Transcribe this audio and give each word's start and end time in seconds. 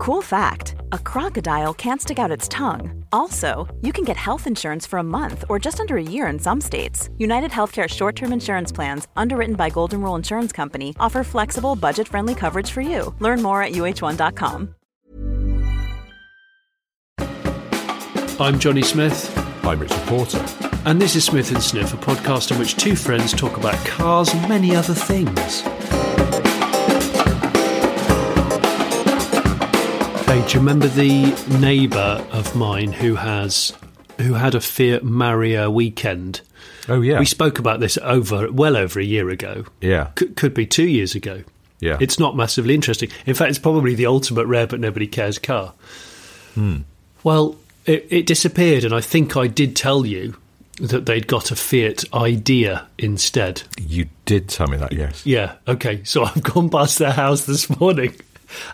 Cool 0.00 0.22
fact 0.22 0.76
a 0.92 0.98
crocodile 0.98 1.74
can't 1.74 2.00
stick 2.00 2.18
out 2.18 2.30
its 2.30 2.48
tongue. 2.48 3.04
Also, 3.12 3.68
you 3.82 3.92
can 3.92 4.02
get 4.02 4.16
health 4.16 4.46
insurance 4.46 4.86
for 4.86 4.98
a 4.98 5.02
month 5.02 5.44
or 5.50 5.58
just 5.58 5.78
under 5.78 5.98
a 5.98 6.02
year 6.02 6.26
in 6.28 6.38
some 6.38 6.58
states. 6.58 7.10
United 7.18 7.50
Healthcare 7.50 7.86
short 7.86 8.16
term 8.16 8.32
insurance 8.32 8.72
plans, 8.72 9.08
underwritten 9.14 9.56
by 9.56 9.68
Golden 9.68 10.00
Rule 10.00 10.14
Insurance 10.14 10.52
Company, 10.52 10.96
offer 10.98 11.22
flexible, 11.22 11.76
budget 11.76 12.08
friendly 12.08 12.34
coverage 12.34 12.70
for 12.70 12.80
you. 12.80 13.14
Learn 13.18 13.42
more 13.42 13.62
at 13.62 13.72
uh1.com. 13.72 14.74
I'm 18.40 18.58
Johnny 18.58 18.82
Smith, 18.82 19.28
I'm 19.66 19.80
Richard 19.80 20.00
Porter. 20.06 20.42
and 20.86 20.98
this 20.98 21.14
is 21.14 21.26
Smith 21.26 21.52
and 21.52 21.62
Sniff, 21.62 21.92
a 21.92 21.98
podcast 21.98 22.52
in 22.52 22.58
which 22.58 22.76
two 22.76 22.96
friends 22.96 23.34
talk 23.34 23.58
about 23.58 23.76
cars 23.84 24.32
and 24.32 24.48
many 24.48 24.74
other 24.74 24.94
things. 24.94 25.62
Do 30.50 30.54
you 30.56 30.60
remember 30.62 30.88
the 30.88 31.26
neighbour 31.60 32.26
of 32.32 32.56
mine 32.56 32.90
who 32.90 33.14
has 33.14 33.72
who 34.18 34.34
had 34.34 34.56
a 34.56 34.60
Fiat 34.60 35.02
Marea 35.04 35.72
weekend? 35.72 36.40
Oh 36.88 37.02
yeah, 37.02 37.20
We 37.20 37.24
spoke 37.24 37.60
about 37.60 37.78
this 37.78 37.96
over 38.02 38.50
well 38.50 38.76
over 38.76 38.98
a 38.98 39.04
year 39.04 39.30
ago. 39.30 39.66
yeah, 39.80 40.08
C- 40.18 40.26
could 40.30 40.52
be 40.52 40.66
two 40.66 40.88
years 40.88 41.14
ago. 41.14 41.44
yeah. 41.78 41.98
It's 42.00 42.18
not 42.18 42.34
massively 42.36 42.74
interesting. 42.74 43.10
In 43.26 43.34
fact, 43.34 43.50
it's 43.50 43.60
probably 43.60 43.94
the 43.94 44.06
ultimate 44.06 44.46
rare 44.46 44.66
but 44.66 44.80
nobody 44.80 45.06
cares 45.06 45.38
car. 45.38 45.72
Hmm. 46.54 46.78
Well, 47.22 47.56
it, 47.86 48.08
it 48.10 48.26
disappeared, 48.26 48.82
and 48.82 48.92
I 48.92 49.00
think 49.00 49.36
I 49.36 49.46
did 49.46 49.76
tell 49.76 50.04
you 50.04 50.36
that 50.80 51.06
they'd 51.06 51.28
got 51.28 51.52
a 51.52 51.56
Fiat 51.56 52.12
Idea 52.12 52.88
instead. 52.98 53.62
you 53.80 54.06
did 54.24 54.48
tell 54.48 54.66
me 54.66 54.78
that. 54.78 54.90
Yes. 54.92 55.24
Yeah, 55.24 55.54
okay. 55.68 56.02
So 56.02 56.24
I've 56.24 56.42
gone 56.42 56.70
past 56.70 56.98
their 56.98 57.12
house 57.12 57.44
this 57.46 57.70
morning, 57.78 58.16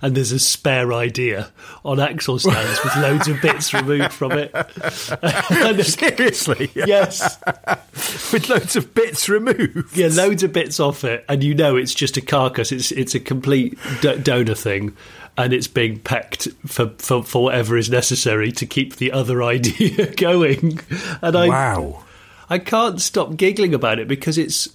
and 0.03 0.15
there's 0.17 0.33
a 0.33 0.39
spare 0.39 0.93
Idea 0.93 1.51
on 1.85 2.01
axle 2.01 2.39
stands 2.39 2.83
with 2.83 2.97
loads 2.97 3.29
of 3.29 3.41
bits 3.43 3.73
removed 3.75 4.13
from 4.13 4.33
it. 4.33 4.53
Seriously, 5.85 6.71
yes. 6.75 7.39
with 8.33 8.49
loads 8.49 8.77
of 8.77 8.95
bits 8.95 9.29
removed. 9.29 9.97
Yeah, 9.97 10.09
loads 10.13 10.43
of 10.43 10.53
bits 10.53 10.81
off 10.81 11.05
it, 11.05 11.25
and 11.29 11.43
you 11.43 11.55
know 11.55 11.77
it's 11.77 11.95
just 11.95 12.17
a 12.17 12.21
carcass. 12.21 12.73
It's 12.73 12.93
it's 12.93 13.15
a 13.15 13.21
complete 13.21 13.79
d- 14.01 14.19
donor 14.19 14.55
thing, 14.55 14.97
and 15.37 15.53
it's 15.53 15.69
being 15.69 15.99
packed 16.01 16.49
for, 16.67 16.91
for 16.99 17.23
for 17.23 17.45
whatever 17.45 17.77
is 17.77 17.91
necessary 17.91 18.53
to 18.53 18.67
keep 18.67 18.97
the 18.97 19.13
other 19.13 19.43
idea 19.55 20.15
going. 20.15 20.81
And 21.23 21.37
I 21.37 21.49
Wow. 21.49 22.05
I 22.49 22.59
can't 22.59 23.01
stop 23.01 23.37
giggling 23.37 23.75
about 23.75 23.99
it 23.99 24.07
because 24.09 24.39
it's 24.39 24.69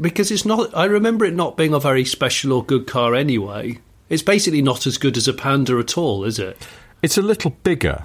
because 0.00 0.30
it's 0.30 0.44
not. 0.44 0.76
I 0.76 0.84
remember 0.86 1.24
it 1.24 1.34
not 1.34 1.56
being 1.56 1.72
a 1.72 1.80
very 1.80 2.04
special 2.04 2.52
or 2.52 2.64
good 2.64 2.86
car 2.86 3.14
anyway. 3.14 3.78
It's 4.08 4.22
basically 4.22 4.62
not 4.62 4.86
as 4.86 4.98
good 4.98 5.16
as 5.16 5.26
a 5.28 5.32
Panda 5.32 5.78
at 5.78 5.96
all, 5.98 6.24
is 6.24 6.38
it? 6.38 6.56
It's 7.02 7.18
a 7.18 7.22
little 7.22 7.50
bigger, 7.62 8.04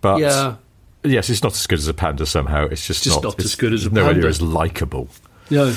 but 0.00 0.18
Yeah. 0.18 0.56
yes, 1.02 1.30
it's 1.30 1.42
not 1.42 1.52
as 1.52 1.66
good 1.66 1.78
as 1.78 1.88
a 1.88 1.94
panda. 1.94 2.26
Somehow, 2.26 2.66
it's 2.66 2.86
just, 2.86 3.04
Just 3.04 3.22
not, 3.22 3.38
not 3.38 3.44
as 3.44 3.54
good 3.54 3.72
as 3.72 3.86
a 3.86 3.90
nowhere 3.90 4.10
Panda. 4.10 4.20
near 4.22 4.28
as 4.28 4.42
likable. 4.42 5.08
No. 5.50 5.74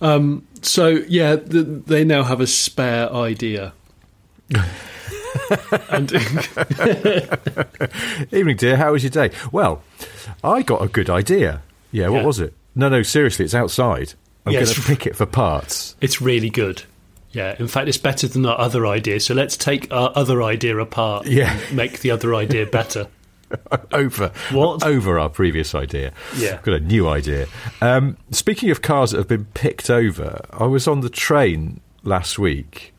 Um, 0.00 0.46
so 0.62 1.02
yeah, 1.08 1.36
th 1.36 1.66
they 1.86 2.04
now 2.04 2.22
have 2.24 2.40
a 2.40 2.46
spare 2.46 3.12
idea. 3.12 3.72
and 5.90 6.12
Evening, 8.32 8.56
dear. 8.56 8.76
How 8.76 8.92
was 8.92 9.02
your 9.02 9.10
day? 9.10 9.30
Well, 9.52 9.82
I 10.42 10.62
got 10.62 10.82
a 10.82 10.88
good 10.88 11.10
idea. 11.10 11.62
Yeah, 11.92 12.08
what 12.08 12.20
Yeah. 12.20 12.26
was 12.26 12.40
it? 12.40 12.54
No, 12.74 12.88
no, 12.88 13.02
seriously, 13.02 13.44
it's 13.44 13.54
outside. 13.54 14.14
I'm 14.46 14.52
Yeah, 14.52 14.60
going 14.62 14.74
to 14.74 14.82
pick 14.82 15.06
it 15.06 15.16
for 15.16 15.26
parts. 15.26 15.96
It's 16.00 16.20
really 16.20 16.50
good. 16.50 16.82
Yeah, 17.34 17.56
in 17.58 17.68
fact, 17.68 17.88
it's 17.88 17.98
better 17.98 18.28
than 18.28 18.46
our 18.46 18.58
other 18.58 18.86
idea. 18.86 19.20
So 19.20 19.34
let's 19.34 19.56
take 19.56 19.92
our 19.92 20.12
other 20.14 20.42
idea 20.42 20.78
apart. 20.78 21.26
Yeah. 21.26 21.52
and 21.52 21.76
make 21.76 22.00
the 22.00 22.10
other 22.12 22.34
idea 22.34 22.66
better. 22.66 23.08
over 23.92 24.32
What? 24.50 24.84
over 24.84 25.18
our 25.18 25.28
previous 25.28 25.74
idea. 25.74 26.12
Yeah. 26.36 26.60
got 26.62 26.74
a 26.74 26.80
new 26.80 27.08
idea. 27.08 27.46
Um, 27.80 28.16
speaking 28.30 28.70
of 28.70 28.82
cars 28.82 29.10
that 29.10 29.18
have 29.18 29.28
been 29.28 29.44
picked 29.46 29.90
over, 29.90 30.40
I 30.52 30.64
was 30.64 30.88
on 30.88 31.00
the 31.00 31.10
train 31.10 31.80
last 32.02 32.38
week 32.38 32.92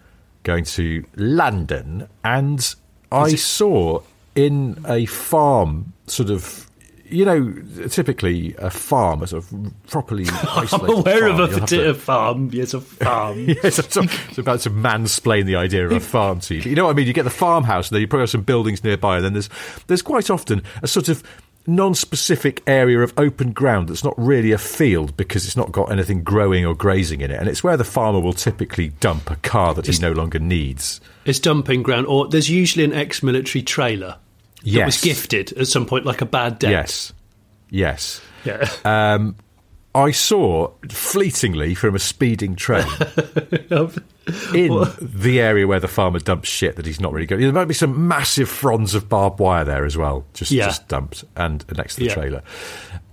going 0.44 0.64
to 0.66 1.04
London, 1.16 2.08
and 2.24 2.76
I 3.12 3.30
it- 3.30 3.40
saw 3.40 4.02
in 4.36 4.84
a 4.88 5.06
farm 5.08 5.94
sort 6.08 6.30
of. 6.30 6.70
You 7.08 7.24
know, 7.26 7.54
typically 7.90 8.56
a 8.58 8.70
farm, 8.72 9.22
is 9.22 9.32
a 9.32 9.38
of 9.38 9.54
properly 9.88 10.26
I'm 10.32 10.64
isolated 10.64 10.98
aware 10.98 11.28
of 11.28 11.38
farm, 11.38 11.42
a 11.42 11.48
to- 11.54 11.60
particular 11.60 11.94
farm. 11.96 12.50
Yes, 12.52 12.74
a 12.74 12.82
farm. 12.82 13.38
Yes, 13.64 13.96
I'm, 13.98 14.10
it's 14.30 14.38
about 14.40 14.62
to 14.62 14.72
mansplain 14.72 15.46
the 15.46 15.56
idea 15.56 15.86
of 15.86 15.92
a 15.92 16.00
farm 16.00 16.40
to 16.42 16.56
you. 16.56 16.62
You 16.62 16.76
know 16.76 16.86
what 16.86 16.92
I 16.92 16.94
mean? 16.94 17.06
You 17.08 17.14
get 17.14 17.24
the 17.24 17.30
farmhouse, 17.30 17.90
and 17.90 17.96
then 17.96 18.02
you 18.02 18.08
probably 18.08 18.24
have 18.24 18.30
some 18.32 18.42
buildings 18.42 18.84
nearby, 18.84 19.18
and 19.18 19.26
then 19.26 19.34
there's 19.34 19.50
there's 19.88 20.02
quite 20.02 20.30
often 20.30 20.64
a 20.82 20.88
sort 20.88 21.10
of 21.10 21.22
non-specific 21.68 22.62
area 22.68 23.00
of 23.00 23.12
open 23.18 23.52
ground 23.52 23.90
that's 23.90 24.04
not 24.04 24.14
really 24.18 24.52
a 24.52 24.58
field 24.58 25.18
because 25.18 25.46
it's 25.46 25.58
not 25.58 25.72
got 25.72 25.92
anything 25.92 26.24
growing 26.24 26.66
or 26.66 26.76
grazing 26.76 27.22
in 27.22 27.32
it, 27.32 27.40
and 27.40 27.50
it's 27.50 27.64
where 27.64 27.78
the 27.78 27.84
farmer 27.84 28.20
will 28.20 28.34
typically 28.34 28.90
dump 29.00 29.30
a 29.32 29.36
car 29.38 29.74
that 29.74 29.88
he 29.88 29.98
no 30.00 30.12
longer 30.12 30.40
needs. 30.40 31.02
It's 31.26 31.40
dumping 31.40 31.84
ground, 31.84 32.08
or 32.08 32.28
there's 32.28 32.50
usually 32.50 32.86
an 32.86 32.94
ex-military 32.94 33.64
trailer 33.64 34.18
that 34.66 34.86
was 34.86 35.02
gifted 35.02 35.54
at 35.54 35.68
some 35.68 35.86
point, 35.86 36.06
like 36.06 36.22
a 36.22 36.26
bad 36.26 36.60
debt. 36.60 36.72
Yes, 36.72 37.14
yes. 37.70 38.22
Yeah. 38.44 38.68
Um, 38.84 39.36
I 39.96 40.12
saw 40.12 40.72
fleetingly 40.90 41.74
from 41.74 41.96
a 41.96 42.00
speeding 42.00 42.56
train 42.58 42.86
in 44.54 44.84
the 45.02 45.40
area 45.40 45.66
where 45.66 45.80
the 45.80 45.88
farmer 45.88 46.20
dumps 46.20 46.50
shit 46.50 46.76
that 46.76 46.86
he's 46.86 47.00
not 47.00 47.14
really 47.14 47.26
going. 47.26 47.42
There 47.42 47.52
might 47.54 47.66
be 47.68 47.74
some 47.74 48.08
massive 48.08 48.50
fronds 48.50 48.94
of 48.94 49.08
barbed 49.10 49.40
wire 49.40 49.64
there 49.64 49.86
as 49.86 49.96
well, 49.98 50.26
just 50.34 50.52
Yeah. 50.52 50.66
just 50.66 50.88
dumped 50.88 51.24
and 51.36 51.64
next 51.78 51.96
to 51.96 52.02
the 52.02 52.08
Yeah. 52.08 52.14
trailer. 52.14 52.44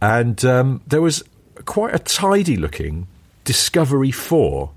And 0.01 0.45
um, 0.45 0.81
there 0.87 1.01
was 1.01 1.23
quite 1.65 1.95
a 1.95 1.99
tidy 1.99 2.57
looking 2.57 3.07
Discovery 3.45 4.11
Four, 4.11 4.71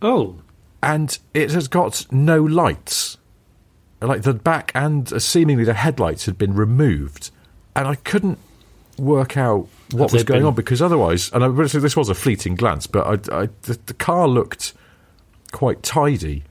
oh, 0.00 0.36
and 0.82 1.18
it 1.34 1.50
has 1.50 1.68
got 1.68 2.06
no 2.12 2.42
lights. 2.42 3.17
Like 4.00 4.22
the 4.22 4.34
back 4.34 4.70
and 4.74 5.12
uh, 5.12 5.18
seemingly 5.18 5.64
the 5.64 5.74
headlights 5.74 6.26
had 6.26 6.38
been 6.38 6.54
removed, 6.54 7.30
and 7.74 7.88
I 7.88 7.96
couldn't 7.96 8.38
work 8.96 9.36
out 9.36 9.68
what 9.92 10.12
was 10.12 10.24
going 10.24 10.40
been- 10.40 10.48
on 10.48 10.54
because 10.54 10.80
otherwise, 10.82 11.30
and 11.32 11.44
I, 11.44 11.48
this 11.48 11.96
was 11.96 12.08
a 12.08 12.14
fleeting 12.14 12.54
glance, 12.54 12.86
but 12.86 13.06
I, 13.06 13.42
I, 13.42 13.48
the, 13.62 13.78
the 13.86 13.94
car 13.94 14.28
looked 14.28 14.72
quite 15.50 15.82
tidy, 15.82 16.44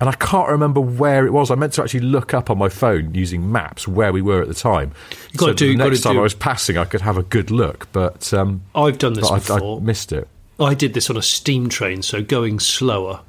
and 0.00 0.08
I 0.08 0.12
can't 0.12 0.48
remember 0.48 0.80
where 0.80 1.26
it 1.26 1.32
was. 1.32 1.50
I 1.50 1.56
meant 1.56 1.72
to 1.74 1.82
actually 1.82 2.00
look 2.00 2.32
up 2.34 2.50
on 2.50 2.58
my 2.58 2.68
phone 2.68 3.14
using 3.14 3.50
maps 3.50 3.88
where 3.88 4.12
we 4.12 4.22
were 4.22 4.42
at 4.42 4.48
the 4.48 4.54
time. 4.54 4.92
You 5.32 5.38
so 5.38 5.52
do- 5.52 5.76
the 5.76 5.76
next 5.76 6.02
time 6.02 6.14
do- 6.14 6.20
I 6.20 6.22
was 6.22 6.34
passing, 6.34 6.78
I 6.78 6.84
could 6.84 7.00
have 7.00 7.16
a 7.16 7.22
good 7.22 7.50
look, 7.50 7.88
but 7.92 8.32
um, 8.32 8.62
I've 8.74 8.98
done 8.98 9.14
this 9.14 9.28
but 9.28 9.50
I, 9.50 9.56
before. 9.56 9.78
I 9.78 9.82
missed 9.82 10.12
it. 10.12 10.28
I 10.60 10.74
did 10.74 10.94
this 10.94 11.10
on 11.10 11.16
a 11.16 11.22
steam 11.22 11.68
train, 11.68 12.02
so 12.02 12.22
going 12.22 12.60
slower, 12.60 13.20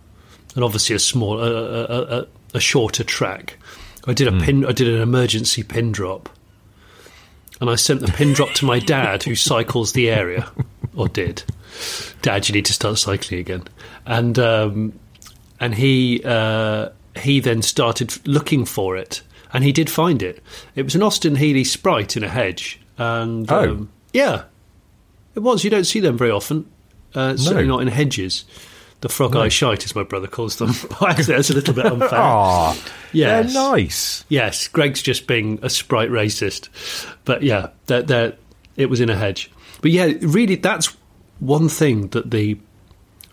and 0.54 0.64
obviously 0.64 0.96
a 0.96 1.00
small, 1.00 1.40
a, 1.40 1.52
a, 1.52 2.20
a, 2.20 2.28
a 2.56 2.60
shorter 2.60 3.04
track. 3.04 3.58
I 4.08 4.14
did 4.14 4.28
a 4.28 4.32
Hmm. 4.32 4.40
pin. 4.42 4.66
I 4.66 4.72
did 4.72 4.88
an 4.88 5.02
emergency 5.02 5.64
pin 5.64 5.92
drop, 5.92 6.30
and 7.60 7.70
I 7.70 7.76
sent 7.76 8.02
the 8.02 8.12
pin 8.12 8.34
drop 8.34 8.52
to 8.56 8.66
my 8.66 8.80
dad, 8.80 9.24
who 9.24 9.36
cycles 9.52 9.94
the 9.94 10.10
area, 10.10 10.50
or 10.96 11.08
did. 11.08 11.44
Dad, 12.22 12.48
you 12.48 12.54
need 12.54 12.66
to 12.66 12.74
start 12.74 12.98
cycling 12.98 13.40
again, 13.40 13.64
and 14.06 14.38
um, 14.40 14.94
and 15.60 15.76
he 15.76 16.22
uh, 16.24 16.90
he 17.22 17.40
then 17.40 17.62
started 17.62 18.26
looking 18.28 18.66
for 18.66 18.96
it, 18.96 19.22
and 19.54 19.64
he 19.64 19.72
did 19.72 19.90
find 19.90 20.22
it. 20.24 20.42
It 20.76 20.84
was 20.84 20.96
an 20.96 21.04
Austin 21.04 21.36
Healey 21.36 21.64
Sprite 21.64 22.16
in 22.16 22.24
a 22.24 22.30
hedge, 22.30 22.80
and 22.98 23.52
Oh. 23.52 23.70
um, 23.72 23.90
yeah, 24.14 24.44
it 25.36 25.40
was. 25.40 25.64
You 25.64 25.70
don't 25.70 25.84
see 25.86 26.00
them 26.00 26.18
very 26.18 26.32
often. 26.32 26.66
Uh, 27.14 27.36
certainly 27.38 27.64
No. 27.68 27.76
not 27.76 27.82
in 27.82 27.88
hedges. 27.90 28.44
The 29.06 29.10
frog 29.10 29.36
eye 29.36 29.50
shite, 29.50 29.86
as 29.86 29.96
my 29.96 30.02
brother 30.02 30.26
calls 30.26 30.56
them. 30.56 30.72
That's 31.00 31.30
a 31.52 31.54
little 31.54 31.76
bit 31.76 31.86
unfair. 31.86 32.10
Ah, 32.14 32.76
Yes. 33.14 33.54
they're 33.54 33.64
nice. 33.72 34.26
Yes, 34.30 34.68
Greg's 34.68 35.04
just 35.04 35.28
being 35.28 35.60
a 35.62 35.70
sprite 35.70 36.10
racist. 36.10 36.70
But 37.24 37.44
yeah, 37.44 37.68
they're, 37.86 38.02
they're, 38.02 38.34
it 38.78 38.88
was 38.88 39.02
in 39.02 39.12
a 39.12 39.16
hedge. 39.16 39.52
But 39.82 39.92
yeah, 39.92 40.12
really, 40.22 40.56
that's 40.56 40.98
one 41.40 41.70
thing 41.70 42.08
that 42.10 42.32
the 42.32 42.58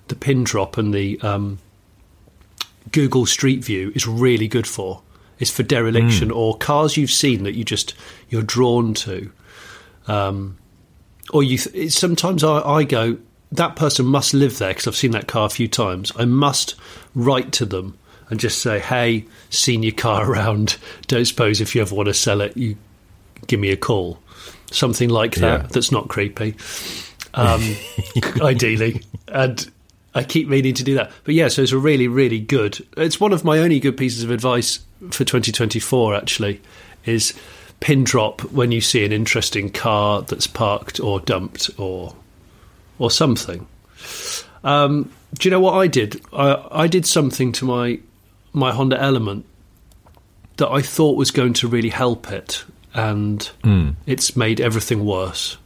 the 0.09 0.15
pin 0.15 0.45
drop 0.45 0.77
and 0.77 0.93
the 0.93 1.19
um, 1.23 1.59
Google 2.91 3.25
Street 3.25 3.65
View 3.65 3.93
is 3.95 4.07
really 4.07 4.49
good 4.49 4.67
for. 4.67 5.01
Is 5.39 5.51
for 5.51 5.63
dereliction 5.63 6.31
or 6.31 6.55
cars 6.59 6.99
you've 6.99 7.11
seen 7.11 7.45
that 7.45 7.55
you 7.55 7.65
just 7.65 7.95
you're 8.29 8.43
drawn 8.43 8.93
to. 8.93 9.33
Um, 10.07 10.59
or 11.33 11.43
you 11.43 11.57
th- 11.57 11.93
sometimes 11.93 12.45
I, 12.45 12.61
I 12.61 12.85
go 12.85 13.17
that 13.53 13.77
person 13.77 14.07
must 14.07 14.35
live 14.35 14.59
there 14.59 14.71
because 14.71 14.87
I've 14.87 14.97
seen 14.97 15.13
that 15.13 15.29
car 15.29 15.47
a 15.47 15.51
few 15.51 15.69
times. 15.69 16.11
I 16.17 16.25
must 16.25 16.75
write 17.15 17.53
to 17.53 17.67
them 17.67 17.99
and 18.31 18.41
just 18.41 18.61
say, 18.61 18.81
"Hey, 18.81 19.27
seen 19.51 19.83
your 19.83 19.93
car 19.93 20.25
around. 20.31 20.77
Don't 21.07 21.25
suppose 21.25 21.61
if 21.61 21.75
you 21.75 21.83
ever 21.83 21.95
want 21.95 22.09
to 22.09 22.15
sell 22.15 22.41
it, 22.41 22.57
you 22.57 22.77
give 23.47 23.61
me 23.61 23.71
a 23.71 23.77
call." 23.77 24.19
Something 24.71 25.11
like 25.11 25.35
that. 25.37 25.61
Yeah. 25.61 25.67
That's 25.69 25.93
not 25.93 26.09
creepy. 26.09 26.57
Um, 27.35 27.63
ideally, 28.43 29.01
and 29.29 29.71
I 30.15 30.23
keep 30.23 30.49
meaning 30.49 30.75
to 30.75 30.85
do 30.85 30.97
that. 30.97 31.13
But 31.25 31.35
yeah, 31.35 31.49
so 31.49 31.63
it's 31.63 31.73
a 31.73 31.79
really, 31.79 32.07
really 32.07 32.41
good. 32.41 32.87
It's 32.99 33.19
one 33.19 33.33
of 33.33 33.43
my 33.43 33.57
only 33.61 33.81
good 33.81 33.97
pieces 33.97 34.23
of 34.23 34.31
advice 34.31 34.81
for 35.11 35.25
2024. 35.25 36.15
Actually, 36.15 36.61
is 37.07 37.33
pin 37.81 38.05
drop 38.05 38.43
when 38.53 38.71
you 38.71 38.83
see 38.83 39.03
an 39.03 39.13
interesting 39.13 39.71
car 39.71 40.21
that's 40.21 40.47
parked 40.47 41.01
or 41.01 41.21
dumped 41.21 41.71
or 41.79 42.15
or 42.99 43.11
something. 43.11 43.67
Um, 44.65 45.11
do 45.35 45.49
you 45.49 45.51
know 45.51 45.61
what 45.61 45.75
I 45.75 45.87
did? 45.87 46.21
I, 46.33 46.67
I 46.71 46.87
did 46.87 47.07
something 47.07 47.53
to 47.53 47.65
my 47.65 48.01
my 48.53 48.71
Honda 48.73 49.01
Element 49.01 49.47
that 50.59 50.69
I 50.69 50.83
thought 50.83 51.17
was 51.17 51.31
going 51.31 51.55
to 51.55 51.69
really 51.69 51.89
help 51.89 52.31
it, 52.31 52.65
and 52.95 53.41
Mm. 53.65 53.97
it's 54.07 54.37
made 54.37 54.61
everything 54.61 55.05
worse. 55.05 55.57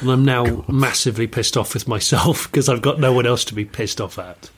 And 0.00 0.08
I'm 0.10 0.24
now 0.24 0.64
massively 0.68 1.26
pissed 1.26 1.56
off 1.56 1.74
with 1.74 1.88
myself 1.88 2.44
because 2.50 2.68
I've 2.68 2.82
got 2.82 3.00
no 3.00 3.12
one 3.12 3.26
else 3.26 3.44
to 3.46 3.54
be 3.54 3.64
pissed 3.64 4.00
off 4.00 4.18
at. 4.18 4.50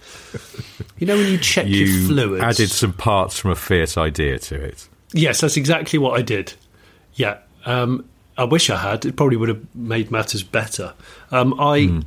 You 0.99 1.07
know 1.07 1.17
when 1.17 1.27
you 1.33 1.39
check 1.39 1.67
your 1.67 1.87
You 1.87 2.07
fluids, 2.07 2.45
added 2.45 2.71
some 2.71 2.93
parts 2.93 3.39
from 3.39 3.51
a 3.53 3.55
Fiat 3.57 3.97
idea 3.97 4.39
to 4.39 4.55
it. 4.63 4.87
Yes, 5.13 5.41
that's 5.41 5.57
exactly 5.57 5.99
what 5.99 6.19
I 6.19 6.23
did. 6.23 6.53
Yeah, 7.15 7.39
um, 7.65 8.05
I 8.37 8.45
wish 8.45 8.71
I 8.71 8.77
had. 8.77 9.05
It 9.07 9.17
probably 9.17 9.37
would 9.37 9.49
have 9.49 9.75
made 9.75 10.11
matters 10.11 10.43
better. 10.43 10.95
Um, 11.31 11.59
I 11.59 11.85
hmm. 11.85 12.01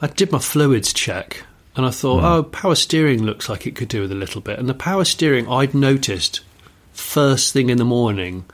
I 0.00 0.06
did 0.08 0.32
my 0.32 0.38
fluids 0.38 0.92
check, 0.92 1.44
and 1.76 1.86
I 1.86 1.90
thought, 1.90 2.20
hmm. 2.20 2.26
oh, 2.26 2.42
power 2.44 2.74
steering 2.74 3.22
looks 3.22 3.48
like 3.48 3.66
it 3.66 3.76
could 3.76 3.88
do 3.88 4.02
with 4.02 4.12
a 4.12 4.16
little 4.16 4.40
bit. 4.40 4.58
And 4.58 4.68
the 4.68 4.74
power 4.74 5.04
steering 5.04 5.48
I'd 5.48 5.74
noticed 5.74 6.40
first 6.92 7.52
thing 7.52 7.70
in 7.70 7.78
the 7.78 7.84
morning 7.84 8.44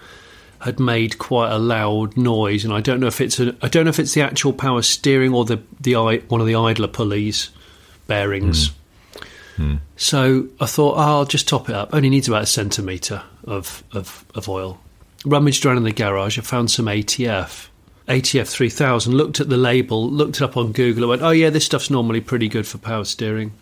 had 0.60 0.78
made 0.80 1.18
quite 1.18 1.50
a 1.50 1.58
loud 1.58 2.16
noise, 2.16 2.64
and 2.64 2.72
I 2.72 2.80
don't 2.80 3.00
know 3.00 3.06
if 3.06 3.20
it's 3.20 3.38
a, 3.40 3.54
I 3.62 3.68
don't 3.68 3.84
know 3.84 3.90
if 3.90 3.98
it's 3.98 4.14
the 4.14 4.22
actual 4.22 4.52
power 4.52 4.82
steering 4.82 5.32
or 5.34 5.44
the 5.44 5.62
the 5.80 5.94
one 6.28 6.40
of 6.40 6.46
the 6.46 6.54
idler 6.54 6.88
pulleys 6.88 7.50
bearings. 8.06 8.70
Hmm. 9.56 9.76
So 9.96 10.48
I 10.60 10.66
thought, 10.66 10.96
oh, 10.96 11.00
I'll 11.00 11.24
just 11.24 11.48
top 11.48 11.68
it 11.68 11.74
up. 11.74 11.94
Only 11.94 12.10
needs 12.10 12.28
about 12.28 12.42
a 12.42 12.46
centimetre 12.46 13.22
of, 13.44 13.84
of, 13.92 14.24
of 14.34 14.48
oil. 14.48 14.80
Rummaged 15.24 15.64
around 15.64 15.78
in 15.78 15.84
the 15.84 15.92
garage. 15.92 16.38
I 16.38 16.42
found 16.42 16.70
some 16.70 16.86
ATF. 16.86 17.68
ATF 18.08 18.46
3000. 18.48 19.14
Looked 19.14 19.40
at 19.40 19.48
the 19.48 19.56
label, 19.56 20.10
looked 20.10 20.36
it 20.36 20.42
up 20.42 20.56
on 20.56 20.72
Google. 20.72 21.04
I 21.04 21.08
went, 21.08 21.22
oh, 21.22 21.30
yeah, 21.30 21.50
this 21.50 21.64
stuff's 21.64 21.90
normally 21.90 22.20
pretty 22.20 22.48
good 22.48 22.66
for 22.66 22.78
power 22.78 23.04
steering. 23.04 23.52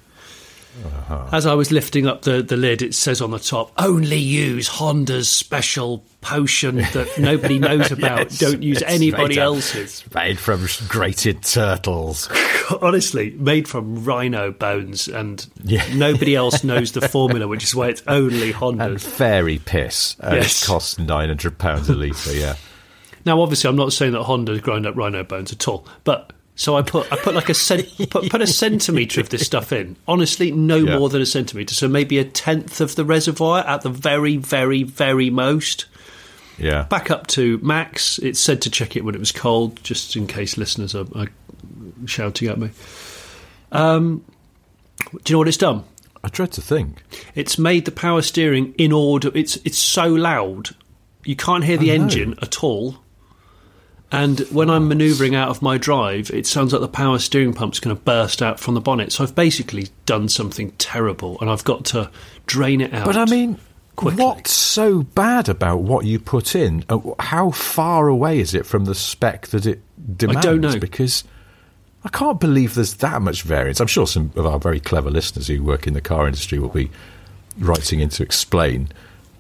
As 1.33 1.45
I 1.47 1.55
was 1.55 1.71
lifting 1.71 2.07
up 2.07 2.23
the, 2.23 2.43
the 2.43 2.57
lid, 2.57 2.81
it 2.83 2.95
says 2.95 3.21
on 3.21 3.31
the 3.31 3.39
top, 3.39 3.73
only 3.79 4.17
use 4.17 4.69
Honda's 4.69 5.29
special 5.29 6.05
potion 6.23 6.77
that 6.77 7.09
nobody 7.19 7.59
knows 7.59 7.91
about. 7.93 8.31
Yes, 8.31 8.39
Don't 8.39 8.63
use 8.63 8.83
anybody 8.83 9.39
else's. 9.39 10.03
Made 10.15 10.39
from 10.39 10.67
grated 10.89 11.43
turtles. 11.43 12.29
honestly 12.81 13.31
made 13.33 13.69
from 13.69 14.03
rhino 14.05 14.51
bones 14.53 15.09
and 15.09 15.47
Yeah. 15.63 15.85
nobody 15.95 16.35
else 16.35 16.65
knows 16.65 16.93
the 16.93 17.07
formula 17.09 17.47
which 17.47 17.65
is 17.65 17.75
why 17.75 17.89
it's 17.89 18.03
only 18.07 18.47
and 18.47 18.55
honda's 18.55 19.05
fairy 19.05 19.59
piss. 19.59 20.17
Uh, 20.21 20.31
Yes. 20.37 20.63
It 20.63 20.67
costs 20.67 20.95
£900 20.95 21.89
a 21.89 21.93
litre, 21.93 22.33
yeah. 22.33 22.55
now 23.27 23.41
obviously 23.43 23.69
i'm 23.69 23.77
not 23.77 23.93
saying 23.93 24.13
that 24.13 24.23
honda's 24.23 24.61
ground 24.61 24.87
up 24.87 24.97
rhino 24.97 25.23
bones 25.25 25.53
at 25.53 25.67
all 25.69 25.87
but 26.05 26.33
so 26.55 26.77
i 26.77 26.83
put 26.83 27.11
i 27.13 27.17
put 27.17 27.35
like 27.35 27.49
a 27.49 27.55
cent, 27.55 27.89
put, 28.11 28.31
put 28.31 28.43
a 28.43 28.47
centimetre 28.47 29.21
of 29.21 29.29
this 29.31 29.45
stuff 29.47 29.73
in 29.73 29.97
honestly 30.07 30.51
no 30.53 30.77
Yeah. 30.77 30.99
more 30.99 31.09
than 31.09 31.23
a 31.23 31.27
centimetre 31.27 31.75
so 31.75 31.89
maybe 31.89 32.19
a 32.19 32.25
tenth 32.25 32.81
of 32.81 32.95
the 32.95 33.05
reservoir 33.05 33.61
at 33.67 33.83
the 33.83 33.89
very 33.91 34.37
very 34.37 34.83
very 34.83 35.31
most 35.31 35.87
Yeah. 36.59 36.83
back 36.85 37.11
up 37.11 37.27
to 37.29 37.59
max 37.63 38.19
it 38.19 38.37
said 38.37 38.61
to 38.63 38.71
check 38.71 38.97
it 38.97 39.05
when 39.05 39.15
it 39.15 39.19
was 39.19 39.33
cold 39.33 39.83
just 39.83 40.15
in 40.17 40.27
case 40.27 40.57
listeners 40.59 40.95
are, 40.95 41.07
are 41.15 41.29
shouting 42.07 42.49
at 42.49 42.59
me 42.59 42.71
um, 43.73 44.23
do 45.25 45.31
you 45.31 45.35
know 45.35 45.39
what 45.39 45.49
it's 45.49 45.57
done 45.57 45.85
I 46.25 46.29
dread 46.29 46.53
to 46.53 46.61
think. 46.61 47.03
It's 47.35 47.59
made 47.59 47.85
the 47.85 47.91
power 47.91 48.23
steering 48.23 48.75
in 48.79 48.93
order. 48.93 49.33
It's 49.35 49.57
it's 49.65 49.77
so 49.79 50.07
loud, 50.07 50.71
you 51.25 51.35
can't 51.35 51.65
hear 51.65 51.77
the 51.77 51.91
engine 51.91 52.37
at 52.41 52.63
all. 52.63 52.99
And 54.13 54.41
when 54.51 54.69
I'm 54.69 54.89
manoeuvring 54.89 55.35
out 55.35 55.49
of 55.49 55.63
my 55.63 55.79
drive, 55.79 56.31
it 56.31 56.47
sounds 56.47 56.73
like 56.73 56.83
the 56.83 56.89
power 56.89 57.19
steering 57.19 57.55
pump's 57.55 57.81
going 57.81 57.97
to 57.97 58.03
burst 58.03 58.43
out 58.43 58.61
from 58.61 58.75
the 58.75 58.81
bonnet. 58.81 59.11
So 59.11 59.25
I've 59.25 59.35
basically 59.35 59.89
done 60.05 60.29
something 60.29 60.73
terrible, 60.73 61.39
and 61.41 61.49
I've 61.49 61.65
got 61.65 61.87
to 61.87 62.11
drain 62.47 62.83
it 62.83 62.93
out. 62.93 63.07
But 63.07 63.17
I 63.17 63.25
mean, 63.25 63.59
quickly. 63.97 64.23
what's 64.23 64.53
so 64.53 65.03
bad 65.03 65.49
about 65.49 65.79
what 65.79 66.05
you 66.05 66.19
put 66.19 66.55
in? 66.55 66.85
Uh, 66.91 67.01
How 67.19 67.53
far 67.53 68.09
away 68.09 68.39
is 68.39 68.53
it 68.53 68.67
from 68.67 68.85
the 68.85 68.95
spec 68.95 69.47
that 69.49 69.65
it 69.65 69.81
demands? 70.15 70.45
don't 70.45 70.61
know. 70.61 70.79
Because 70.79 71.25
I 72.05 72.11
can't 72.11 72.39
believe 72.39 72.75
there's 72.75 72.95
that 72.95 73.23
much 73.23 73.43
variance. 73.43 73.81
I'm 73.81 73.87
sure 73.87 74.07
some 74.07 74.31
of 74.37 74.45
our 74.45 74.59
very 74.59 74.79
clever 74.79 75.11
listeners 75.11 75.47
who 75.47 75.63
work 75.63 75.87
in 75.87 75.95
the 75.95 76.03
car 76.03 76.27
industry 76.27 76.59
will 76.59 76.69
be 76.69 76.91
writing 77.59 78.01
in 78.01 78.11
to 78.11 78.23
explain 78.23 78.89
I 78.89 78.93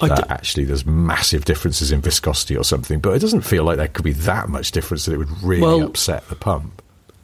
that 0.09 0.17
d- 0.17 0.23
actually 0.29 0.65
there's 0.65 0.85
massive 0.87 1.45
differences 1.45 1.91
in 1.93 2.01
viscosity 2.01 2.57
or 2.57 2.65
something. 2.65 3.01
But 3.01 3.11
it 3.15 3.19
doesn't 3.21 3.43
feel 3.43 3.65
like 3.65 3.77
there 3.79 3.89
could 3.89 4.05
be 4.05 4.13
that 4.13 4.49
much 4.49 4.73
difference 4.73 5.05
that 5.07 5.13
it 5.15 5.19
would 5.19 5.43
really 5.43 5.63
Well- 5.63 5.83
upset 5.83 6.29
the 6.29 6.37
pump. 6.37 6.81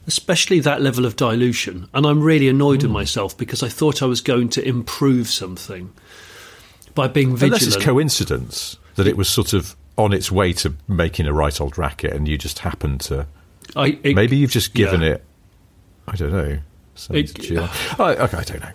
especially 0.06 0.58
that 0.60 0.80
level 0.80 1.04
of 1.04 1.16
dilution. 1.16 1.86
And 1.92 2.06
I'm 2.06 2.22
really 2.22 2.48
annoyed 2.48 2.80
Hmm. 2.80 2.88
with 2.88 2.92
myself 2.94 3.36
because 3.36 3.62
I 3.62 3.68
thought 3.68 4.02
I 4.02 4.06
was 4.06 4.22
going 4.22 4.48
to 4.50 4.66
improve 4.66 5.28
something 5.28 5.90
by 6.94 7.08
being 7.08 7.36
vigilant. 7.36 7.62
Unless 7.62 7.76
it's 7.76 7.84
coincidence 7.84 8.76
that 8.96 9.06
it 9.06 9.18
was 9.18 9.28
sort 9.28 9.52
of 9.52 9.76
on 9.98 10.14
its 10.14 10.32
way 10.32 10.52
to 10.54 10.74
making 10.88 11.26
a 11.26 11.32
right 11.34 11.60
old 11.60 11.76
racket 11.76 12.12
and 12.14 12.26
you 12.26 12.38
just 12.38 12.60
happened 12.60 13.00
to. 13.02 13.26
I, 13.76 13.98
it- 14.02 14.14
Maybe 14.16 14.36
you've 14.36 14.50
just 14.50 14.72
given 14.72 15.02
yeah. 15.02 15.08
it. 15.08 15.24
I 16.06 16.16
don't 16.16 16.32
know. 16.32 16.58
It- 17.10 17.58
Oh, 17.98 18.06
okay, 18.10 18.36
I 18.38 18.42
don't 18.44 18.60
know. 18.60 18.70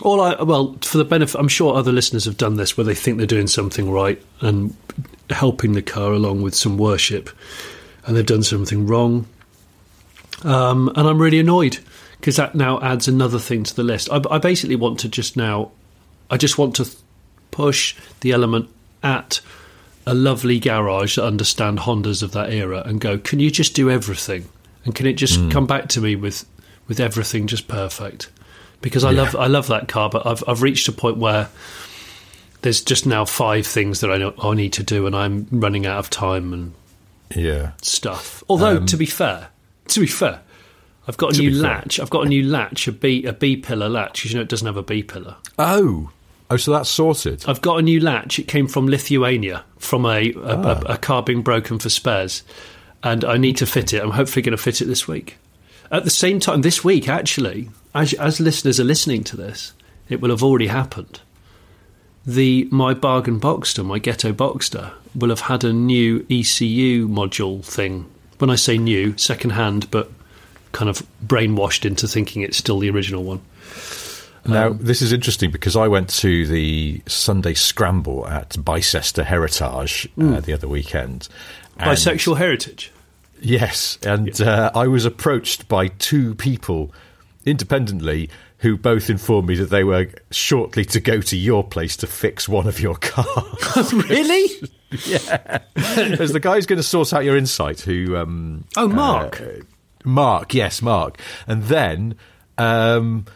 All 0.00 0.20
I 0.20 0.42
well, 0.42 0.76
for 0.82 0.98
the 0.98 1.04
benefit, 1.04 1.38
I'm 1.38 1.48
sure 1.48 1.74
other 1.74 1.92
listeners 1.92 2.26
have 2.26 2.36
done 2.36 2.56
this 2.56 2.76
where 2.76 2.84
they 2.84 2.94
think 2.94 3.18
they're 3.18 3.26
doing 3.26 3.46
something 3.46 3.90
right 3.90 4.22
and 4.40 4.76
helping 5.30 5.72
the 5.72 5.82
car 5.82 6.12
along 6.12 6.42
with 6.42 6.54
some 6.54 6.76
worship, 6.76 7.30
and 8.04 8.16
they've 8.16 8.26
done 8.26 8.42
something 8.42 8.86
wrong. 8.86 9.26
Um, 10.42 10.92
and 10.96 11.08
I'm 11.08 11.20
really 11.20 11.40
annoyed 11.40 11.78
because 12.20 12.36
that 12.36 12.54
now 12.54 12.80
adds 12.80 13.08
another 13.08 13.38
thing 13.38 13.62
to 13.64 13.74
the 13.74 13.82
list. 13.82 14.10
I, 14.10 14.20
I 14.30 14.38
basically 14.38 14.76
want 14.76 15.00
to 15.00 15.08
just 15.08 15.36
now, 15.36 15.70
I 16.30 16.36
just 16.36 16.58
want 16.58 16.76
to 16.76 16.84
th- 16.84 16.96
push 17.50 17.96
the 18.20 18.32
element 18.32 18.68
at 19.02 19.40
a 20.06 20.14
lovely 20.14 20.58
garage 20.58 21.16
that 21.16 21.24
understand 21.24 21.80
Hondas 21.80 22.22
of 22.22 22.32
that 22.32 22.52
era 22.52 22.82
and 22.84 23.00
go, 23.00 23.18
can 23.18 23.40
you 23.40 23.50
just 23.50 23.74
do 23.74 23.90
everything? 23.90 24.48
And 24.84 24.94
can 24.94 25.06
it 25.06 25.14
just 25.14 25.50
come 25.50 25.66
back 25.66 25.88
to 25.90 26.00
me 26.00 26.14
with, 26.14 26.44
with 26.86 27.00
everything 27.00 27.46
just 27.46 27.66
perfect? 27.66 28.30
Because 28.86 29.02
I 29.02 29.10
Yeah. 29.10 29.22
love 29.22 29.34
I 29.34 29.46
love 29.48 29.66
that 29.66 29.88
car, 29.88 30.08
but 30.08 30.24
I've 30.24 30.44
I've 30.46 30.62
reached 30.62 30.86
a 30.86 30.92
point 30.92 31.16
where 31.16 31.48
there's 32.62 32.80
just 32.82 33.04
now 33.04 33.24
five 33.24 33.66
things 33.66 33.98
that 34.00 34.12
I 34.12 34.16
know 34.18 34.32
I 34.40 34.54
need 34.54 34.72
to 34.74 34.84
do, 34.84 35.06
and 35.08 35.16
I'm 35.16 35.48
running 35.50 35.86
out 35.86 35.98
of 35.98 36.08
time 36.08 36.52
and 36.52 36.72
Yeah. 37.34 37.72
stuff. 37.82 38.44
Although 38.48 38.84
to 38.86 38.96
be 38.96 39.06
fair, 39.06 39.48
to 39.88 39.98
be 40.00 40.06
fair, 40.06 40.38
I've 41.08 41.16
got 41.16 41.34
a 41.36 41.40
new 41.40 41.50
fair. 41.52 41.62
latch. 41.62 41.98
I've 41.98 42.10
got 42.10 42.26
a 42.26 42.28
new 42.28 42.44
latch, 42.44 42.86
a 42.86 42.92
B 42.92 43.24
a 43.24 43.32
B 43.32 43.56
pillar 43.56 43.88
latch. 43.88 44.24
You 44.24 44.36
know, 44.36 44.42
it 44.42 44.48
doesn't 44.48 44.66
have 44.68 44.76
a 44.76 44.84
B 44.84 45.02
pillar. 45.02 45.34
Oh. 45.58 46.10
Oh, 46.48 46.56
so 46.56 46.70
that's 46.70 46.88
sorted. 46.88 47.44
I've 47.48 47.60
got 47.62 47.80
a 47.80 47.82
new 47.82 47.98
latch. 47.98 48.38
It 48.38 48.46
came 48.46 48.68
from 48.68 48.86
Lithuania, 48.86 49.64
from 49.78 50.06
a 50.06 50.30
a, 50.32 50.38
Ah. 50.44 50.80
a, 50.86 50.92
a 50.92 50.96
car 50.96 51.24
being 51.24 51.42
broken 51.42 51.80
for 51.80 51.88
spares, 51.88 52.44
and 53.02 53.24
I 53.24 53.36
need 53.36 53.56
to 53.56 53.66
fit 53.66 53.92
it. 53.92 54.00
I'm 54.00 54.12
hopefully 54.12 54.42
going 54.42 54.56
to 54.56 54.62
fit 54.62 54.80
it 54.80 54.84
this 54.84 55.08
week. 55.08 55.38
At 55.90 56.04
the 56.04 56.10
same 56.10 56.38
time, 56.38 56.62
this 56.62 56.84
week 56.84 57.08
actually, 57.08 57.68
as 57.96 58.12
as 58.14 58.40
listeners 58.40 58.78
are 58.78 58.84
listening 58.84 59.24
to 59.24 59.36
this, 59.36 59.72
it 60.08 60.20
will 60.20 60.30
have 60.30 60.42
already 60.42 60.68
happened. 60.68 61.20
The 62.24 62.68
my 62.70 62.94
bargain 62.94 63.40
Boxster, 63.40 63.84
my 63.84 63.98
ghetto 63.98 64.32
Boxster, 64.32 64.92
will 65.14 65.30
have 65.30 65.40
had 65.40 65.64
a 65.64 65.72
new 65.72 66.26
ECU 66.30 67.08
module 67.08 67.64
thing. 67.64 68.06
When 68.38 68.50
I 68.50 68.56
say 68.56 68.76
new, 68.78 69.16
second 69.16 69.50
hand, 69.50 69.90
but 69.90 70.10
kind 70.72 70.90
of 70.90 71.06
brainwashed 71.26 71.86
into 71.86 72.06
thinking 72.06 72.42
it's 72.42 72.58
still 72.58 72.78
the 72.78 72.90
original 72.90 73.24
one. 73.24 73.40
Now, 74.44 74.68
Um, 74.68 74.78
this 74.80 75.02
is 75.02 75.12
interesting 75.12 75.50
because 75.50 75.74
I 75.74 75.88
went 75.88 76.08
to 76.20 76.46
the 76.46 77.02
Sunday 77.06 77.54
Scramble 77.54 78.26
at 78.28 78.62
Bicester 78.62 79.24
Heritage 79.24 80.08
uh, 80.20 80.40
the 80.40 80.52
other 80.52 80.68
weekend. 80.68 81.28
Bisexual 81.80 82.36
heritage. 82.36 82.92
Yes, 83.40 83.98
and 84.02 84.40
uh, 84.40 84.70
I 84.74 84.86
was 84.86 85.04
approached 85.04 85.68
by 85.68 85.88
two 85.88 86.34
people 86.34 86.92
independently 87.46 88.28
who 88.58 88.76
both 88.76 89.08
informed 89.08 89.48
me 89.48 89.54
that 89.56 89.70
they 89.70 89.84
were 89.84 90.08
shortly 90.30 90.84
to 90.84 91.00
go 91.00 91.20
to 91.20 91.36
your 91.36 91.62
place 91.64 91.96
to 91.98 92.06
fix 92.06 92.48
one 92.48 92.66
of 92.66 92.80
your 92.80 92.94
cars. 93.00 93.92
really? 94.08 94.48
There's 95.74 96.32
the 96.32 96.40
guy 96.40 96.56
who's 96.56 96.66
going 96.66 96.78
to 96.78 96.82
sort 96.82 97.12
out 97.12 97.24
your 97.24 97.36
insight 97.36 97.80
who. 97.80 98.16
Um, 98.16 98.64
Oh, 98.76 98.88
Mark. 98.88 99.40
uh, 99.40 99.46
Mark, 100.04 100.54
yes, 100.54 100.82
Mark. 100.82 101.20
And 101.46 101.62
then. 101.64 102.16
Um, 102.58 103.26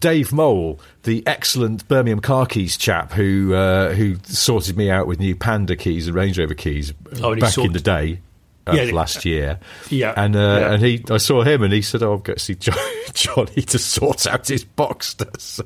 Dave 0.00 0.34
Mole, 0.34 0.78
the 1.04 1.26
excellent 1.26 1.88
Birmingham 1.88 2.20
car 2.20 2.44
keys 2.44 2.76
chap 2.76 3.12
who 3.12 3.54
uh, 3.54 3.94
who 3.94 4.16
sorted 4.24 4.76
me 4.76 4.90
out 4.90 5.06
with 5.06 5.18
new 5.18 5.34
Panda 5.34 5.76
keys 5.76 6.06
and 6.06 6.14
Range 6.14 6.38
Rover 6.38 6.52
keys 6.52 6.92
Oh, 7.22 7.34
back 7.34 7.56
in 7.56 7.72
the 7.72 7.80
day. 7.80 8.20
Of 8.68 8.88
Yeah, 8.88 8.94
last 8.94 9.24
year. 9.24 9.58
Yeah, 9.90 10.12
and 10.16 10.36
uh, 10.36 10.38
yeah. 10.38 10.72
and 10.72 10.82
he, 10.82 11.04
I 11.10 11.16
saw 11.18 11.42
him, 11.42 11.62
and 11.62 11.72
he 11.72 11.82
said, 11.82 12.02
"Oh, 12.02 12.14
I'm 12.14 12.20
going 12.20 12.36
to 12.36 12.42
see 12.42 12.54
Jo- 12.54 12.72
Johnny 13.14 13.62
to 13.62 13.78
sort 13.78 14.26
out 14.26 14.48
his 14.48 14.64
Boxster." 14.64 15.28
So. 15.40 15.64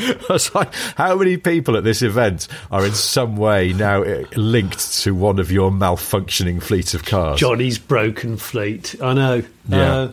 I 0.00 0.32
was 0.32 0.54
like, 0.54 0.72
how 0.94 1.16
many 1.16 1.38
people 1.38 1.76
at 1.76 1.82
this 1.82 2.02
event 2.02 2.46
are 2.70 2.86
in 2.86 2.92
some 2.92 3.36
way 3.36 3.72
now 3.72 4.04
uh, 4.04 4.24
linked 4.36 4.92
to 5.02 5.12
one 5.12 5.40
of 5.40 5.50
your 5.50 5.72
malfunctioning 5.72 6.62
fleet 6.62 6.94
of 6.94 7.04
cars? 7.04 7.40
Johnny's 7.40 7.78
broken 7.78 8.36
fleet. 8.36 8.94
I 9.02 9.12
know. 9.14 9.42
Yeah. 9.68 9.92
Uh, 9.92 10.12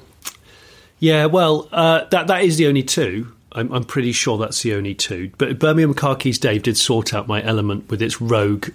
yeah. 0.98 1.26
Well, 1.28 1.70
uh, 1.72 2.06
that 2.06 2.28
that 2.28 2.44
is 2.44 2.58
the 2.58 2.66
only 2.66 2.82
two. 2.82 3.32
I'm, 3.52 3.72
I'm 3.72 3.84
pretty 3.84 4.12
sure 4.12 4.40
that's 4.40 4.64
the 4.64 4.74
only 4.74 4.96
two. 4.96 5.32
But 5.38 5.60
Birmingham 5.60 5.94
Car 5.94 6.16
Keys 6.16 6.40
Dave 6.40 6.64
did 6.64 6.78
sort 6.78 7.14
out 7.14 7.28
my 7.28 7.44
element 7.44 7.90
with 7.90 8.02
its 8.02 8.20
rogue 8.20 8.70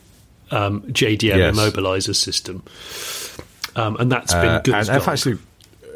um, 0.50 0.82
JDM 0.82 1.36
Yes. 1.38 1.54
immobilizer 1.56 2.14
system, 2.14 2.62
um, 3.76 3.96
and 3.98 4.10
that's 4.10 4.32
been 4.34 4.46
Uh, 4.46 4.60
good. 4.64 4.74
and 4.74 4.88
if 4.88 5.08
actually, 5.08 5.38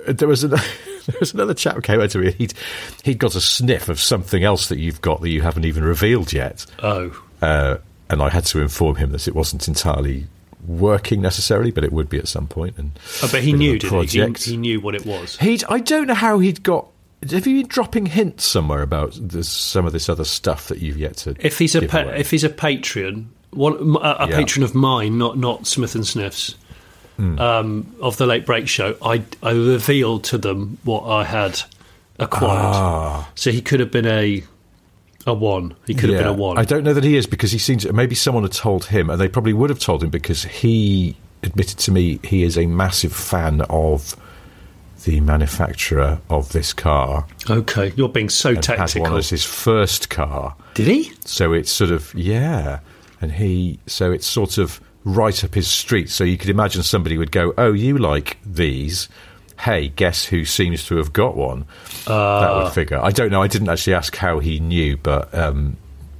there 0.07 0.29
was 0.29 0.45
another, 0.45 0.63
there 1.07 1.17
was 1.21 1.35
another 1.35 1.55
chap 1.55 1.75
who 1.77 1.81
came 1.81 1.99
over 1.99 2.09
to 2.09 2.19
me. 2.19 2.33
He'd 2.33 2.55
he'd 3.05 3.19
got 3.19 3.35
a 3.35 3.41
sniff 3.41 3.89
of 3.89 4.01
something 4.01 4.45
else 4.45 4.69
that 4.69 4.79
you've 4.79 5.01
got 5.01 5.21
that 5.23 5.31
you 5.31 5.43
haven't 5.43 5.65
even 5.65 5.85
revealed 5.85 6.33
yet, 6.33 6.67
oh, 6.83 7.19
uh, 7.43 7.77
and 8.11 8.23
I 8.23 8.29
had 8.31 8.45
to 8.47 8.61
inform 8.61 8.97
him 8.97 9.13
that 9.13 9.27
it 9.29 9.35
wasn't 9.35 9.67
entirely 9.69 10.27
working 10.67 11.21
necessarily, 11.21 11.71
but 11.71 11.85
it 11.85 11.93
would 11.93 12.09
be 12.09 12.19
at 12.19 12.27
some 12.29 12.47
point. 12.47 12.79
And 12.79 12.93
I 13.23 13.31
bet 13.31 13.43
he 13.43 13.53
bit 13.53 13.55
of 13.55 13.55
a 13.55 13.59
knew, 13.59 13.73
did 13.73 13.83
he? 13.83 13.89
project. 13.89 14.45
he? 14.45 14.51
He 14.53 14.57
knew 14.57 14.81
what 14.81 14.95
it 14.95 15.05
was. 15.05 15.37
He'd 15.39 15.65
I 15.69 15.79
don't 15.81 16.07
know 16.07 16.15
how 16.15 16.39
he'd 16.39 16.63
got. 16.63 16.87
Have 17.31 17.47
you 17.47 17.61
been 17.63 17.69
dropping 17.69 18.05
hints 18.07 18.45
somewhere 18.45 18.83
about 18.83 19.15
this, 19.19 19.49
some 19.49 19.87
of 19.87 19.93
this 19.95 20.11
other 20.11 20.25
stuff 20.25 20.69
that 20.69 20.81
you've 20.81 20.99
yet 20.99 21.17
to? 21.19 21.35
If 21.41 21.59
he's 21.59 21.75
a 21.75 21.81
pa- 21.87 22.01
if 22.17 22.31
he's 22.31 22.45
a 22.45 22.51
patron, 22.51 23.31
one, 23.55 23.75
a, 24.03 24.17
a 24.25 24.29
Yeah. 24.29 24.37
patron 24.37 24.63
of 24.65 24.75
mine, 24.75 25.19
not 25.19 25.39
not 25.39 25.67
Smith 25.67 25.95
and 25.95 26.07
Sniffs, 26.07 26.57
Hmm. 27.17 27.39
um, 27.39 27.87
of 28.01 28.17
the 28.17 28.27
Late 28.27 28.45
Break 28.45 28.69
Show, 28.69 28.97
I 29.01 29.23
I 29.43 29.53
revealed 29.53 30.25
to 30.25 30.39
them 30.39 30.79
what 30.85 31.05
I 31.07 31.25
had 31.25 31.61
acquired. 32.19 32.75
Ah. 32.75 33.29
So 33.35 33.51
he 33.53 33.61
could 33.63 33.81
have 33.81 33.91
been 33.91 34.07
a 34.07 34.43
a 35.27 35.33
one. 35.33 35.75
He 35.87 35.95
could 35.95 36.11
have 36.11 36.19
been 36.19 36.27
a 36.29 36.33
one. 36.33 36.59
I 36.59 36.65
don't 36.65 36.85
know 36.85 36.93
that 36.93 37.05
he 37.05 37.17
is 37.17 37.27
because 37.27 37.51
he 37.53 37.59
seems 37.59 37.91
maybe 37.93 38.15
someone 38.15 38.43
had 38.43 38.53
told 38.53 38.87
him, 38.87 39.09
and 39.11 39.21
they 39.21 39.29
probably 39.29 39.53
would 39.53 39.71
have 39.71 39.79
told 39.79 40.03
him 40.03 40.11
because 40.11 40.45
he 40.45 41.17
admitted 41.43 41.79
to 41.79 41.91
me 41.93 42.19
he 42.25 42.43
is 42.43 42.57
a 42.59 42.67
massive 42.67 43.13
fan 43.13 43.61
of 43.71 44.17
the 45.05 45.21
manufacturer 45.21 46.19
of 46.31 46.51
this 46.53 46.73
car 46.73 47.27
okay, 47.51 47.93
you're 47.95 48.09
being 48.09 48.31
so 48.31 48.49
and 48.51 48.65
had 48.65 48.77
tactical. 48.79 49.03
one 49.03 49.19
as 49.19 49.29
his 49.29 49.45
first 49.45 50.09
car. 50.09 50.55
Did 50.73 50.87
he? 50.87 51.13
So 51.27 51.53
it's 51.53 51.71
sort 51.71 51.91
of 51.91 52.13
yeah, 52.15 52.79
and 53.25 53.33
he 53.33 53.79
so 53.87 54.13
it's 54.13 54.27
sort 54.27 54.59
of 54.59 54.81
right 55.05 55.43
up 55.45 55.55
his 55.55 55.67
street. 55.69 56.09
So 56.11 56.25
you 56.25 56.37
could 56.39 56.51
imagine 56.51 56.83
somebody 56.83 57.17
would 57.19 57.33
go, 57.33 57.53
"Oh, 57.59 57.73
you 57.73 57.99
like 57.99 58.37
these." 58.45 59.09
Hey, 59.61 59.89
guess 59.89 60.25
who 60.27 60.45
seems 60.45 60.85
to 60.87 60.97
have 60.97 61.13
got 61.13 61.37
one? 61.37 61.65
that 62.07 62.13
Uh. 62.13 62.61
would 62.65 62.73
figure. 62.73 63.01
I 63.01 63.11
don't 63.11 63.31
know. 63.31 63.41
I 63.43 63.47
didn't 63.49 63.69
actually 63.69 63.95
ask 63.95 64.15
how 64.17 64.41
he 64.41 64.59
knew, 64.61 64.97
but 64.97 65.33
um, 65.35 65.77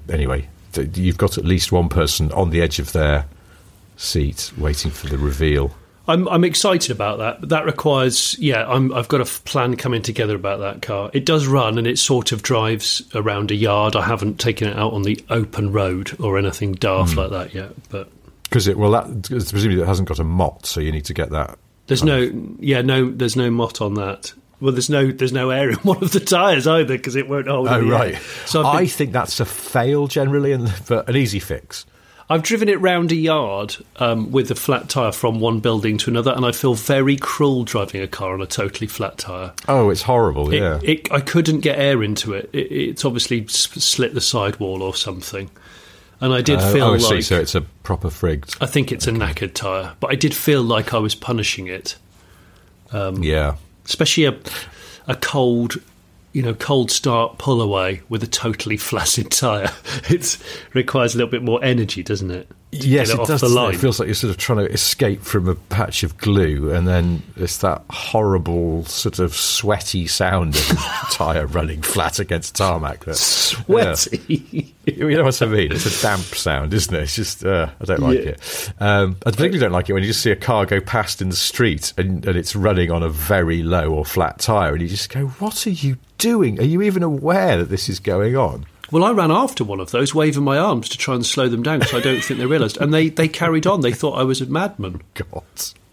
anyway, 0.09 0.49
th- 0.73 0.97
you've 0.97 1.19
got 1.19 1.37
at 1.37 1.45
least 1.45 1.73
one 1.73 1.89
person 1.89 2.31
on 2.33 2.51
the 2.51 2.63
edge 2.63 2.79
of 2.79 2.93
their 2.93 3.27
seat 3.97 4.53
waiting 4.57 4.91
for 4.91 5.09
the 5.09 5.19
reveal. 5.19 5.75
I'm 6.07 6.29
I'm 6.29 6.45
excited 6.45 6.91
about 6.91 7.19
that. 7.19 7.41
But 7.41 7.49
that 7.49 7.65
requires, 7.65 8.39
yeah, 8.39 8.67
I'm, 8.69 8.93
I've 8.93 9.09
got 9.09 9.21
a 9.21 9.25
plan 9.25 9.77
coming 9.77 10.03
together 10.03 10.35
about 10.35 10.61
that 10.61 10.83
car. 10.83 11.11
It 11.15 11.25
does 11.25 11.47
run 11.47 11.79
and 11.79 11.87
it 11.87 11.99
sort 11.99 12.33
of 12.33 12.43
drives 12.43 13.03
around 13.15 13.51
a 13.51 13.55
yard. 13.55 13.97
I 13.97 14.03
haven't 14.05 14.39
taken 14.39 14.69
it 14.69 14.77
out 14.77 14.93
on 14.93 15.03
the 15.03 15.23
open 15.31 15.73
road 15.73 16.15
or 16.21 16.37
anything 16.39 16.73
daft 16.73 17.13
Hmm. 17.13 17.19
like 17.21 17.31
that 17.31 17.55
yet. 17.55 17.71
But 17.89 18.11
Because 18.45 18.69
it 18.69 18.77
well, 18.77 18.91
that 18.91 19.23
presumably 19.29 19.81
it 19.81 19.87
hasn't 19.87 20.09
got 20.09 20.19
a 20.19 20.25
mott, 20.25 20.67
so 20.67 20.81
you 20.81 20.93
need 20.93 21.07
to 21.07 21.15
get 21.15 21.31
that. 21.31 21.59
there's 21.87 22.05
no, 22.05 22.31
yeah, 22.61 22.83
no, 22.83 23.11
there's 23.11 23.37
no 23.37 23.51
mott 23.51 23.81
on 23.81 23.95
that. 23.95 24.33
Well, 24.61 24.73
there's 24.73 24.89
no 24.91 25.11
there's 25.11 25.33
no 25.33 25.51
air 25.51 25.71
in 25.71 25.77
one 25.83 26.03
of 26.03 26.13
the 26.13 26.21
tyres 26.21 26.67
either 26.67 26.97
because 26.97 27.17
it 27.17 27.29
won't 27.29 27.49
hold. 27.49 27.69
Oh 27.69 27.81
right. 27.89 28.15
air. 28.15 28.21
So 28.47 28.63
I've, 28.65 28.83
I 28.83 28.87
think 28.87 29.13
that's 29.13 29.41
a 29.41 29.45
fail 29.45 30.07
generally, 30.07 30.53
and 30.53 30.73
but 30.87 31.09
an 31.09 31.17
easy 31.17 31.41
fix. 31.41 31.85
I've 32.31 32.43
driven 32.43 32.69
it 32.71 32.81
round 32.81 33.13
a 33.13 33.17
yard 33.17 33.77
um, 33.97 34.33
with 34.33 34.51
a 34.51 34.55
flat 34.55 34.89
tyre 34.89 35.13
from 35.13 35.41
one 35.41 35.61
building 35.61 35.99
to 35.99 36.11
another, 36.11 36.33
and 36.33 36.45
I 36.47 36.53
feel 36.53 36.75
very 36.75 37.17
cruel 37.17 37.65
driving 37.65 38.01
a 38.01 38.07
car 38.09 38.33
on 38.33 38.41
a 38.41 38.47
totally 38.47 38.87
flat 38.87 39.19
tyre. 39.19 39.53
Oh, 39.69 39.91
it's 39.91 40.03
horrible. 40.03 40.51
It, 40.53 40.59
yeah. 40.61 40.81
it, 40.83 41.13
I 41.13 41.21
couldn't 41.21 41.61
get 41.61 41.79
air 41.79 42.03
into 42.03 42.33
it. 42.33 42.49
it 42.53 42.73
it's 42.73 43.05
obviously 43.05 43.47
slit 43.49 44.15
the 44.15 44.21
sidewall 44.23 44.83
or 44.83 44.95
something. 44.95 45.51
And 46.21 46.33
I 46.33 46.41
did 46.41 46.61
Uh, 46.61 46.73
feel 46.73 46.85
oh, 46.85 46.95
I 46.95 46.99
see. 46.99 47.15
like 47.17 47.25
So 47.25 47.39
it's 47.41 47.55
a 47.55 47.61
proper 47.61 48.09
frigged. 48.09 48.57
I 48.61 48.67
think 48.67 48.91
it's 48.93 49.07
a 49.07 49.13
knackered 49.13 49.53
tyre, 49.53 49.93
but 50.01 50.11
I 50.11 50.15
did 50.15 50.35
feel 50.35 50.63
like 50.63 50.95
I 50.95 50.99
was 50.99 51.15
punishing 51.15 51.67
it, 51.67 51.97
Um, 52.93 53.23
yeah. 53.23 53.57
especially 53.85 54.25
a 54.25 54.35
a 55.07 55.15
cold, 55.17 55.75
you 56.35 56.43
know, 56.43 56.53
cold 56.53 56.91
start 56.91 57.39
pull 57.39 57.63
away 57.63 58.03
with 58.11 58.23
a 58.23 58.27
totally 58.27 58.77
flaccid 58.89 59.31
tyre. 59.31 59.73
It 60.11 60.37
requires 60.75 61.15
a 61.15 61.19
little 61.19 61.31
bit 61.31 61.43
more 61.43 61.63
energy, 61.65 62.03
doesn't 62.03 62.31
it? 62.31 62.51
Yes, 62.83 63.11
it 63.11 63.19
off 63.19 63.29
does. 63.29 63.43
it? 63.43 63.75
It 63.75 63.79
feels 63.79 63.99
like 64.01 64.07
you're 64.07 64.15
sort 64.15 64.31
of 64.31 64.37
trying 64.37 64.59
to 64.67 64.73
escape 64.73 65.23
from 65.23 65.49
a 65.49 65.55
patch 65.55 66.03
of 66.03 66.17
glue, 66.19 66.73
and 66.73 66.87
then 66.89 67.23
it's 67.37 67.59
that 67.59 67.83
horrible, 67.91 68.85
sort 68.85 69.19
of 69.19 69.35
sweaty 69.35 70.07
sound 70.07 70.57
of 70.57 70.67
tyre 71.11 71.47
running 71.47 71.83
flat 71.83 72.19
against 72.19 72.57
tarmac. 72.57 73.05
That, 73.05 73.17
Sweaty. 73.17 74.75
you 74.87 75.17
know 75.17 75.25
what 75.25 75.41
I 75.43 75.47
mean? 75.47 75.73
It's 75.73 75.87
a 75.99 76.03
damp 76.03 76.23
sound, 76.23 76.75
isn't 76.75 76.95
it? 76.95 77.03
It's 77.03 77.17
just 77.17 77.45
uh, 77.45 77.71
I 77.81 77.85
don't 77.85 78.01
like 78.01 78.19
Yeah. 78.19 78.31
it. 78.31 78.73
Um, 78.81 79.17
I 79.25 79.31
particularly 79.31 79.59
don't 79.59 79.73
like 79.73 79.89
it 79.89 79.93
when 79.93 80.03
you 80.03 80.09
just 80.09 80.23
see 80.23 80.31
a 80.31 80.37
car 80.37 80.67
go 80.67 80.81
past 80.81 81.23
in 81.23 81.29
the 81.31 81.37
street 81.37 81.93
and, 81.97 82.25
and 82.27 82.37
it's 82.37 82.55
running 82.57 82.91
on 82.91 83.03
a 83.03 83.09
very 83.09 83.63
low 83.63 83.91
or 83.93 84.05
flat 84.05 84.39
tyre, 84.39 84.73
and 84.73 84.83
you 84.83 84.89
just 84.89 85.11
go, 85.11 85.27
"What 85.27 85.67
are 85.67 85.71
you 85.71 85.97
doing? 86.19 86.59
Are 86.61 86.65
you 86.65 86.83
even 86.83 87.03
aware 87.03 87.57
that 87.59 87.69
this 87.71 87.89
is 87.89 88.01
going 88.01 88.37
on?" 88.37 88.67
Well, 88.91 89.05
I 89.05 89.13
ran 89.13 89.31
after 89.31 89.65
one 89.65 89.81
of 89.81 89.91
those, 89.91 90.15
waving 90.15 90.45
my 90.45 90.59
arms 90.59 90.89
to 90.91 90.99
try 90.99 91.15
and 91.15 91.25
slow 91.25 91.49
them 91.49 91.63
down 91.63 91.81
because 91.81 91.95
I 91.95 92.01
don't 92.01 92.21
think 92.23 92.39
they 92.39 92.47
realised. 92.47 92.77
And 92.77 92.93
they, 92.93 93.09
they 93.09 93.29
carried 93.29 93.67
on. 93.67 93.81
They 93.81 93.93
thought 93.93 94.19
I 94.19 94.25
was 94.25 94.41
a 94.41 94.47
madman. 94.47 95.03
God. 95.15 95.43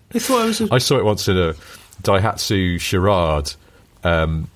They 0.10 0.20
thought 0.20 0.42
I 0.42 0.46
was 0.46 0.62
a. 0.62 0.68
I 0.72 0.78
saw 0.78 0.98
it 0.98 1.06
once 1.06 1.28
in 1.28 1.38
a 1.38 1.54
Daihatsu 2.04 2.80
Charade, 2.80 3.54
um, 4.04 4.50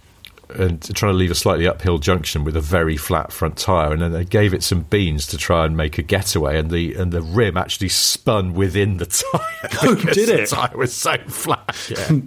and 0.53 0.81
trying 0.95 1.13
to 1.13 1.17
leave 1.17 1.31
a 1.31 1.35
slightly 1.35 1.67
uphill 1.67 1.97
junction 1.97 2.43
with 2.43 2.55
a 2.55 2.61
very 2.61 2.97
flat 2.97 3.31
front 3.31 3.57
tire, 3.57 3.93
and 3.93 4.01
then 4.01 4.11
they 4.11 4.25
gave 4.25 4.53
it 4.53 4.63
some 4.63 4.81
beans 4.81 5.27
to 5.27 5.37
try 5.37 5.65
and 5.65 5.77
make 5.77 5.97
a 5.97 6.01
getaway, 6.01 6.57
and 6.59 6.69
the 6.71 6.93
and 6.95 7.11
the 7.11 7.21
rim 7.21 7.57
actually 7.57 7.89
spun 7.89 8.53
within 8.53 8.97
the 8.97 9.05
tire. 9.31 9.69
Oh, 9.83 9.95
did 9.95 10.29
it? 10.29 10.49
The 10.49 10.55
tire 10.55 10.77
was 10.77 10.93
so 10.93 11.17
flat. 11.27 11.75
Yeah. 11.89 12.19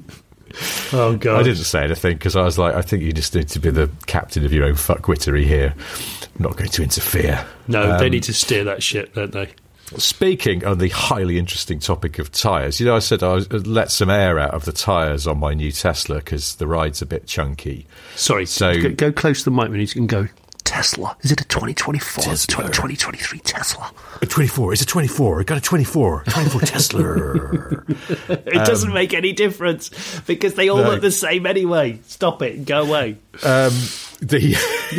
Oh, 0.92 1.16
God. 1.18 1.40
I 1.40 1.42
didn't 1.42 1.58
say 1.64 1.84
anything 1.84 2.14
because 2.14 2.36
I 2.36 2.42
was 2.42 2.58
like, 2.58 2.74
I 2.74 2.82
think 2.82 3.02
you 3.02 3.12
just 3.12 3.34
need 3.34 3.48
to 3.48 3.58
be 3.60 3.70
the 3.70 3.90
captain 4.06 4.44
of 4.44 4.52
your 4.52 4.64
own 4.66 4.74
fuckwittery 4.74 5.44
here. 5.44 5.74
I'm 5.76 6.42
not 6.42 6.56
going 6.56 6.70
to 6.70 6.82
interfere. 6.82 7.44
No, 7.66 7.98
they 7.98 8.06
Um, 8.06 8.10
need 8.12 8.22
to 8.24 8.32
steer 8.34 8.64
that 8.64 8.82
shit, 8.82 9.14
don't 9.14 9.32
they? 9.32 9.50
Speaking 9.96 10.66
on 10.66 10.78
the 10.78 10.90
highly 10.90 11.38
interesting 11.38 11.78
topic 11.78 12.18
of 12.18 12.30
tyres, 12.30 12.78
you 12.78 12.84
know, 12.86 12.94
I 12.94 12.98
said 12.98 13.22
I 13.22 13.32
was, 13.32 13.50
let 13.66 13.90
some 13.90 14.10
air 14.10 14.38
out 14.38 14.52
of 14.52 14.66
the 14.66 14.72
tyres 14.72 15.26
on 15.26 15.38
my 15.38 15.54
new 15.54 15.72
Tesla 15.72 16.16
because 16.16 16.56
the 16.56 16.66
ride's 16.66 17.00
a 17.00 17.06
bit 17.06 17.26
chunky. 17.26 17.86
Sorry, 18.14 18.44
So- 18.44 18.80
go, 18.80 18.90
go 18.90 19.12
close 19.12 19.38
to 19.38 19.44
the 19.46 19.50
mic 19.50 19.70
when 19.70 19.80
you 19.80 19.86
can 19.88 20.06
go. 20.06 20.28
Tesla. 20.68 21.16
Is 21.22 21.32
it 21.32 21.40
a 21.40 21.44
2024 21.44 22.22
or 22.22 22.26
Tesla. 22.28 22.64
2023 22.64 23.38
Tesla? 23.40 23.90
A 24.20 24.26
24, 24.26 24.72
it's 24.74 24.82
a 24.82 24.86
24, 24.86 25.40
It 25.40 25.46
got 25.46 25.56
a 25.58 25.60
24, 25.62 26.24
24 26.28 26.60
Tesla. 26.60 27.84
It 28.28 28.66
doesn't 28.66 28.92
make 28.92 29.14
any 29.14 29.32
difference 29.32 29.90
because 30.26 30.54
they 30.54 30.68
all 30.68 30.78
Um, 30.78 30.84
no. 30.84 30.90
look 30.90 31.00
the 31.00 31.10
same 31.10 31.46
anyway. 31.46 31.98
Stop 32.06 32.42
it. 32.42 32.66
Go 32.66 32.82
away. 32.82 33.16
um, 33.44 33.72
the, 34.20 34.54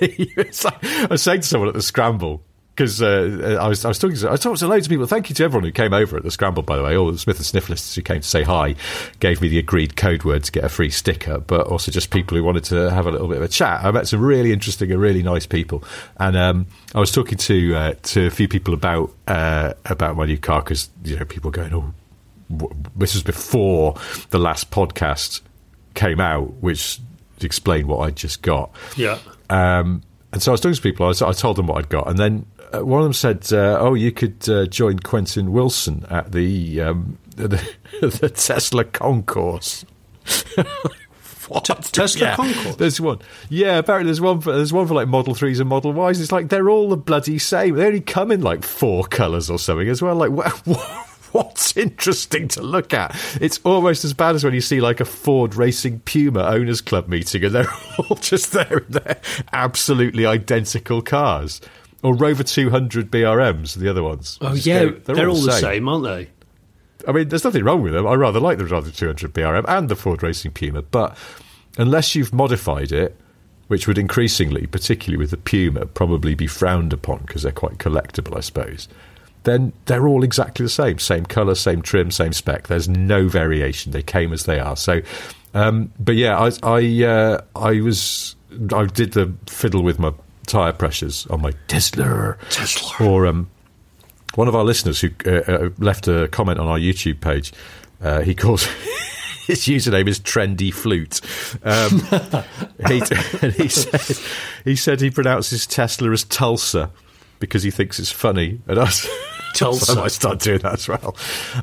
the 0.00 0.32
it's 0.36 0.64
like, 0.64 0.82
I 0.84 1.06
was 1.06 1.22
saying 1.22 1.42
to 1.42 1.46
someone 1.46 1.68
at 1.68 1.74
the 1.74 1.82
scramble 1.82 2.42
because 2.78 3.02
uh, 3.02 3.58
I 3.60 3.66
was 3.66 3.84
I 3.84 3.88
was 3.88 3.98
talking 3.98 4.16
to 4.18 4.30
I 4.30 4.36
talked 4.36 4.60
to 4.60 4.68
loads 4.68 4.86
of 4.86 4.90
people. 4.90 5.08
Thank 5.08 5.28
you 5.28 5.34
to 5.34 5.44
everyone 5.44 5.64
who 5.64 5.72
came 5.72 5.92
over 5.92 6.16
at 6.16 6.22
the 6.22 6.30
scramble. 6.30 6.62
By 6.62 6.76
the 6.76 6.84
way, 6.84 6.96
all 6.96 7.10
the 7.10 7.18
Smith 7.18 7.36
and 7.38 7.44
Sniff 7.44 7.66
who 7.66 8.02
came 8.02 8.20
to 8.20 8.26
say 8.26 8.44
hi 8.44 8.76
gave 9.18 9.40
me 9.40 9.48
the 9.48 9.58
agreed 9.58 9.96
code 9.96 10.22
word 10.22 10.44
to 10.44 10.52
get 10.52 10.62
a 10.62 10.68
free 10.68 10.88
sticker, 10.88 11.40
but 11.40 11.66
also 11.66 11.90
just 11.90 12.10
people 12.10 12.36
who 12.36 12.44
wanted 12.44 12.62
to 12.64 12.88
have 12.92 13.08
a 13.08 13.10
little 13.10 13.26
bit 13.26 13.38
of 13.38 13.42
a 13.42 13.48
chat. 13.48 13.84
I 13.84 13.90
met 13.90 14.06
some 14.06 14.20
really 14.20 14.52
interesting 14.52 14.92
and 14.92 15.00
really 15.00 15.24
nice 15.24 15.44
people, 15.44 15.82
and 16.18 16.36
um, 16.36 16.66
I 16.94 17.00
was 17.00 17.10
talking 17.10 17.36
to 17.38 17.74
uh, 17.74 17.94
to 18.00 18.26
a 18.26 18.30
few 18.30 18.46
people 18.46 18.74
about 18.74 19.12
uh, 19.26 19.74
about 19.86 20.16
my 20.16 20.26
new 20.26 20.38
car 20.38 20.62
because 20.62 20.88
you 21.04 21.16
know 21.16 21.24
people 21.24 21.50
going 21.50 21.74
oh. 21.74 21.92
This 22.96 23.12
was 23.12 23.22
before 23.22 23.96
the 24.30 24.38
last 24.38 24.70
podcast 24.70 25.42
came 25.92 26.18
out, 26.18 26.54
which 26.62 26.98
explained 27.42 27.88
what 27.88 27.98
I'd 27.98 28.16
just 28.16 28.40
got. 28.40 28.70
Yeah. 28.96 29.18
Um, 29.50 30.02
and 30.32 30.42
so 30.42 30.50
I 30.50 30.52
was 30.52 30.60
talking 30.60 30.74
to 30.74 30.80
people. 30.82 31.04
I, 31.04 31.08
was, 31.08 31.20
I 31.20 31.32
told 31.32 31.56
them 31.56 31.66
what 31.66 31.76
I'd 31.78 31.88
got, 31.88 32.08
and 32.08 32.18
then 32.18 32.46
uh, 32.57 32.57
one 32.72 33.00
of 33.00 33.04
them 33.04 33.12
said, 33.12 33.52
uh, 33.52 33.78
"Oh, 33.80 33.94
you 33.94 34.12
could 34.12 34.48
uh, 34.48 34.66
join 34.66 34.98
Quentin 34.98 35.52
Wilson 35.52 36.04
at 36.10 36.32
the 36.32 36.80
um, 36.82 37.18
the, 37.36 37.64
the 38.00 38.30
Tesla 38.30 38.84
concourse." 38.84 39.84
What? 41.48 41.64
Tesla 41.64 42.20
Yeah, 42.26 42.36
concourse? 42.36 42.76
There's 42.76 43.00
one. 43.00 43.20
Yeah, 43.48 43.78
apparently 43.78 44.08
there's 44.08 44.20
one. 44.20 44.40
For, 44.42 44.52
there's 44.52 44.72
one 44.72 44.86
for 44.86 44.92
like 44.94 45.08
Model 45.08 45.34
Threes 45.34 45.60
and 45.60 45.68
Model 45.68 45.94
Ys. 46.10 46.20
It's 46.20 46.30
like 46.30 46.50
they're 46.50 46.68
all 46.68 46.90
the 46.90 46.96
bloody 46.96 47.38
same. 47.38 47.74
They 47.74 47.86
only 47.86 48.00
come 48.02 48.30
in 48.30 48.42
like 48.42 48.64
four 48.64 49.04
colours 49.04 49.48
or 49.48 49.58
something 49.58 49.88
as 49.88 50.02
well. 50.02 50.14
Like, 50.14 50.30
what, 50.66 50.82
what's 51.32 51.74
interesting 51.76 52.48
to 52.48 52.62
look 52.62 52.92
at? 52.92 53.16
It's 53.40 53.60
almost 53.64 54.04
as 54.04 54.12
bad 54.12 54.34
as 54.34 54.44
when 54.44 54.52
you 54.52 54.60
see 54.60 54.82
like 54.82 55.00
a 55.00 55.06
Ford 55.06 55.54
Racing 55.54 56.00
Puma 56.00 56.42
owners 56.42 56.82
club 56.82 57.08
meeting 57.08 57.42
and 57.44 57.54
they're 57.54 57.72
all 57.98 58.16
just 58.16 58.52
there 58.52 58.78
in 58.78 58.92
their 58.92 59.18
absolutely 59.50 60.26
identical 60.26 61.00
cars. 61.00 61.62
Or 62.02 62.14
Rover 62.14 62.44
200 62.44 63.10
BRMs, 63.10 63.74
the 63.74 63.88
other 63.88 64.02
ones. 64.02 64.38
Oh 64.40 64.54
yeah, 64.54 64.84
go- 64.84 65.14
they're, 65.14 65.28
all, 65.28 65.40
the 65.40 65.52
same, 65.52 65.88
aren't 65.88 66.04
they? 66.04 66.28
I 67.06 67.12
mean, 67.12 67.28
there's 67.28 67.44
nothing 67.44 67.64
wrong 67.64 67.82
with 67.82 67.92
them. 67.92 68.06
I 68.06 68.14
rather 68.14 68.40
like 68.40 68.58
the 68.58 68.66
Rover 68.66 68.90
200 68.90 69.32
BRM 69.32 69.64
and 69.66 69.88
the 69.88 69.96
Ford 69.96 70.22
Racing 70.22 70.52
Puma, 70.52 70.82
but 70.82 71.16
unless 71.76 72.14
you've 72.14 72.32
modified 72.32 72.92
it, 72.92 73.16
which 73.68 73.86
would 73.86 73.98
increasingly, 73.98 74.66
particularly 74.66 75.18
with 75.18 75.30
the 75.30 75.36
Puma, 75.36 75.86
probably 75.86 76.34
be 76.34 76.46
frowned 76.46 76.92
upon 76.92 77.18
because 77.20 77.42
they're 77.42 77.52
quite 77.52 77.78
collectible, 77.78 78.36
I 78.36 78.40
suppose, 78.40 78.88
then 79.44 79.72
they're 79.86 80.06
all 80.06 80.24
exactly 80.24 80.64
the 80.64 80.70
same. 80.70 80.98
Same 80.98 81.24
colour, 81.26 81.54
same 81.54 81.82
trim, 81.82 82.10
same 82.10 82.32
spec. 82.32 82.66
There's 82.66 82.88
no 82.88 83.28
variation. 83.28 83.92
They 83.92 84.02
came 84.02 84.32
as 84.32 84.44
they 84.44 84.58
are. 84.58 84.76
So, 84.76 85.00
um, 85.54 85.92
but 85.98 86.16
yeah, 86.16 86.38
I, 86.38 86.50
I, 86.62 87.04
uh, 87.04 87.40
I 87.56 87.80
was, 87.80 88.36
I 88.72 88.86
did 88.86 89.12
the 89.12 89.32
fiddle 89.46 89.82
with 89.82 89.98
my 89.98 90.12
tyre 90.48 90.72
pressures 90.72 91.26
on 91.28 91.40
my 91.40 91.52
Tesla. 91.68 92.36
Tesla. 92.50 93.06
Or, 93.06 93.26
um, 93.26 93.48
one 94.34 94.48
of 94.48 94.54
our 94.54 94.64
listeners 94.64 95.00
who 95.00 95.10
uh, 95.26 95.30
uh, 95.46 95.70
left 95.78 96.08
a 96.08 96.28
comment 96.28 96.58
on 96.58 96.66
our 96.66 96.78
YouTube 96.78 97.20
page, 97.20 97.52
uh, 98.00 98.20
he 98.20 98.34
calls 98.34 98.64
his 99.46 99.62
username 99.62 100.08
is 100.08 100.20
Trendy 100.20 100.72
Flute. 100.72 101.20
Um, 101.64 102.00
he, 102.88 103.02
and 103.42 103.52
he 103.54 103.68
said 103.68 104.18
he 104.64 104.76
said 104.76 105.00
he 105.00 105.10
pronounces 105.10 105.66
Tesla 105.66 106.10
as 106.12 106.24
Tulsa 106.24 106.90
because 107.40 107.62
he 107.62 107.70
thinks 107.70 107.98
it's 107.98 108.10
funny, 108.10 108.60
and 108.66 108.78
us. 108.78 109.08
Tulsa. 109.54 109.92
I 109.92 110.02
might 110.02 110.12
start 110.12 110.40
doing 110.40 110.58
that 110.60 110.74
as 110.74 110.88
well. 110.88 111.16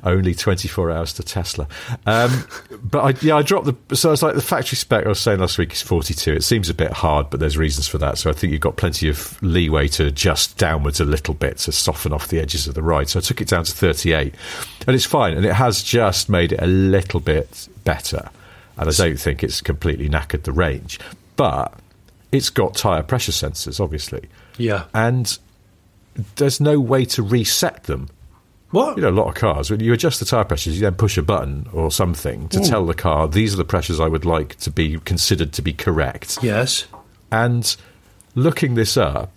Only 0.04 0.34
24 0.34 0.92
hours 0.92 1.14
to 1.14 1.24
Tesla. 1.24 1.68
Um, 2.06 2.46
but 2.82 3.00
I, 3.00 3.26
yeah, 3.26 3.38
I 3.38 3.42
dropped 3.42 3.66
the. 3.66 3.96
So 3.96 4.10
I 4.10 4.12
was 4.12 4.24
like, 4.24 4.36
the 4.36 4.42
factory 4.42 4.76
spec 4.76 5.06
I 5.06 5.10
was 5.10 5.20
saying 5.20 5.40
last 5.40 5.58
week 5.58 5.74
is 5.74 5.82
42. 5.82 6.34
It 6.34 6.44
seems 6.44 6.70
a 6.70 6.74
bit 6.74 6.92
hard, 6.92 7.30
but 7.30 7.40
there's 7.40 7.58
reasons 7.58 7.88
for 7.88 7.98
that. 8.00 8.18
So 8.18 8.30
I 8.30 8.34
think 8.34 8.52
you've 8.52 8.62
got 8.62 8.78
plenty 8.78 9.08
of 9.08 9.42
leeway 9.42 9.88
to 9.90 10.08
adjust 10.08 10.58
downwards 10.58 11.00
a 11.00 11.06
little 11.06 11.34
bit 11.34 11.58
to 11.60 11.72
soften 11.72 12.14
off 12.14 12.28
the 12.28 12.40
edges 12.40 12.68
of 12.68 12.76
the 12.76 12.84
ride. 12.84 13.10
So 13.10 13.20
I 13.20 13.22
took 13.22 13.42
it 13.42 13.48
down 13.48 13.64
to 13.64 13.72
38. 13.72 14.34
And 14.88 14.96
it's 14.96 15.06
fine. 15.06 15.36
And 15.36 15.46
it 15.46 15.54
has 15.54 15.82
just 15.82 16.30
made 16.30 16.52
it 16.52 16.62
a 16.62 16.68
little 16.68 17.20
bit 17.20 17.68
better. 17.84 18.30
And 18.78 18.90
I 18.90 18.92
don't 18.92 19.20
think 19.20 19.44
it's 19.44 19.62
completely 19.62 20.10
knackered 20.10 20.44
the 20.44 20.52
range. 20.52 21.00
But 21.36 21.74
it's 22.32 22.50
got 22.50 22.76
tyre 22.76 23.04
pressure 23.04 23.32
sensors, 23.32 23.80
obviously. 23.80 24.28
Yeah. 24.58 24.86
And 24.94 25.38
there's 26.36 26.60
no 26.60 26.80
way 26.80 27.06
to 27.06 27.24
reset 27.24 27.84
them. 27.84 28.10
What? 28.72 28.98
You 28.98 29.04
know, 29.04 29.10
a 29.10 29.12
lot 29.12 29.28
of 29.28 29.36
cars, 29.36 29.72
when 29.72 29.80
you 29.80 29.94
adjust 29.94 30.20
the 30.20 30.26
tyre 30.26 30.44
pressures, 30.44 30.76
you 30.76 30.82
then 30.82 30.96
push 30.96 31.18
a 31.18 31.22
button 31.22 31.68
or 31.72 31.92
something 31.92 32.50
to 32.50 32.60
tell 32.60 32.86
the 32.86 32.94
car, 32.94 33.28
these 33.28 33.54
are 33.54 33.58
the 33.58 33.64
pressures 33.64 34.00
I 34.00 34.08
would 34.08 34.26
like 34.26 34.56
to 34.58 34.72
be 34.72 34.98
considered 35.00 35.54
to 35.54 35.62
be 35.62 35.74
correct. 35.74 36.40
yes. 36.42 36.86
And 37.32 37.76
looking 38.34 38.76
this 38.76 38.98
up, 38.98 39.32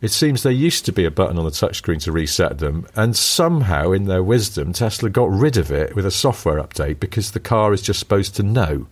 it 0.00 0.10
seems 0.10 0.42
there 0.42 0.52
used 0.52 0.84
to 0.86 0.92
be 0.92 1.04
a 1.04 1.10
button 1.10 1.38
on 1.38 1.44
the 1.44 1.50
touchscreen 1.50 2.02
to 2.02 2.12
reset 2.12 2.58
them, 2.58 2.86
and 2.94 3.16
somehow, 3.16 3.92
in 3.92 4.04
their 4.04 4.22
wisdom, 4.22 4.72
Tesla 4.72 5.08
got 5.08 5.30
rid 5.30 5.56
of 5.56 5.70
it 5.70 5.94
with 5.94 6.04
a 6.04 6.10
software 6.10 6.60
update 6.60 7.00
because 7.00 7.30
the 7.30 7.40
car 7.40 7.72
is 7.72 7.80
just 7.80 8.00
supposed 8.00 8.34
to 8.36 8.42
know. 8.42 8.86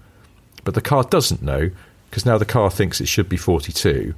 But 0.64 0.74
the 0.74 0.80
car 0.80 1.02
doesn't 1.02 1.42
know 1.42 1.70
because 2.08 2.24
now 2.24 2.38
the 2.38 2.44
car 2.44 2.70
thinks 2.70 3.00
it 3.00 3.08
should 3.08 3.28
be 3.28 3.36
42 3.36 4.14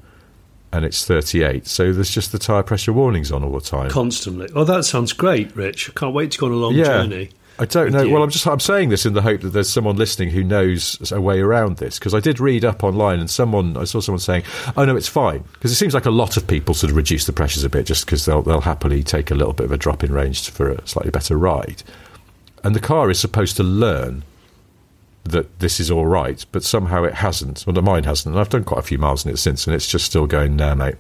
and 0.75 0.85
it's 0.85 1.07
38. 1.07 1.67
So 1.69 1.93
there's 1.93 2.11
just 2.11 2.33
the 2.33 2.39
tyre 2.39 2.65
pressure 2.65 2.93
warnings 2.93 3.31
on 3.31 3.45
all 3.45 3.53
the 3.53 3.61
time. 3.61 3.91
Constantly. 3.91 4.49
Oh, 4.55 4.65
that 4.65 4.85
sounds 4.85 5.13
great, 5.13 5.55
Rich. 5.55 5.89
I 5.91 5.93
can't 5.93 6.13
wait 6.13 6.33
to 6.33 6.39
go 6.39 6.47
on 6.47 6.53
a 6.53 6.57
long 6.57 6.75
journey. 6.75 7.31
I 7.57 7.67
don't 7.67 7.93
know. 7.93 8.03
you. 8.03 8.13
Well, 8.13 8.25
I'm 8.25 8.31
just 8.31 8.45
I'm 8.49 8.59
saying 8.59 8.89
this 8.89 9.07
in 9.07 9.13
the 9.13 9.23
hope 9.23 9.43
that 9.43 9.51
there's 9.51 9.71
someone 9.71 9.97
listening 9.97 10.31
who 10.31 10.43
knows 10.43 11.13
a 11.13 11.21
way 11.21 11.39
around 11.39 11.77
this 11.77 12.01
because 12.01 12.13
I 12.13 12.19
did 12.19 12.41
read 12.41 12.65
up 12.65 12.83
online 12.83 13.21
and 13.21 13.31
someone 13.31 13.77
I 13.77 13.85
saw 13.85 14.01
someone 14.01 14.19
saying, 14.19 14.43
"Oh 14.77 14.85
no, 14.85 14.97
it's 14.97 15.07
fine," 15.07 15.45
because 15.53 15.71
it 15.71 15.77
seems 15.77 15.95
like 15.95 16.07
a 16.07 16.11
lot 16.11 16.37
of 16.37 16.49
people 16.49 16.75
sort 16.75 16.91
of 16.91 16.97
reduce 16.97 17.27
the 17.27 17.33
pressures 17.33 17.63
a 17.63 17.69
bit 17.71 17.87
just 17.87 18.07
because 18.07 18.25
they'll 18.25 18.43
they'll 18.43 18.63
happily 18.63 19.05
take 19.05 19.31
a 19.31 19.37
little 19.37 19.53
bit 19.53 19.67
of 19.67 19.73
a 19.73 19.77
drop 19.77 20.03
in 20.03 20.13
range 20.13 20.51
for 20.51 20.73
a 20.73 20.89
slightly 20.89 21.13
better 21.13 21.39
ride, 21.39 21.85
and 22.65 22.75
the 22.75 22.81
car 22.81 23.09
is 23.09 23.21
supposed 23.21 23.57
to 23.59 23.63
learn 23.63 24.25
that 25.25 25.59
this 25.61 25.81
is 25.81 25.91
all 25.91 26.07
right, 26.07 26.45
but 26.53 26.63
somehow 26.65 27.05
it 27.05 27.15
hasn't. 27.15 27.65
Well, 27.67 27.75
the 27.75 27.83
mine 27.83 28.05
hasn't, 28.05 28.35
and 28.35 28.41
I've 28.41 28.49
done 28.51 28.65
quite 28.65 28.81
a 28.81 28.87
few 28.87 28.99
miles 28.99 29.25
in 29.25 29.33
it 29.33 29.39
since, 29.39 29.67
and 29.67 29.75
it's 29.75 29.89
just 29.89 30.05
still 30.05 30.27
going, 30.27 30.57
"Nah, 30.57 30.75
mate." 30.75 30.97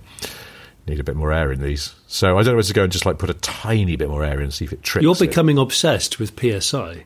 Need 0.87 1.01
a 1.01 1.05
bit 1.05 1.17
more 1.17 1.33
air 1.33 1.51
in 1.51 1.63
these, 1.63 1.95
so 2.07 2.37
I 2.37 2.43
don't 2.43 2.53
know 2.53 2.55
where 2.57 2.63
to 2.63 2.73
go 2.75 2.83
and 2.83 2.93
just 2.93 3.07
like 3.07 3.17
put 3.19 3.31
a 3.31 3.35
tiny 3.35 3.97
bit 3.97 4.11
more 4.11 4.23
air 4.23 4.37
in 4.39 4.43
and 4.45 4.53
see 4.53 4.67
if 4.67 4.73
it 4.73 4.83
trips. 4.83 5.03
You're 5.03 5.15
it. 5.15 5.19
becoming 5.21 5.57
obsessed 5.57 6.19
with 6.19 6.39
PSI. 6.39 7.05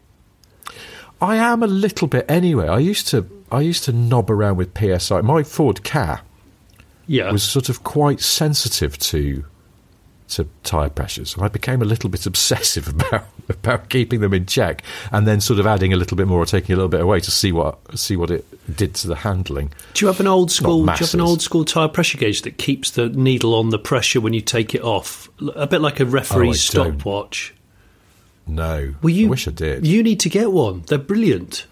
I 1.20 1.37
am 1.37 1.62
a 1.62 1.66
little 1.68 2.09
bit 2.09 2.24
anyway. 2.28 2.66
I 2.68 2.78
used 2.78 3.07
to 3.09 3.26
I 3.50 3.61
used 3.61 3.85
to 3.85 3.92
knob 3.92 4.31
around 4.31 4.57
with 4.57 4.74
PSI. 4.76 5.20
My 5.22 5.42
Ford 5.42 5.83
Ka 5.85 6.22
Yeah. 7.07 7.31
was 7.33 7.42
sort 7.42 7.68
of 7.68 7.83
quite 7.85 8.20
sensitive 8.20 8.98
to 8.98 9.44
to 10.28 10.46
tyre 10.62 10.90
pressures. 10.90 11.34
And 11.34 11.44
I 11.44 11.48
became 11.48 11.80
a 11.82 11.84
little 11.84 12.10
bit 12.10 12.26
obsessive 12.26 12.88
about 13.00 13.24
about 13.48 13.88
keeping 13.88 14.20
them 14.20 14.34
in 14.34 14.44
check 14.44 14.82
and 15.10 15.26
then 15.26 15.40
sort 15.40 15.58
of 15.58 15.66
adding 15.66 15.92
a 15.92 15.96
little 15.96 16.16
bit 16.16 16.26
more 16.28 16.42
or 16.42 16.46
taking 16.46 16.74
a 16.74 16.76
little 16.76 16.90
bit 16.90 17.00
away 17.00 17.18
to 17.20 17.30
see 17.30 17.50
what 17.50 17.78
see 17.98 18.16
what 18.16 18.30
it 18.30 18.44
did 18.76 18.94
to 18.94 19.08
the 19.08 19.16
handling. 19.16 19.72
do 19.94 20.04
you 20.04 20.06
have 20.06 20.20
an 20.20 20.26
old 20.26 20.50
school? 20.50 20.84
Do 20.84 20.92
you 20.92 20.96
have 20.98 21.14
an 21.14 21.20
old 21.20 21.40
school 21.40 21.64
tire 21.64 21.88
pressure 21.88 22.18
gauge 22.18 22.42
that 22.42 22.58
keeps 22.58 22.90
the 22.90 23.08
needle 23.08 23.54
on 23.54 23.70
the 23.70 23.78
pressure 23.78 24.20
when 24.20 24.32
you 24.34 24.40
take 24.40 24.74
it 24.74 24.82
off? 24.82 25.28
a 25.54 25.66
bit 25.66 25.80
like 25.80 26.00
a 26.00 26.04
referee's 26.04 26.74
Oh, 26.76 26.84
stopwatch. 26.84 27.54
No. 28.46 28.94
Well, 29.02 29.10
you 29.10 29.26
I 29.26 29.30
wish 29.30 29.46
I 29.48 29.50
did. 29.52 29.86
You 29.86 30.02
need 30.02 30.20
to 30.20 30.28
get 30.28 30.52
one. 30.52 30.82
They're 30.86 30.98
brilliant. 30.98 31.66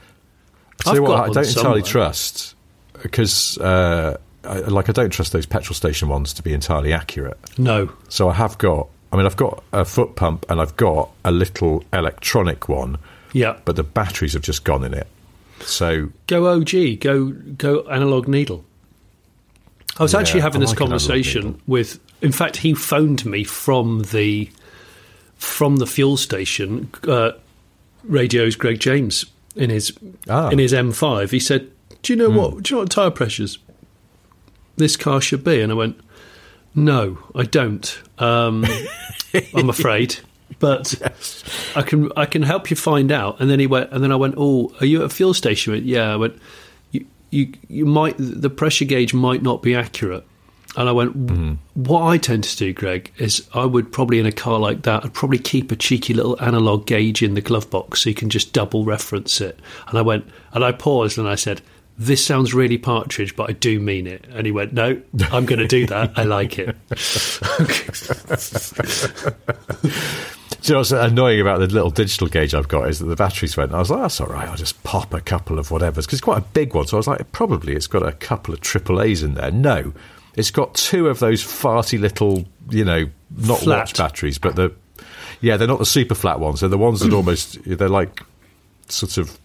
I've 0.86 1.00
what, 1.00 1.08
got 1.08 1.14
I 1.14 1.32
don't 1.32 1.46
entirely 1.48 1.80
somewhere. 1.80 1.82
trust 1.82 2.54
because 3.02 3.58
uh, 3.58 4.18
I, 4.46 4.58
like 4.60 4.88
I 4.88 4.92
don't 4.92 5.10
trust 5.10 5.32
those 5.32 5.46
petrol 5.46 5.74
station 5.74 6.08
ones 6.08 6.32
to 6.34 6.42
be 6.42 6.52
entirely 6.52 6.92
accurate. 6.92 7.38
No. 7.58 7.90
So 8.08 8.28
I 8.28 8.34
have 8.34 8.56
got. 8.58 8.88
I 9.12 9.16
mean, 9.16 9.26
I've 9.26 9.36
got 9.36 9.62
a 9.72 9.84
foot 9.84 10.16
pump 10.16 10.44
and 10.48 10.60
I've 10.60 10.76
got 10.76 11.10
a 11.24 11.30
little 11.30 11.84
electronic 11.92 12.68
one, 12.68 12.98
Yeah. 13.32 13.56
but 13.64 13.76
the 13.76 13.84
batteries 13.84 14.32
have 14.32 14.42
just 14.42 14.64
gone 14.64 14.84
in 14.84 14.92
it. 14.94 15.06
So 15.60 16.10
Go 16.26 16.46
OG. 16.52 17.00
Go 17.00 17.26
go 17.56 17.80
analog 17.88 18.28
needle. 18.28 18.64
I 19.98 20.02
was 20.02 20.12
Yeah, 20.12 20.20
actually 20.20 20.40
having 20.40 20.60
this 20.60 20.74
conversation 20.74 21.60
with. 21.66 21.98
In 22.20 22.32
fact, 22.32 22.58
he 22.58 22.74
phoned 22.74 23.24
me 23.24 23.44
from 23.44 24.02
the 24.12 24.50
from 25.38 25.76
the 25.76 25.86
fuel 25.86 26.16
station. 26.16 26.90
Uh, 27.06 27.32
radio's 28.04 28.56
Greg 28.56 28.78
James 28.80 29.24
in 29.54 29.70
his 29.70 29.92
Ah. 30.28 30.48
in 30.50 30.58
his 30.58 30.72
M5. 30.72 31.30
He 31.30 31.40
said, 31.40 31.68
"Do 32.02 32.12
you 32.12 32.16
know 32.16 32.28
what? 32.30 32.62
Do 32.64 32.74
you 32.74 32.76
know 32.76 32.82
what 32.82 32.90
tire 32.90 33.10
pressures 33.10 33.58
this 34.76 34.96
car 34.96 35.20
should 35.20 35.44
be?" 35.44 35.60
And 35.60 35.72
I 35.72 35.74
went, 35.74 35.98
"No, 36.74 37.18
I 37.34 37.44
don't. 37.44 38.02
Um, 38.18 38.64
I'm 39.54 39.68
afraid." 39.68 40.18
But 40.58 40.94
I 41.74 41.82
can 41.82 42.10
I 42.16 42.24
can 42.24 42.42
help 42.42 42.70
you 42.70 42.76
find 42.76 43.12
out. 43.12 43.40
And 43.40 43.50
then 43.50 43.60
he 43.60 43.66
went, 43.66 43.92
and 43.92 44.02
then 44.02 44.12
I 44.12 44.16
went, 44.16 44.34
oh, 44.38 44.72
are 44.80 44.86
you 44.86 45.00
at 45.00 45.06
a 45.06 45.08
fuel 45.08 45.34
station? 45.34 45.72
Went, 45.72 45.84
yeah. 45.84 46.12
I 46.12 46.16
went, 46.16 46.38
you 46.92 47.04
you 47.30 47.52
you 47.68 47.84
might 47.84 48.14
the 48.18 48.48
pressure 48.48 48.84
gauge 48.84 49.12
might 49.12 49.42
not 49.42 49.60
be 49.62 49.74
accurate. 49.74 50.24
And 50.76 50.90
I 50.90 50.92
went, 50.92 51.58
what 51.72 52.02
I 52.02 52.18
tend 52.18 52.44
to 52.44 52.56
do, 52.56 52.72
Greg, 52.74 53.10
is 53.16 53.48
I 53.54 53.64
would 53.64 53.90
probably 53.90 54.18
in 54.18 54.26
a 54.26 54.32
car 54.32 54.58
like 54.58 54.82
that, 54.82 55.06
I'd 55.06 55.14
probably 55.14 55.38
keep 55.38 55.72
a 55.72 55.76
cheeky 55.76 56.12
little 56.12 56.40
analog 56.42 56.86
gauge 56.86 57.22
in 57.22 57.32
the 57.32 57.40
glove 57.40 57.70
box 57.70 58.02
so 58.02 58.10
you 58.10 58.14
can 58.14 58.28
just 58.28 58.52
double 58.52 58.84
reference 58.84 59.40
it. 59.40 59.58
And 59.88 59.98
I 59.98 60.02
went, 60.02 60.26
and 60.52 60.62
I 60.62 60.72
paused 60.72 61.16
and 61.16 61.26
I 61.26 61.34
said, 61.34 61.62
this 61.98 62.24
sounds 62.24 62.54
really 62.54 62.78
partridge, 62.78 63.36
but 63.36 63.48
I 63.48 63.52
do 63.52 63.80
mean 63.80 64.06
it. 64.06 64.26
And 64.30 64.46
he 64.46 64.52
went, 64.52 64.72
no, 64.72 65.00
I'm 65.32 65.46
going 65.46 65.60
to 65.60 65.66
do 65.66 65.86
that. 65.86 66.12
I 66.16 66.24
like 66.24 66.58
it. 66.58 66.76
Do 70.62 70.72
you 70.72 70.74
know 70.74 70.80
what's 70.80 70.90
annoying 70.90 71.40
about 71.40 71.60
the 71.60 71.68
little 71.68 71.90
digital 71.90 72.26
gauge 72.26 72.52
I've 72.52 72.66
got 72.66 72.88
is 72.88 72.98
that 72.98 73.04
the 73.04 73.14
batteries 73.14 73.56
went. 73.56 73.72
I 73.72 73.78
was 73.78 73.90
like, 73.90 74.00
that's 74.02 74.20
all 74.20 74.26
right. 74.26 74.48
I'll 74.48 74.56
just 74.56 74.82
pop 74.82 75.14
a 75.14 75.20
couple 75.20 75.60
of 75.60 75.70
whatever's 75.70 76.06
because 76.06 76.18
it's 76.18 76.24
quite 76.24 76.38
a 76.38 76.46
big 76.54 76.74
one. 76.74 76.88
So 76.88 76.96
I 76.96 76.98
was 76.98 77.06
like, 77.06 77.30
probably 77.30 77.74
it's 77.74 77.86
got 77.86 78.02
a 78.02 78.10
couple 78.12 78.52
of 78.52 78.60
triple 78.60 79.00
A's 79.00 79.22
in 79.22 79.34
there. 79.34 79.52
No, 79.52 79.92
it's 80.34 80.50
got 80.50 80.74
two 80.74 81.08
of 81.08 81.20
those 81.20 81.44
farty 81.44 82.00
little, 82.00 82.46
you 82.70 82.84
know, 82.84 83.08
not 83.36 83.60
Flat. 83.60 83.78
watch 83.78 83.96
batteries, 83.96 84.38
but 84.38 84.56
the 84.56 84.72
yeah, 85.40 85.56
they're 85.56 85.68
not 85.68 85.78
the 85.78 85.86
super 85.86 86.16
flat 86.16 86.40
ones. 86.40 86.60
They're 86.60 86.68
the 86.68 86.78
ones 86.78 86.98
that 87.00 87.12
almost 87.12 87.62
they're 87.64 87.88
like 87.88 88.22
sort 88.88 89.18
of 89.18 89.38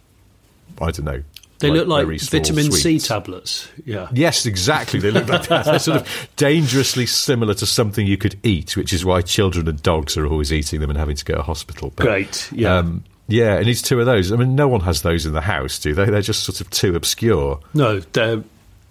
I 0.82 0.90
don't 0.90 1.06
know. 1.06 1.22
They 1.62 1.72
look 1.72 1.88
like 1.88 2.06
very 2.06 2.18
small 2.18 2.42
vitamin 2.42 2.72
C 2.72 3.00
tablets. 3.00 3.70
Yeah. 3.86 4.10
Yes, 4.14 4.46
exactly. 4.46 5.00
They 5.00 5.12
look 5.12 5.28
like 5.28 5.48
that. 5.48 5.66
They're 5.66 5.80
sort 5.80 6.02
of 6.02 6.30
dangerously 6.36 7.06
similar 7.06 7.54
to 7.56 7.66
something 7.66 8.06
you 8.06 8.18
could 8.18 8.40
eat, 8.44 8.76
which 8.76 8.94
is 8.94 9.06
why 9.06 9.22
children 9.22 9.68
and 9.68 9.82
dogs 9.82 10.18
are 10.18 10.26
always 10.26 10.52
eating 10.52 10.82
them 10.82 10.90
and 10.90 11.00
having 11.00 11.16
to 11.16 11.26
go 11.26 11.36
to 11.36 11.44
hospital. 11.44 11.94
But, 11.96 12.06
Great, 12.06 12.50
yeah. 12.52 12.78
Um, 12.78 13.04
yeah, 13.28 13.60
it 13.60 13.66
needs 13.66 13.82
two 13.82 14.00
of 14.00 14.06
those. 14.06 14.32
I 14.32 14.36
mean, 14.36 14.56
no 14.56 14.68
one 14.68 14.82
has 14.82 15.04
those 15.04 15.26
in 15.26 15.34
the 15.34 15.42
house, 15.42 15.80
do 15.80 15.94
they? 15.94 16.06
They're 16.06 16.22
just 16.22 16.44
sort 16.44 16.60
of 16.60 16.70
too 16.70 16.96
obscure. 16.96 17.60
No, 17.74 18.00
they're, 18.00 18.44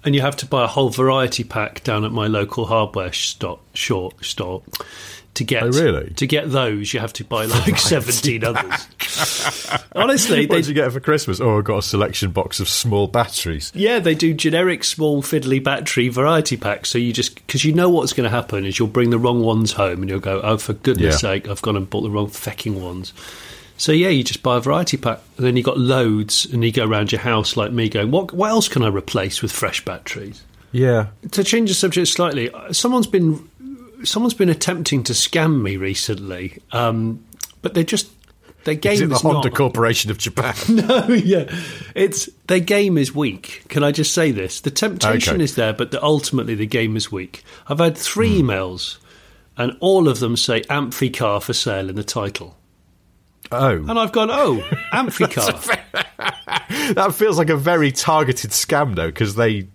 and 0.02 0.14
you 0.14 0.22
have 0.22 0.36
to 0.36 0.46
buy 0.46 0.64
a 0.64 0.66
whole 0.66 0.88
variety 0.88 1.44
pack 1.44 1.82
down 1.82 2.04
at 2.04 2.12
my 2.12 2.26
local 2.26 2.64
hardware 2.66 3.12
store. 3.12 3.60
Short 3.74 4.24
store. 4.24 4.62
To 5.34 5.44
get 5.44 5.62
Oh, 5.62 5.68
really? 5.70 6.10
to 6.14 6.26
get 6.26 6.50
those, 6.50 6.92
you 6.92 7.00
have 7.00 7.12
to 7.14 7.24
buy 7.24 7.44
like 7.46 7.78
seventeen 7.78 8.44
others. 8.44 8.86
Honestly, 9.94 10.40
What 10.46 10.50
they, 10.50 10.56
did 10.62 10.66
you 10.68 10.74
get 10.74 10.92
for 10.92 11.00
Christmas? 11.00 11.40
Oh, 11.40 11.58
I 11.58 11.62
got 11.62 11.78
a 11.78 11.82
selection 11.82 12.30
box 12.30 12.60
of 12.60 12.68
small 12.68 13.06
batteries. 13.06 13.70
yeah, 13.74 13.98
they 14.00 14.14
do 14.14 14.34
generic 14.34 14.84
small 14.84 15.22
fiddly 15.22 15.62
battery 15.62 16.08
variety 16.08 16.56
packs. 16.56 16.90
So 16.90 16.98
you 16.98 17.12
just 17.12 17.34
because 17.36 17.64
you 17.64 17.72
know 17.72 17.88
what's 17.88 18.12
going 18.12 18.24
to 18.28 18.30
happen 18.34 18.64
is 18.64 18.78
you'll 18.78 18.88
bring 18.88 19.10
the 19.10 19.18
wrong 19.18 19.42
ones 19.42 19.72
home 19.72 20.00
and 20.02 20.10
you'll 20.10 20.20
go, 20.20 20.40
oh, 20.42 20.58
for 20.58 20.72
goodness 20.74 21.14
Yeah. 21.22 21.30
sake, 21.32 21.48
I've 21.48 21.62
gone 21.62 21.76
and 21.76 21.88
bought 21.88 22.02
the 22.02 22.10
wrong 22.10 22.26
fecking 22.28 22.80
ones. 22.80 23.12
So 23.76 23.92
yeah, 23.92 24.08
you 24.10 24.22
just 24.24 24.42
buy 24.42 24.58
a 24.58 24.60
variety 24.60 24.96
pack, 24.98 25.20
and 25.38 25.46
then 25.46 25.56
you 25.56 25.62
got 25.62 25.78
loads, 25.78 26.44
and 26.44 26.62
you 26.62 26.70
go 26.70 26.84
around 26.84 27.12
your 27.12 27.20
house 27.22 27.56
like 27.56 27.72
me, 27.72 27.88
going, 27.88 28.10
what 28.10 28.32
what 28.34 28.50
else 28.50 28.68
can 28.68 28.82
I 28.82 28.88
replace 28.88 29.40
with 29.42 29.52
fresh 29.52 29.82
batteries? 29.84 30.42
Yeah. 30.72 31.06
to 31.32 31.42
change 31.42 31.68
the 31.70 31.74
subject 31.74 32.08
slightly, 32.08 32.50
someone's 32.72 33.06
been 33.08 33.48
someone's 34.04 34.34
been 34.34 34.48
attempting 34.48 35.02
to 35.04 35.12
scam 35.12 35.62
me 35.62 35.76
recently, 35.76 36.58
um, 36.72 37.24
but 37.62 37.74
they're 37.74 37.84
just 37.84 38.10
their 38.64 38.74
game 38.74 38.92
Is 38.92 39.00
it 39.00 39.06
the 39.08 39.16
Honda 39.16 39.48
not. 39.48 39.56
Corporation 39.56 40.10
of 40.10 40.18
Japan? 40.18 40.54
no, 40.68 41.06
yeah, 41.08 41.50
it's 41.94 42.26
their 42.46 42.60
game 42.60 42.98
is 42.98 43.14
weak. 43.14 43.64
Can 43.68 43.82
I 43.82 43.90
just 43.92 44.12
say 44.12 44.30
this? 44.32 44.60
The 44.60 44.70
temptation 44.70 45.36
Okay. 45.36 45.44
is 45.44 45.54
there, 45.54 45.72
but 45.72 45.90
the, 45.92 46.02
ultimately 46.02 46.54
the 46.54 46.66
game 46.66 46.96
is 46.96 47.10
weak. 47.10 47.42
I've 47.68 47.78
had 47.78 47.96
three 47.96 48.40
Hmm. 48.40 48.50
emails, 48.50 48.98
and 49.56 49.76
all 49.80 50.08
of 50.08 50.20
them 50.20 50.36
say 50.36 50.60
Amphicar 50.62 51.42
for 51.42 51.52
sale 51.52 51.88
in 51.88 51.96
the 51.96 52.04
title, 52.04 52.56
oh. 53.50 53.76
and 53.76 53.98
I've 53.98 54.12
gone, 54.12 54.28
oh, 54.30 54.62
Amphi 54.92 55.24
Amphicar. 55.24 55.78
That 56.94 57.14
feels 57.14 57.38
like 57.38 57.50
a 57.50 57.56
very 57.56 57.92
targeted 57.92 58.50
scam, 58.50 58.94
though, 58.96 59.08
because 59.08 59.34
they. 59.36 59.68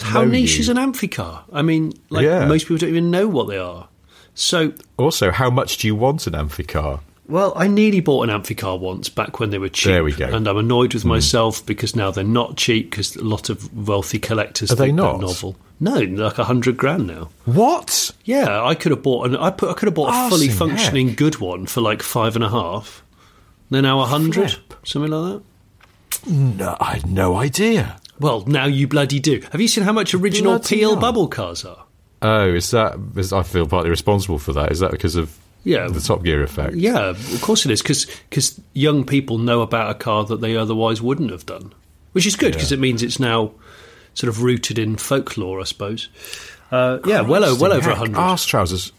How 0.00 0.24
niche 0.24 0.54
you. 0.54 0.60
is 0.60 0.68
an 0.68 0.78
Amphicar? 0.78 1.44
I 1.52 1.62
mean, 1.62 1.92
like 2.10 2.24
Yeah. 2.24 2.46
most 2.46 2.64
people 2.64 2.78
don't 2.78 2.90
even 2.90 3.10
know 3.10 3.28
what 3.28 3.48
they 3.48 3.58
are. 3.58 3.88
So 4.34 4.72
Also, 4.96 5.30
how 5.30 5.50
much 5.50 5.76
do 5.76 5.86
you 5.86 5.94
want 5.94 6.26
an 6.26 6.34
amphicar? 6.34 7.00
Well, 7.28 7.52
I 7.54 7.68
nearly 7.68 8.00
bought 8.00 8.28
an 8.28 8.30
Amphicar 8.30 8.78
once 8.78 9.08
back 9.08 9.38
when 9.38 9.50
they 9.50 9.58
were 9.58 9.68
cheap. 9.68 9.92
There 9.92 10.04
we 10.04 10.12
go. 10.12 10.26
And 10.26 10.46
I'm 10.48 10.56
annoyed 10.56 10.92
with 10.92 11.04
hmm. 11.04 11.10
myself 11.10 11.64
because 11.64 11.94
now 11.94 12.10
they're 12.10 12.24
not 12.24 12.56
cheap 12.56 12.90
because 12.90 13.16
a 13.16 13.24
lot 13.24 13.48
of 13.48 13.72
wealthy 13.86 14.18
collectors 14.18 14.70
Are 14.70 14.74
they 14.74 14.92
not? 14.92 15.20
novel. 15.20 15.56
No, 15.80 15.94
like 15.98 16.38
a 16.38 16.44
hundred 16.44 16.76
grand 16.76 17.06
now. 17.06 17.30
What? 17.44 18.12
Yeah, 18.24 18.64
I 18.64 18.74
could 18.74 18.90
have 18.90 19.02
bought 19.02 19.26
an. 19.26 19.36
I 19.36 19.50
put. 19.50 19.70
I 19.70 19.72
could 19.74 19.86
have 19.86 19.94
bought 19.94 20.10
a 20.10 20.12
ah, 20.12 20.28
fully 20.28 20.48
functioning 20.48 21.08
heck. 21.08 21.16
good 21.16 21.38
one 21.40 21.66
for 21.66 21.80
like 21.80 22.02
five 22.02 22.36
and 22.36 22.44
a 22.44 22.48
half. 22.48 23.02
They're 23.70 23.82
now 23.82 24.00
a 24.00 24.06
hundred, 24.06 24.56
something 24.84 25.10
like 25.10 25.42
that. 25.42 26.30
No, 26.30 26.76
I 26.78 26.94
had 26.94 27.06
no 27.06 27.36
idea. 27.36 27.98
Well, 28.20 28.44
now 28.46 28.66
you 28.66 28.86
bloody 28.86 29.18
do. 29.20 29.42
Have 29.52 29.60
you 29.60 29.68
seen 29.68 29.84
how 29.84 29.92
much 29.92 30.14
original 30.14 30.52
Bloody 30.58 30.76
Peel 30.76 30.90
hell. 30.92 31.00
bubble 31.00 31.28
cars 31.28 31.64
are? 31.64 31.84
Oh, 32.20 32.46
is 32.54 32.70
that? 32.70 32.96
Is, 33.16 33.32
I 33.32 33.42
feel 33.42 33.66
partly 33.66 33.90
responsible 33.90 34.38
for 34.38 34.52
that. 34.52 34.70
Is 34.70 34.78
that 34.80 34.90
because 34.92 35.16
of 35.16 35.36
Yeah. 35.64 35.88
the 35.88 36.00
Top 36.00 36.22
Gear 36.22 36.42
effect? 36.42 36.74
Yeah, 36.76 37.10
of 37.10 37.40
course 37.42 37.64
it 37.66 37.72
is 37.72 37.82
because 37.82 38.60
young 38.74 39.04
people 39.04 39.38
know 39.38 39.60
about 39.62 39.90
a 39.90 39.94
car 39.94 40.24
that 40.26 40.40
they 40.40 40.56
otherwise 40.56 41.02
wouldn't 41.02 41.30
have 41.30 41.46
done, 41.46 41.72
which 42.12 42.26
is 42.26 42.36
good 42.36 42.52
because 42.52 42.70
Yeah. 42.70 42.76
it 42.76 42.80
means 42.80 43.02
it's 43.02 43.18
now 43.18 43.50
sort 44.14 44.28
of 44.28 44.42
rooted 44.42 44.78
in 44.78 44.96
folklore, 44.96 45.60
I 45.60 45.64
suppose. 45.64 46.08
Uh, 46.70 46.98
yeah, 47.06 47.22
well, 47.22 47.56
well 47.58 47.72
over 47.72 47.90
a 47.90 47.94
hundred. 47.96 48.16
Arse 48.18 48.44
trousers. 48.46 48.92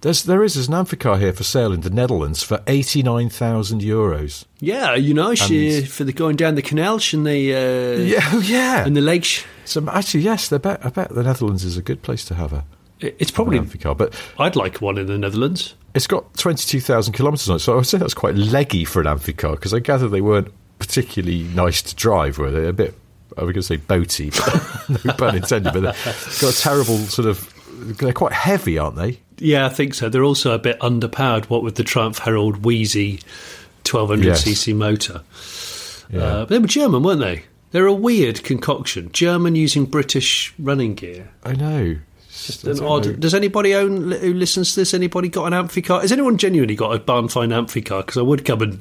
There's 0.00 0.22
there 0.22 0.44
is 0.44 0.54
there's 0.54 0.68
an 0.68 0.74
amphicar 0.74 1.18
here 1.18 1.32
for 1.32 1.42
sale 1.42 1.72
in 1.72 1.80
the 1.80 1.90
Netherlands 1.90 2.42
for 2.42 2.62
eighty 2.68 3.02
nine 3.02 3.28
thousand 3.28 3.80
euros. 3.80 4.44
Yeah, 4.60 4.94
you 4.94 5.12
know, 5.12 5.34
she, 5.34 5.82
for 5.82 6.04
the 6.04 6.12
going 6.12 6.36
down 6.36 6.54
the 6.54 6.62
canal 6.62 7.00
and 7.12 7.26
the 7.26 7.54
uh, 7.54 8.02
Yeah, 8.04 8.20
oh 8.32 8.40
yeah. 8.40 8.84
and 8.86 8.96
the 8.96 9.00
lakes. 9.00 9.44
so 9.64 9.84
actually, 9.90 10.20
yes, 10.22 10.52
I 10.52 10.58
bet 10.58 10.84
I 10.86 10.90
bet 10.90 11.08
the 11.10 11.24
Netherlands 11.24 11.64
is 11.64 11.76
a 11.76 11.82
good 11.82 12.02
place 12.02 12.24
to 12.26 12.34
have 12.36 12.52
a 12.52 12.64
It's 13.00 13.32
probably. 13.32 13.58
an 13.58 13.64
amphicar, 13.64 13.96
but 13.96 14.14
I'd 14.38 14.54
like 14.54 14.80
one 14.80 14.98
in 14.98 15.06
the 15.06 15.18
Netherlands. 15.18 15.74
it's 15.94 16.06
got 16.06 16.32
twenty 16.34 16.64
two 16.64 16.80
thousand 16.80 17.14
kilometres 17.14 17.50
on 17.50 17.56
it. 17.56 17.58
So 17.60 17.72
I 17.72 17.76
would 17.76 17.86
say 17.86 17.98
that's 17.98 18.14
quite 18.14 18.36
leggy 18.36 18.84
for 18.84 19.00
an 19.00 19.06
amphicar 19.08 19.52
because 19.56 19.74
I 19.74 19.80
gather 19.80 20.08
they 20.08 20.20
weren't 20.20 20.52
particularly 20.78 21.42
nice 21.42 21.82
to 21.82 21.96
drive, 21.96 22.38
were 22.38 22.52
they? 22.52 22.68
A 22.68 22.72
bit. 22.72 22.94
I 23.36 23.42
was 23.42 23.52
going 23.52 23.54
to 23.54 23.62
say 23.62 23.78
boaty, 23.78 24.30
but 24.30 25.04
no 25.04 25.12
pun 25.14 25.34
intended. 25.36 25.72
But 25.72 25.82
they've 25.96 26.38
got 26.40 26.54
a 26.54 26.58
terrible 26.58 26.98
sort 26.98 27.26
of. 27.28 27.52
They're 27.98 28.12
quite 28.12 28.32
heavy, 28.32 28.78
aren't 28.78 28.96
they? 28.96 29.20
Yeah, 29.38 29.66
I 29.66 29.68
think 29.68 29.94
so. 29.94 30.08
They're 30.08 30.24
also 30.24 30.52
a 30.52 30.58
bit 30.58 30.78
underpowered. 30.80 31.46
What 31.46 31.62
with 31.62 31.76
the 31.76 31.84
Triumph 31.84 32.18
Herald 32.18 32.64
Wheezy 32.64 33.20
1200cc 33.84 34.74
motor. 34.74 35.22
Yeah. 36.10 36.22
Uh, 36.22 36.40
but 36.40 36.48
they 36.48 36.58
were 36.58 36.66
German, 36.66 37.02
weren't 37.02 37.20
they? 37.20 37.44
They're 37.70 37.86
a 37.86 37.92
weird 37.92 38.42
concoction. 38.44 39.12
German 39.12 39.54
using 39.54 39.84
British 39.84 40.54
running 40.58 40.94
gear. 40.94 41.30
I 41.44 41.52
know. 41.52 41.96
Just 42.30 42.64
an 42.64 42.82
odd. 42.82 43.06
know. 43.06 43.12
Does 43.14 43.34
anybody 43.34 43.74
own 43.74 44.12
who 44.12 44.32
listens 44.32 44.74
to 44.74 44.80
this? 44.80 44.94
Anybody 44.94 45.28
got 45.28 45.46
an 45.46 45.52
amphicar? 45.52 46.00
Has 46.00 46.12
anyone 46.12 46.38
genuinely 46.38 46.76
got 46.76 46.94
a 46.94 46.98
barn 46.98 47.28
find 47.28 47.52
amphicar? 47.52 47.98
Because 48.00 48.16
I 48.16 48.22
would 48.22 48.44
come 48.44 48.62
and 48.62 48.80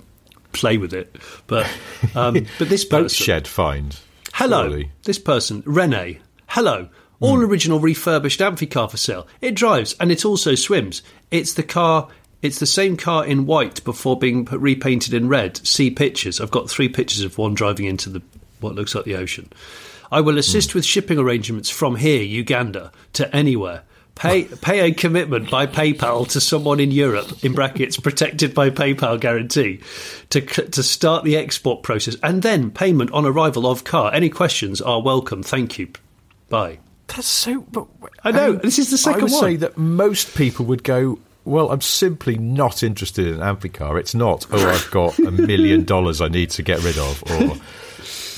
play 0.53 0.77
with 0.77 0.93
it. 0.93 1.15
But 1.47 1.69
um, 2.15 2.33
but 2.59 2.69
this 2.69 2.85
Boat 2.85 3.11
shed 3.11 3.47
find. 3.47 3.99
hello, 4.33 4.69
surely. 4.69 4.91
this 5.03 5.19
person, 5.19 5.63
Rene, 5.65 6.19
hello. 6.47 6.87
All 7.19 7.37
Hmm. 7.37 7.45
original 7.45 7.79
refurbished 7.79 8.41
Amphi 8.41 8.67
car 8.67 8.87
for 8.89 8.97
sale. 8.97 9.27
It 9.41 9.55
drives 9.55 9.95
and 9.99 10.11
it 10.11 10.23
also 10.25 10.55
swims. 10.55 11.01
It's 11.31 11.53
the 11.53 11.63
car. 11.63 12.07
It's 12.43 12.59
the 12.59 12.67
same 12.67 12.95
car 12.97 13.25
in 13.25 13.47
white 13.47 13.83
before 13.83 14.19
being 14.19 14.45
repainted 14.45 15.13
in 15.13 15.27
red. 15.27 15.59
See 15.65 15.89
pictures. 15.89 16.39
I've 16.39 16.51
got 16.51 16.69
three 16.69 16.87
pictures 16.89 17.23
of 17.23 17.37
one 17.39 17.55
driving 17.55 17.85
into 17.85 18.09
the 18.09 18.21
what 18.59 18.75
looks 18.75 18.93
like 18.95 19.05
the 19.05 19.15
ocean. 19.15 19.49
I 20.11 20.21
will 20.21 20.37
assist 20.37 20.71
Hmm. 20.71 20.77
with 20.77 20.85
shipping 20.85 21.17
arrangements 21.17 21.69
from 21.69 21.95
here, 21.95 22.21
Uganda, 22.21 22.91
to 23.13 23.35
anywhere. 23.35 23.81
Pay 24.15 24.43
pay 24.61 24.79
a 24.81 24.91
commitment 24.93 25.49
by 25.49 25.65
PayPal 25.65 26.27
to 26.29 26.39
someone 26.39 26.79
in 26.79 26.91
Europe 26.91 27.43
in 27.43 27.53
brackets 27.53 27.97
protected 28.07 28.53
by 28.53 28.69
PayPal 28.69 29.19
guarantee 29.19 29.79
to 30.29 30.41
to 30.41 30.83
start 30.83 31.23
the 31.23 31.35
export 31.37 31.81
process 31.83 32.15
and 32.21 32.41
then 32.43 32.69
payment 32.71 33.11
on 33.11 33.25
arrival 33.25 33.65
of 33.67 33.83
car. 33.83 34.13
Any 34.13 34.29
questions 34.29 34.81
are 34.81 35.01
welcome. 35.01 35.41
Thank 35.43 35.77
you. 35.79 35.87
Bye. 36.49 36.77
That's 37.07 37.27
so. 37.27 37.61
But, 37.71 37.87
I 38.23 38.31
know, 38.31 38.53
this 38.53 38.79
is 38.79 38.91
the 38.91 38.97
second 38.97 39.21
I 39.21 39.23
would 39.25 39.31
one. 39.31 39.41
say 39.41 39.55
that 39.57 39.77
most 39.77 40.35
people 40.35 40.65
would 40.65 40.83
go. 40.83 41.19
Well, 41.45 41.71
I'm 41.71 41.79
simply 41.81 42.37
not 42.37 42.83
interested 42.83 43.25
in 43.27 43.35
an 43.35 43.41
amphicar. 43.41 43.97
It's 43.97 44.13
not. 44.13 44.45
Oh, 44.51 44.69
I've 44.69 44.91
got 44.91 45.17
a 45.19 45.31
million 45.31 45.83
dollars 45.85 46.19
I 46.19 46.27
need 46.27 46.49
to 46.51 46.61
get 46.63 46.83
rid 46.83 46.97
of, 46.97 47.23
or 47.31 47.55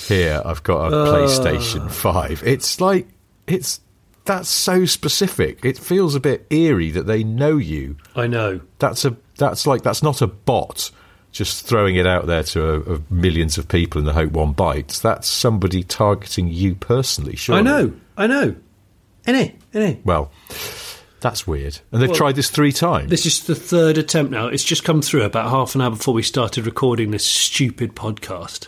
here 0.08 0.42
I've 0.46 0.62
got 0.64 0.94
a 0.94 0.96
Uh. 0.96 1.14
PlayStation 1.16 1.90
Five. 1.90 2.44
It's 2.46 2.80
like 2.80 3.08
it's 3.48 3.82
that's 4.26 4.50
so 4.50 4.86
specific. 4.86 5.66
It 5.66 5.78
feels 5.80 6.14
a 6.14 6.20
bit 6.20 6.46
eerie 6.52 6.92
that 6.92 7.08
they 7.08 7.24
know 7.24 7.58
you. 7.58 7.98
I 8.16 8.28
know. 8.28 8.62
That's 8.78 9.06
a 9.06 9.18
that's 9.38 9.66
like 9.66 9.82
that's 9.82 10.04
not 10.04 10.22
a 10.22 10.28
bot 10.28 10.92
just 11.32 11.64
throwing 11.68 11.96
it 11.96 12.08
out 12.08 12.26
there 12.26 12.42
to 12.42 12.68
a, 12.68 12.96
a 12.96 13.02
millions 13.12 13.60
of 13.60 13.68
people 13.68 14.00
in 14.00 14.06
the 14.06 14.14
hope 14.14 14.32
one 14.32 14.52
bites. 14.52 15.00
That's 15.00 15.28
somebody 15.28 15.84
targeting 15.84 16.48
you 16.48 16.74
personally. 16.76 17.36
Sure, 17.36 17.56
I 17.56 17.62
know. 17.62 17.94
I 18.20 18.28
know. 18.28 18.56
Innit? 19.26 19.56
Innit? 19.74 20.04
Well, 20.06 20.30
that's 21.22 21.48
weird. 21.48 21.80
And 21.92 22.02
they've 22.02 22.10
Well, 22.10 22.18
tried 22.18 22.36
this 22.36 22.50
three 22.50 22.72
times. 22.72 23.10
This 23.10 23.26
is 23.26 23.46
the 23.46 23.56
third 23.56 23.98
attempt 23.98 24.32
now. 24.32 24.48
It's 24.48 24.64
just 24.64 24.84
come 24.84 25.02
through 25.02 25.24
about 25.24 25.50
half 25.50 25.74
an 25.76 25.82
hour 25.82 25.90
before 25.92 26.14
we 26.14 26.22
started 26.22 26.66
recording 26.66 27.12
this 27.12 27.26
stupid 27.26 27.96
podcast. 27.96 28.68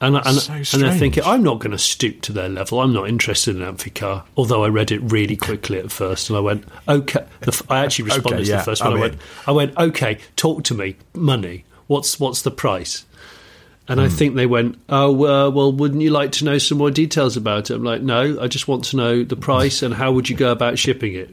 And, 0.00 0.16
and, 0.16 0.36
So 0.36 0.52
and 0.52 0.64
they're 0.84 0.94
thinking. 0.94 1.24
I'm 1.24 1.42
not 1.42 1.58
going 1.58 1.72
to 1.72 1.78
stoop 1.78 2.20
to 2.22 2.32
their 2.32 2.48
level. 2.48 2.80
I'm 2.80 2.92
not 2.92 3.08
interested 3.08 3.56
in 3.56 3.62
Amphicar. 3.62 4.24
Although 4.36 4.62
I 4.64 4.68
read 4.68 4.92
it 4.92 5.00
really 5.00 5.34
quickly 5.36 5.78
at 5.78 5.90
first, 5.90 6.30
and 6.30 6.36
I 6.36 6.40
went, 6.40 6.64
okay. 6.88 7.26
The, 7.40 7.48
f- 7.48 7.68
I 7.68 7.84
actually 7.84 8.04
responded 8.12 8.34
Okay, 8.36 8.44
to 8.44 8.50
yeah, 8.50 8.56
the 8.58 8.62
first 8.62 8.84
one. 8.84 8.96
I 8.96 9.00
went. 9.00 9.18
I 9.48 9.50
went, 9.52 9.76
okay, 9.76 10.18
talk 10.36 10.62
to 10.64 10.74
me. 10.74 10.96
Money. 11.14 11.64
What's 11.88 12.20
what's 12.20 12.42
the 12.42 12.50
price? 12.52 13.06
And 13.88 13.98
Hmm. 13.98 14.06
I 14.06 14.08
think 14.10 14.34
they 14.34 14.46
went, 14.46 14.78
oh, 14.90 15.12
uh, 15.24 15.50
well, 15.50 15.72
wouldn't 15.72 16.02
you 16.02 16.10
like 16.10 16.32
to 16.32 16.44
know 16.44 16.58
some 16.58 16.76
more 16.78 16.90
details 16.90 17.36
about 17.38 17.70
it? 17.70 17.74
I'm 17.74 17.84
like, 17.84 18.02
no, 18.02 18.38
I 18.40 18.46
just 18.46 18.68
want 18.68 18.84
to 18.86 18.96
know 18.96 19.24
the 19.24 19.36
price 19.36 19.82
and 19.82 19.94
how 19.94 20.12
would 20.12 20.28
you 20.28 20.36
go 20.36 20.52
about 20.52 20.78
shipping 20.78 21.14
it. 21.14 21.30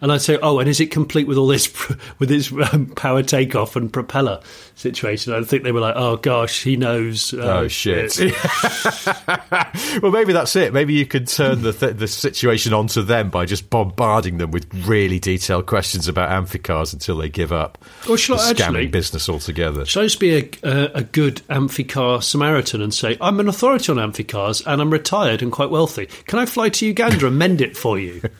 And 0.00 0.10
I'd 0.10 0.22
say, 0.22 0.38
oh, 0.42 0.58
and 0.58 0.68
is 0.68 0.80
it 0.80 0.90
complete 0.90 1.26
with 1.26 1.36
all 1.36 1.46
this, 1.46 1.70
with 2.18 2.30
its 2.30 2.50
um, 2.72 2.86
power 2.86 3.22
takeoff 3.22 3.76
and 3.76 3.92
propeller 3.92 4.40
situation? 4.74 5.32
I 5.32 5.42
think 5.42 5.62
they 5.62 5.72
were 5.72 5.80
like, 5.80 5.96
oh 5.96 6.16
gosh, 6.16 6.62
he 6.62 6.76
knows. 6.76 7.34
Oh, 7.34 7.68
shit. 7.68 8.18
well, 10.02 10.10
maybe 10.12 10.32
that's 10.32 10.56
it. 10.56 10.72
Maybe 10.72 10.94
you 10.94 11.06
could 11.06 11.28
turn 11.28 11.62
the 11.62 11.72
th- 11.72 11.96
the 11.96 12.08
situation 12.08 12.72
onto 12.72 13.02
them 13.02 13.30
by 13.30 13.44
just 13.44 13.68
bombarding 13.70 14.38
them 14.38 14.50
with 14.50 14.72
really 14.86 15.18
detailed 15.18 15.66
questions 15.66 16.08
about 16.08 16.30
amphicars 16.30 16.92
until 16.92 17.16
they 17.16 17.28
give 17.28 17.52
up. 17.52 17.78
Or 18.08 18.16
shall 18.16 18.36
the 18.36 18.42
I 18.42 18.52
scamming 18.52 18.60
actually- 18.60 18.86
business 18.86 19.28
altogether? 19.28 19.84
Should 19.84 20.00
I 20.00 20.04
just 20.04 20.20
be 20.20 20.36
a, 20.36 20.50
a, 20.62 20.90
a 20.96 21.02
good 21.02 21.42
amphicar 21.50 22.22
Samaritan 22.22 22.80
and 22.80 22.94
say, 22.94 23.16
I'm 23.20 23.38
an 23.40 23.48
authority 23.48 23.92
on 23.92 23.98
amphicars 23.98 24.62
and 24.66 24.80
I'm 24.80 24.90
retired 24.90 25.42
and 25.42 25.52
quite 25.52 25.70
wealthy. 25.70 26.06
Can 26.26 26.38
I 26.38 26.46
fly 26.46 26.68
to 26.70 26.86
Uganda 26.86 27.26
and 27.26 27.38
mend 27.38 27.60
it 27.60 27.76
for 27.76 27.98
you? 27.98 28.22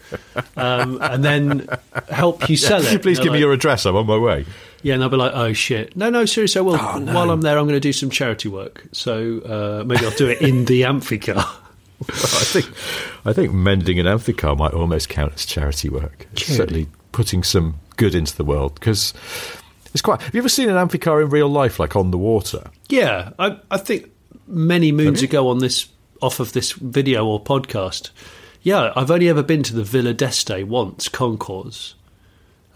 Um, 0.57 0.99
and 1.01 1.25
then 1.25 1.50
help 2.09 2.49
you 2.49 2.57
sell 2.57 2.83
it. 2.83 3.03
Please 3.03 3.19
give 3.21 3.33
me 3.33 3.39
your 3.39 3.53
address. 3.53 3.87
I'm 3.87 3.97
on 3.97 4.07
my 4.07 4.17
way. 4.19 4.47
Yeah, 4.83 4.95
and 4.95 5.03
I'll 5.03 5.11
be 5.11 5.17
like, 5.17 5.33
oh 5.35 5.53
shit. 5.53 5.95
No, 5.97 6.09
no, 6.11 6.25
seriously, 6.25 6.63
well, 6.63 6.79
Oh, 6.81 6.99
no. 6.99 7.13
while 7.15 7.31
I'm 7.31 7.43
there, 7.43 7.59
I'm 7.59 7.65
going 7.65 7.77
to 7.77 7.81
do 7.81 7.93
some 7.93 8.09
charity 8.11 8.49
work. 8.49 8.87
So 8.93 9.41
uh, 9.41 9.85
maybe 9.85 10.05
I'll 10.07 10.13
do 10.13 10.29
it 10.29 10.41
in 10.41 10.65
the 10.65 10.83
amphicar. 10.83 11.37
I 12.09 12.13
think 12.13 12.67
I 13.27 13.33
think 13.35 13.53
mending 13.53 13.99
an 13.99 14.07
amphicar 14.07 14.57
might 14.57 14.73
almost 14.73 15.11
count 15.11 15.35
as 15.35 15.45
charity 15.45 15.91
work. 15.91 16.27
Certainly 16.35 16.87
putting 17.13 17.43
some 17.43 17.75
good 17.97 18.15
into 18.15 18.35
the 18.35 18.45
world 18.45 18.75
because 18.77 19.13
it's 19.93 20.01
quite. 20.01 20.23
Have 20.23 20.35
you 20.35 20.41
ever 20.41 20.49
seen 20.49 20.71
an 20.71 20.77
amphicar 20.77 21.21
in 21.23 21.29
real 21.29 21.49
life, 21.49 21.79
like 21.79 21.97
on 21.97 22.11
the 22.11 22.17
water? 22.17 22.71
Yeah, 22.89 23.33
I, 23.39 23.59
I 23.71 23.77
think 23.77 24.11
many 24.47 24.93
moons 24.93 25.23
ago 25.23 25.49
on 25.49 25.59
this 25.59 25.89
off 26.23 26.41
of 26.41 26.55
this 26.55 26.73
video 26.73 27.27
or 27.27 27.39
podcast. 27.43 28.11
Yeah, 28.63 28.93
I've 28.95 29.11
only 29.11 29.29
ever 29.29 29.43
been 29.43 29.63
to 29.65 29.75
the 29.75 29.85
Villa 29.85 30.13
d'Este 30.13 30.65
once, 30.67 31.09
Concours, 31.09 31.95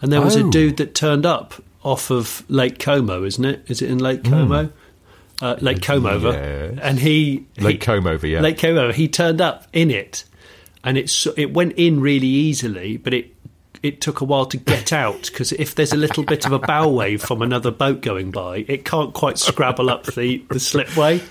and 0.01 0.11
there 0.11 0.21
was 0.21 0.35
Oh. 0.35 0.47
a 0.47 0.51
dude 0.51 0.77
that 0.77 0.95
turned 0.95 1.25
up 1.25 1.55
off 1.83 2.09
of 2.09 2.43
Lake 2.49 2.79
Como, 2.79 3.23
isn't 3.23 3.45
it? 3.45 3.63
Is 3.67 3.81
it 3.81 3.89
in 3.91 3.99
Lake 3.99 4.23
Como? 4.23 4.71
Uh, 5.41 5.55
Lake 5.59 5.81
Comover, 5.81 6.31
Yes. 6.31 6.79
and 6.81 6.99
he 6.99 7.45
Lake 7.59 7.73
he- 7.83 7.85
Comover, 7.85 8.25
yeah. 8.25 8.39
Lake 8.41 8.57
Como. 8.57 8.91
He 8.93 9.07
turned 9.07 9.41
up 9.41 9.67
in 9.73 9.91
it, 9.91 10.23
and 10.83 10.97
it 10.97 11.27
it 11.37 11.53
went 11.53 11.73
in 11.73 11.99
really 11.99 12.27
easily, 12.27 12.97
but 12.97 13.13
it 13.13 13.31
it 13.83 14.01
took 14.01 14.21
a 14.21 14.25
while 14.25 14.45
to 14.47 14.57
get 14.57 14.91
out 15.03 15.23
because 15.31 15.51
if 15.51 15.75
there's 15.75 15.91
a 15.93 15.97
little 15.97 16.23
bit 16.23 16.45
of 16.47 16.51
a 16.53 16.57
bow 16.59 16.87
wave 16.87 17.21
from 17.21 17.41
another 17.43 17.69
boat 17.69 18.01
going 18.01 18.31
by, 18.31 18.65
it 18.67 18.85
can't 18.85 19.13
quite 19.13 19.37
scrabble 19.37 19.89
up 19.91 20.05
the 20.05 20.41
the 20.49 20.59
slipway. 20.59 21.21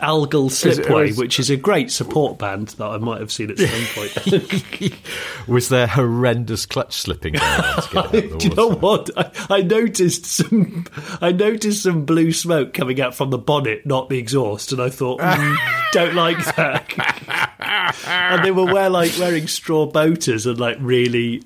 Algal 0.00 0.50
Slipway, 0.50 1.16
which 1.16 1.38
is 1.40 1.50
a 1.50 1.56
great 1.56 1.90
support 1.90 2.38
band 2.38 2.68
that 2.68 2.86
I 2.86 2.98
might 2.98 3.20
have 3.20 3.32
seen 3.32 3.50
at 3.50 3.58
some 3.58 3.68
point. 3.94 4.94
Was 5.48 5.68
there 5.68 5.86
horrendous 5.86 6.66
clutch 6.66 6.94
slipping 6.94 7.34
going 7.34 7.44
on 7.44 7.82
to 7.82 7.88
get 7.92 7.96
out 7.96 8.14
of 8.14 8.30
the 8.30 8.36
Do 8.38 8.48
you 8.48 8.54
know 8.54 8.70
what? 8.70 9.10
I, 9.16 9.30
I 9.50 9.62
noticed 9.62 10.26
some. 10.26 10.86
I 11.20 11.32
noticed 11.32 11.82
some 11.82 12.04
blue 12.04 12.32
smoke 12.32 12.74
coming 12.74 13.00
out 13.00 13.14
from 13.14 13.30
the 13.30 13.38
bonnet, 13.38 13.86
not 13.86 14.08
the 14.08 14.18
exhaust, 14.18 14.72
and 14.72 14.80
I 14.82 14.90
thought, 14.90 15.20
mm, 15.20 15.56
don't 15.92 16.14
like 16.14 16.38
that. 16.56 17.98
and 18.06 18.44
they 18.44 18.50
were 18.50 18.64
wear 18.72 18.90
like 18.90 19.12
wearing 19.18 19.46
straw 19.46 19.86
boaters 19.86 20.46
and 20.46 20.58
like 20.58 20.76
really 20.80 21.42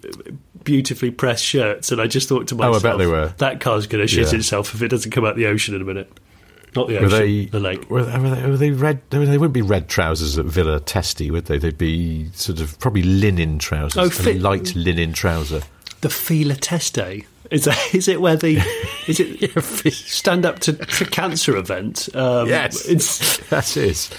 beautifully 0.65 1.11
pressed 1.11 1.45
shirts, 1.45 1.91
and 1.91 2.01
I 2.01 2.07
just 2.07 2.29
thought 2.29 2.49
to 2.49 2.55
myself, 2.55 2.85
Oh, 2.85 2.89
I 2.89 2.93
bet 2.93 2.99
they 2.99 3.07
were. 3.07 3.35
that 3.39 3.61
car's 3.61 3.87
going 3.87 4.03
to 4.03 4.07
shit 4.09 4.33
Yeah. 4.33 4.39
itself 4.39 4.75
if 4.75 4.83
it 4.83 4.89
doesn't 4.89 5.11
come 5.11 5.25
out 5.25 5.35
the 5.37 5.47
ocean 5.47 5.75
in 5.75 5.83
a 5.83 5.85
minute. 5.85 6.13
Not 6.75 6.89
the 6.89 6.95
Were 6.99 7.07
ocean, 7.07 7.19
they, 7.19 7.45
the 7.47 7.61
lake. 7.61 7.91
Were, 7.91 8.05
were 8.05 8.35
they, 8.35 8.47
were 8.51 8.57
they 8.57 8.71
red? 8.71 9.03
They 9.11 9.19
wouldn't 9.19 9.53
be 9.53 9.63
red 9.63 9.89
trousers 9.89 10.39
at 10.39 10.47
Villa 10.47 10.81
Testi, 10.81 11.31
would 11.31 11.45
they? 11.47 11.59
They'd 11.59 11.77
be 11.77 12.31
sort 12.33 12.61
of 12.61 12.79
probably 12.79 13.03
linen 13.03 13.59
trousers. 13.59 13.99
Oh, 13.99 14.07
a 14.07 14.11
fit- 14.11 14.41
light 14.41 14.75
linen 14.75 15.13
trouser. 15.13 15.63
The 16.01 16.09
Fila 16.09 16.55
Teste. 16.55 17.27
Is 17.51 17.65
that, 17.65 17.95
is 17.95 18.09
it 18.09 18.23
where 18.23 18.37
the 18.37 18.57
is 19.07 19.21
it 19.21 19.93
stand 19.93 20.47
up 20.47 20.61
to, 20.61 20.73
to 20.73 21.05
cancer 21.05 21.55
event? 21.57 22.09
Um, 22.15 22.49
it's 22.49 23.37
that 23.51 23.77
is. 23.77 24.11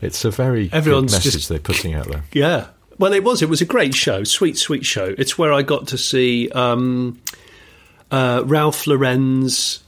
It's 0.00 0.24
a 0.24 0.30
very 0.30 0.70
Everyone's 0.72 1.12
good 1.12 1.16
message 1.18 1.32
just- 1.32 1.48
they're 1.50 1.58
putting 1.58 1.92
out 1.94 2.08
there. 2.08 2.24
Yeah. 2.32 2.68
Well, 2.98 3.12
it 3.12 3.22
was. 3.22 3.42
It 3.42 3.48
was 3.50 3.60
a 3.60 3.66
great 3.66 3.94
show. 3.94 4.24
Sweet, 4.24 4.56
sweet 4.56 4.84
show. 4.86 5.14
It's 5.18 5.36
where 5.38 5.52
I 5.52 5.62
got 5.62 5.88
to 5.88 5.98
see 5.98 6.48
um, 6.50 7.20
uh, 8.10 8.42
Ralph 8.46 8.86
Lauren's 8.86 9.84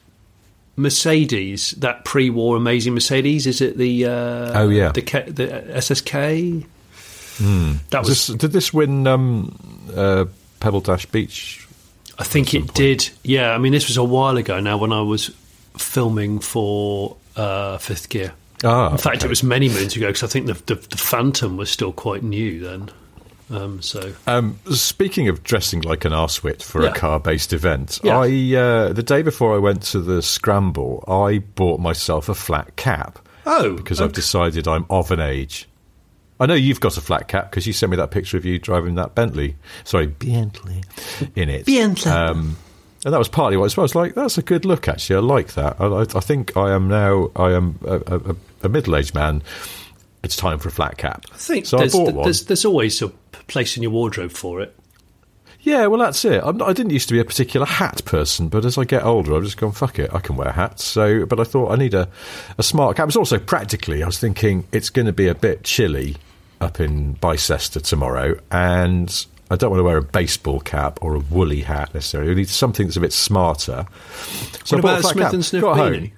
Mercedes, 0.81 1.73
that 1.79 2.05
pre-war 2.05 2.57
amazing 2.57 2.95
Mercedes. 2.95 3.47
Is 3.47 3.61
it 3.61 3.77
the? 3.79 4.07
Uh, 4.07 4.61
Oh, 4.63 4.69
yeah. 4.69 4.93
the, 4.93 5.03
K, 5.03 5.23
the 5.29 5.47
SSK. 5.77 6.65
Hmm. 7.39 7.73
That 7.91 8.01
was. 8.01 8.09
This, 8.09 8.27
did 8.37 8.53
this 8.53 8.73
win 8.73 9.07
um, 9.07 9.57
uh, 9.97 10.25
Pebble 10.61 10.81
Dash 10.81 11.07
Beach? 11.07 11.67
I 12.19 12.25
think 12.25 12.53
it 12.55 12.75
did. 12.75 13.09
Yeah. 13.25 13.53
I 13.53 13.59
mean, 13.59 13.73
this 13.73 13.89
was 13.89 13.97
a 13.97 14.05
while 14.05 14.37
ago 14.37 14.61
now 14.61 14.77
when 14.77 14.93
I 14.93 15.01
was 15.01 15.31
filming 15.79 16.39
for 16.41 17.17
uh, 17.37 17.79
Fifth 17.79 18.09
Gear. 18.11 18.33
Ah, 18.63 18.91
In 18.93 18.99
fact, 18.99 19.19
okay. 19.19 19.27
it 19.27 19.31
was 19.31 19.43
many 19.43 19.71
moons 19.71 19.97
ago 19.97 20.09
because 20.09 20.23
I 20.23 20.27
think 20.27 20.47
the, 20.47 20.53
the 20.67 20.75
the 20.75 20.99
Phantom 20.99 21.57
was 21.57 21.71
still 21.71 21.93
quite 21.93 22.23
new 22.23 22.61
then. 22.61 22.91
Um, 23.51 23.83
so 23.83 24.13
Um, 24.27 24.59
speaking 24.71 25.29
of 25.29 25.43
dressing 25.43 25.81
like 25.83 26.05
an 26.05 26.13
arsewit 26.13 26.63
for 26.63 26.83
Yeah. 26.83 26.91
a 26.91 26.95
car-based 26.95 27.53
event, 27.53 27.99
Yeah. 28.03 28.19
I 28.21 28.27
uh, 28.57 28.93
the 28.93 29.03
day 29.03 29.23
before 29.23 29.55
I 29.55 29.59
went 29.59 29.83
to 29.85 30.01
the 30.01 30.23
scramble, 30.23 31.05
I 31.09 31.39
bought 31.39 31.81
myself 31.81 32.29
a 32.29 32.35
flat 32.35 32.77
cap. 32.77 33.19
Oh, 33.47 33.75
because 33.75 34.01
I've 34.01 34.13
decided 34.13 34.69
I'm 34.69 34.87
of 34.91 35.11
an 35.11 35.21
age. 35.21 35.69
I 36.39 36.47
know 36.47 36.55
you've 36.55 36.81
got 36.81 36.97
a 36.97 37.01
flat 37.01 37.29
cap 37.29 37.51
because 37.51 37.67
you 37.67 37.73
sent 37.73 37.91
me 37.91 37.97
that 37.97 38.11
picture 38.11 38.37
of 38.37 38.45
you 38.45 38.59
driving 38.59 38.95
that 38.95 39.15
Bentley. 39.15 39.57
Sorry, 39.85 40.07
Bentley 40.07 40.83
in 41.35 41.49
it. 41.51 41.67
Bentley. 41.67 42.11
Um, 42.13 42.57
and 43.05 43.13
that 43.15 43.19
was 43.19 43.29
partly 43.29 43.57
what 43.57 43.77
I 43.77 43.81
was 43.83 43.95
like. 43.95 44.15
That's 44.15 44.39
a 44.39 44.43
good 44.43 44.65
look, 44.65 44.87
actually. 44.89 45.17
I 45.17 45.21
like 45.21 45.55
that. 45.55 45.77
I, 45.81 45.87
I, 45.87 46.01
I 46.03 46.21
think 46.21 46.57
I 46.57 46.73
am 46.73 46.87
now. 46.89 47.31
I 47.35 47.53
am 47.53 47.79
a, 47.85 47.97
a, 48.07 48.37
a 48.65 48.69
middle-aged 48.69 49.15
man. 49.15 49.43
It's 50.23 50.37
time 50.37 50.59
for 50.59 50.69
a 50.69 50.73
flat 50.73 50.99
cap. 50.99 51.25
I 51.33 51.37
think 51.37 51.67
so. 51.67 51.79
I 51.79 51.81
there's, 51.81 51.93
bought 51.93 52.15
one. 52.15 52.25
there's 52.25 52.45
there's 52.45 52.65
always 52.65 53.01
a 53.03 53.09
place 53.49 53.77
in 53.77 53.83
your 53.83 53.93
wardrobe 53.93 54.31
for 54.33 54.61
it. 54.61 54.77
Yeah, 55.63 55.87
well, 55.89 56.01
that's 56.01 56.25
it. 56.25 56.43
I'm 56.43 56.57
not, 56.57 56.71
I 56.71 56.73
didn't 56.73 56.93
used 56.93 57.09
to 57.09 57.15
be 57.15 57.21
a 57.21 57.25
particular 57.25 57.67
hat 57.67 58.03
person, 58.07 58.49
but 58.49 58.65
as 58.65 58.79
I 58.79 58.85
get 58.85 59.05
older, 59.05 59.37
I've 59.37 59.45
just 59.45 59.59
gone 59.59 59.73
fuck 59.73 59.99
it. 59.99 60.13
I 60.13 60.19
can 60.21 60.37
wear 60.37 60.53
hats. 60.53 60.85
So, 60.85 61.27
but 61.27 61.39
I 61.39 61.45
thought 61.45 61.71
I 61.71 61.77
need 61.77 61.93
a, 61.93 62.09
a 62.57 62.63
smart 62.63 62.97
cap. 62.97 63.09
It's 63.09 63.17
also 63.17 63.39
practically. 63.39 64.03
I 64.03 64.07
was 64.07 64.19
thinking 64.19 64.67
it's 64.73 64.89
going 64.89 65.05
to 65.05 65.13
be 65.13 65.29
a 65.29 65.35
bit 65.35 65.63
chilly 65.65 66.17
up 66.63 66.81
in 66.81 67.13
Bicester 67.15 67.81
tomorrow, 67.81 68.39
and 68.51 69.27
I 69.51 69.57
don't 69.57 69.71
want 69.71 69.81
to 69.81 69.85
wear 69.85 69.99
a 69.99 70.03
baseball 70.03 70.61
cap 70.61 70.99
or 71.03 71.15
a 71.15 71.19
woolly 71.19 71.61
hat 71.61 71.93
necessarily. 71.93 72.31
I 72.31 72.35
need 72.35 72.49
something 72.49 72.87
that's 72.87 72.97
a 72.97 73.01
bit 73.01 73.13
smarter. 73.13 73.87
So 74.65 74.77
What 74.79 74.85
I 74.87 74.89
about 74.93 75.01
a 75.01 75.09
Smith 75.09 75.25
cap. 75.25 75.33
and 75.35 75.45
Sniff 75.45 75.63
beanie? 75.65 76.13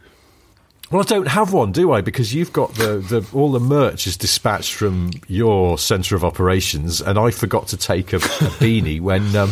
Well, 0.93 1.01
I 1.01 1.05
don't 1.05 1.29
have 1.29 1.55
one, 1.55 1.73
do 1.73 1.91
I? 1.93 2.03
Because 2.03 2.35
you've 2.35 2.53
got 2.53 2.75
the, 2.75 2.99
the 2.99 3.27
all 3.33 3.51
the 3.51 3.61
merch 3.61 4.07
is 4.07 4.19
dispatched 4.19 4.75
from 4.75 5.11
your 5.27 5.79
centre 5.79 6.15
of 6.15 6.23
operations, 6.23 7.01
and 7.01 7.19
I 7.19 7.31
forgot 7.31 7.69
to 7.69 7.79
take 7.79 8.13
a, 8.13 8.17
a 8.17 8.19
beanie 8.61 9.01
when 9.01 9.35
um, 9.35 9.51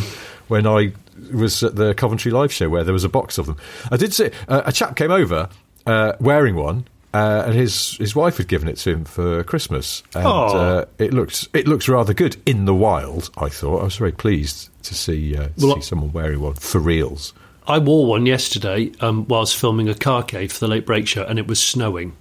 when 0.48 0.66
I 0.66 0.92
was 1.32 1.62
at 1.62 1.76
the 1.76 1.94
Coventry 1.94 2.30
live 2.30 2.52
show 2.52 2.68
where 2.68 2.84
there 2.84 2.92
was 2.92 3.04
a 3.04 3.08
box 3.08 3.38
of 3.38 3.46
them. 3.46 3.56
I 3.90 3.96
did 3.96 4.12
see 4.12 4.30
uh, 4.48 4.62
a 4.66 4.72
chap 4.72 4.96
came 4.96 5.10
over 5.10 5.48
uh, 5.86 6.12
wearing 6.20 6.56
one. 6.56 6.86
Uh, 7.12 7.42
and 7.46 7.54
his 7.54 7.96
his 7.96 8.14
wife 8.14 8.36
had 8.36 8.46
given 8.46 8.68
it 8.68 8.76
to 8.76 8.90
him 8.90 9.04
for 9.04 9.42
Christmas, 9.42 10.04
and 10.14 10.24
uh, 10.26 10.84
it 10.98 11.12
looks 11.12 11.48
it 11.52 11.66
looks 11.66 11.88
rather 11.88 12.14
good 12.14 12.36
in 12.46 12.66
the 12.66 12.74
wild. 12.74 13.30
I 13.36 13.48
thought 13.48 13.80
I 13.80 13.84
was 13.84 13.96
very 13.96 14.12
pleased 14.12 14.68
to 14.84 14.94
see 14.94 15.36
uh, 15.36 15.48
to 15.48 15.52
Well, 15.66 15.74
see 15.74 15.80
someone 15.80 16.12
wearing 16.12 16.40
one 16.40 16.54
for 16.54 16.78
reals. 16.78 17.32
I 17.70 17.78
wore 17.78 18.06
one 18.06 18.26
yesterday 18.26 18.92
um, 19.00 19.26
whilst 19.28 19.56
filming 19.56 19.88
a 19.88 19.94
car 19.94 20.22
cave 20.24 20.52
for 20.52 20.60
the 20.60 20.68
late 20.68 20.84
break 20.84 21.06
show, 21.06 21.24
and 21.24 21.38
it 21.38 21.46
was 21.46 21.62
snowing, 21.62 22.16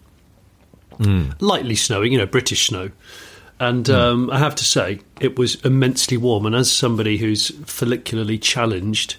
lightly 1.39 1.75
snowing, 1.75 2.11
you 2.11 2.19
know, 2.19 2.27
British 2.27 2.67
snow. 2.67 2.91
And 3.59 3.89
um, 3.89 4.29
I 4.31 4.37
have 4.37 4.55
to 4.55 4.63
say, 4.63 5.01
it 5.19 5.37
was 5.37 5.55
immensely 5.65 6.17
warm. 6.17 6.45
And 6.45 6.55
as 6.55 6.71
somebody 6.71 7.17
who's 7.17 7.51
follicularly 7.51 8.41
challenged, 8.41 9.17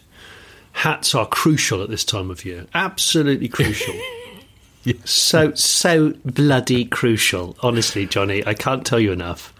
hats 0.73 1.14
are 1.14 1.27
crucial 1.27 1.83
at 1.83 1.90
this 1.90 2.05
time 2.05 2.31
of 2.31 2.45
year. 2.45 2.66
Absolutely 2.73 3.49
crucial. 3.49 3.95
yes. 4.85 5.11
So 5.11 5.53
so 5.55 6.14
bloody 6.25 6.85
crucial. 6.87 7.57
Honestly, 7.61 8.07
Johnny, 8.07 8.47
I 8.47 8.55
can't 8.55 8.87
tell 8.87 9.01
you 9.01 9.12
enough. 9.12 9.53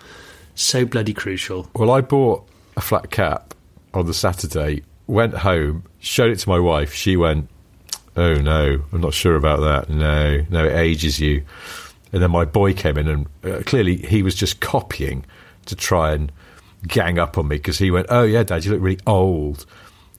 So 0.55 0.87
bloody 0.87 1.15
crucial. 1.15 1.69
Well, 1.75 1.91
I 1.91 2.01
bought 2.01 2.49
a 2.77 2.81
flat 2.81 3.11
cap 3.11 3.55
on 3.93 4.07
the 4.07 4.15
Saturday, 4.15 4.83
went 5.11 5.35
home, 5.35 5.85
showed 5.99 6.31
it 6.31 6.39
to 6.41 6.49
my 6.49 6.59
wife. 6.59 6.95
She 6.95 7.17
went, 7.17 7.49
Oh, 8.17 8.35
no, 8.35 8.83
I'm 8.93 9.01
not 9.01 9.15
sure 9.15 9.37
about 9.37 9.61
that. 9.61 9.95
No, 9.95 10.45
no, 10.51 10.65
it 10.65 10.73
ages 10.73 11.21
you. 11.21 11.45
And 12.13 12.23
then 12.23 12.31
my 12.31 12.45
boy 12.45 12.75
came 12.75 12.99
in, 12.99 13.09
and 13.09 13.27
uh, 13.45 13.63
clearly 13.65 13.97
he 13.97 14.23
was 14.23 14.35
just 14.35 14.61
copying 14.61 15.25
to 15.67 15.77
try 15.77 16.13
and 16.13 16.33
gang 16.87 17.19
up 17.19 17.39
on 17.39 17.49
me 17.49 17.57
because 17.57 17.79
he 17.79 17.91
went, 17.91 18.07
Oh, 18.11 18.25
yeah, 18.25 18.43
Dad, 18.43 18.65
you 18.65 18.73
look 18.73 18.83
really 18.83 19.01
old. 19.07 19.65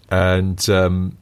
And 0.09 0.69
um, 0.69 1.17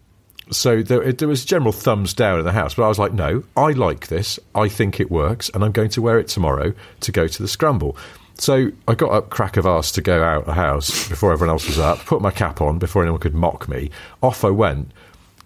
so 0.52 0.82
there, 0.82 1.12
there 1.12 1.28
was 1.28 1.46
general 1.46 1.72
thumbs 1.72 2.14
down 2.14 2.40
in 2.40 2.46
the 2.46 2.52
house. 2.52 2.76
But 2.76 2.86
I 2.86 2.88
was 2.88 3.00
like, 3.00 3.14
No, 3.14 3.44
I 3.58 3.72
like 3.72 4.08
this. 4.08 4.40
I 4.54 4.68
think 4.68 5.00
it 5.00 5.10
works. 5.10 5.50
And 5.54 5.64
I'm 5.64 5.72
going 5.72 5.90
to 5.90 6.02
wear 6.02 6.20
it 6.20 6.28
tomorrow 6.28 6.74
to 7.02 7.12
go 7.12 7.28
to 7.28 7.42
the 7.42 7.48
scramble. 7.48 7.98
So 8.40 8.72
I 8.88 8.96
got 8.96 9.12
up 9.12 9.30
crack 9.30 9.58
of 9.58 9.68
arse 9.68 9.92
to 9.94 10.02
go 10.02 10.24
out 10.24 10.46
the 10.46 10.54
house 10.54 11.08
before 11.10 11.34
everyone 11.34 11.54
else 11.54 11.68
was 11.68 11.78
up, 11.78 12.00
put 12.00 12.22
my 12.22 12.32
cap 12.32 12.62
on 12.62 12.80
before 12.80 13.04
anyone 13.04 13.20
could 13.20 13.36
mock 13.36 13.68
me. 13.68 13.92
Off 14.24 14.44
I 14.46 14.50
went. 14.50 14.92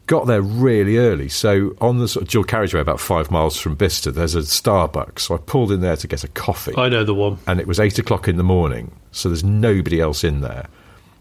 Got 0.05 0.27
there 0.27 0.41
really 0.41 0.97
early. 0.97 1.29
So 1.29 1.75
on 1.79 1.99
the 1.99 2.07
sort 2.07 2.23
of 2.23 2.29
dual 2.29 2.43
carriageway 2.43 2.81
about 2.81 2.99
five 2.99 3.31
miles 3.31 3.57
from 3.57 3.75
Bicester, 3.75 4.11
there's 4.11 4.35
a 4.35 4.39
Starbucks. 4.39 5.19
So 5.19 5.35
I 5.35 5.37
pulled 5.37 5.71
in 5.71 5.81
there 5.81 5.95
to 5.95 6.07
get 6.07 6.23
a 6.23 6.27
coffee 6.27 6.73
I 6.77 6.89
know 6.89 7.03
the 7.03 7.15
one. 7.15 7.39
and 7.47 7.59
it 7.59 7.67
was 7.67 7.79
eight 7.79 7.97
o'clock 7.99 8.27
in 8.27 8.35
the 8.37 8.43
morning, 8.43 8.91
so 9.11 9.29
there's 9.29 9.43
nobody 9.45 10.01
else 10.01 10.23
in 10.23 10.41
there. 10.41 10.67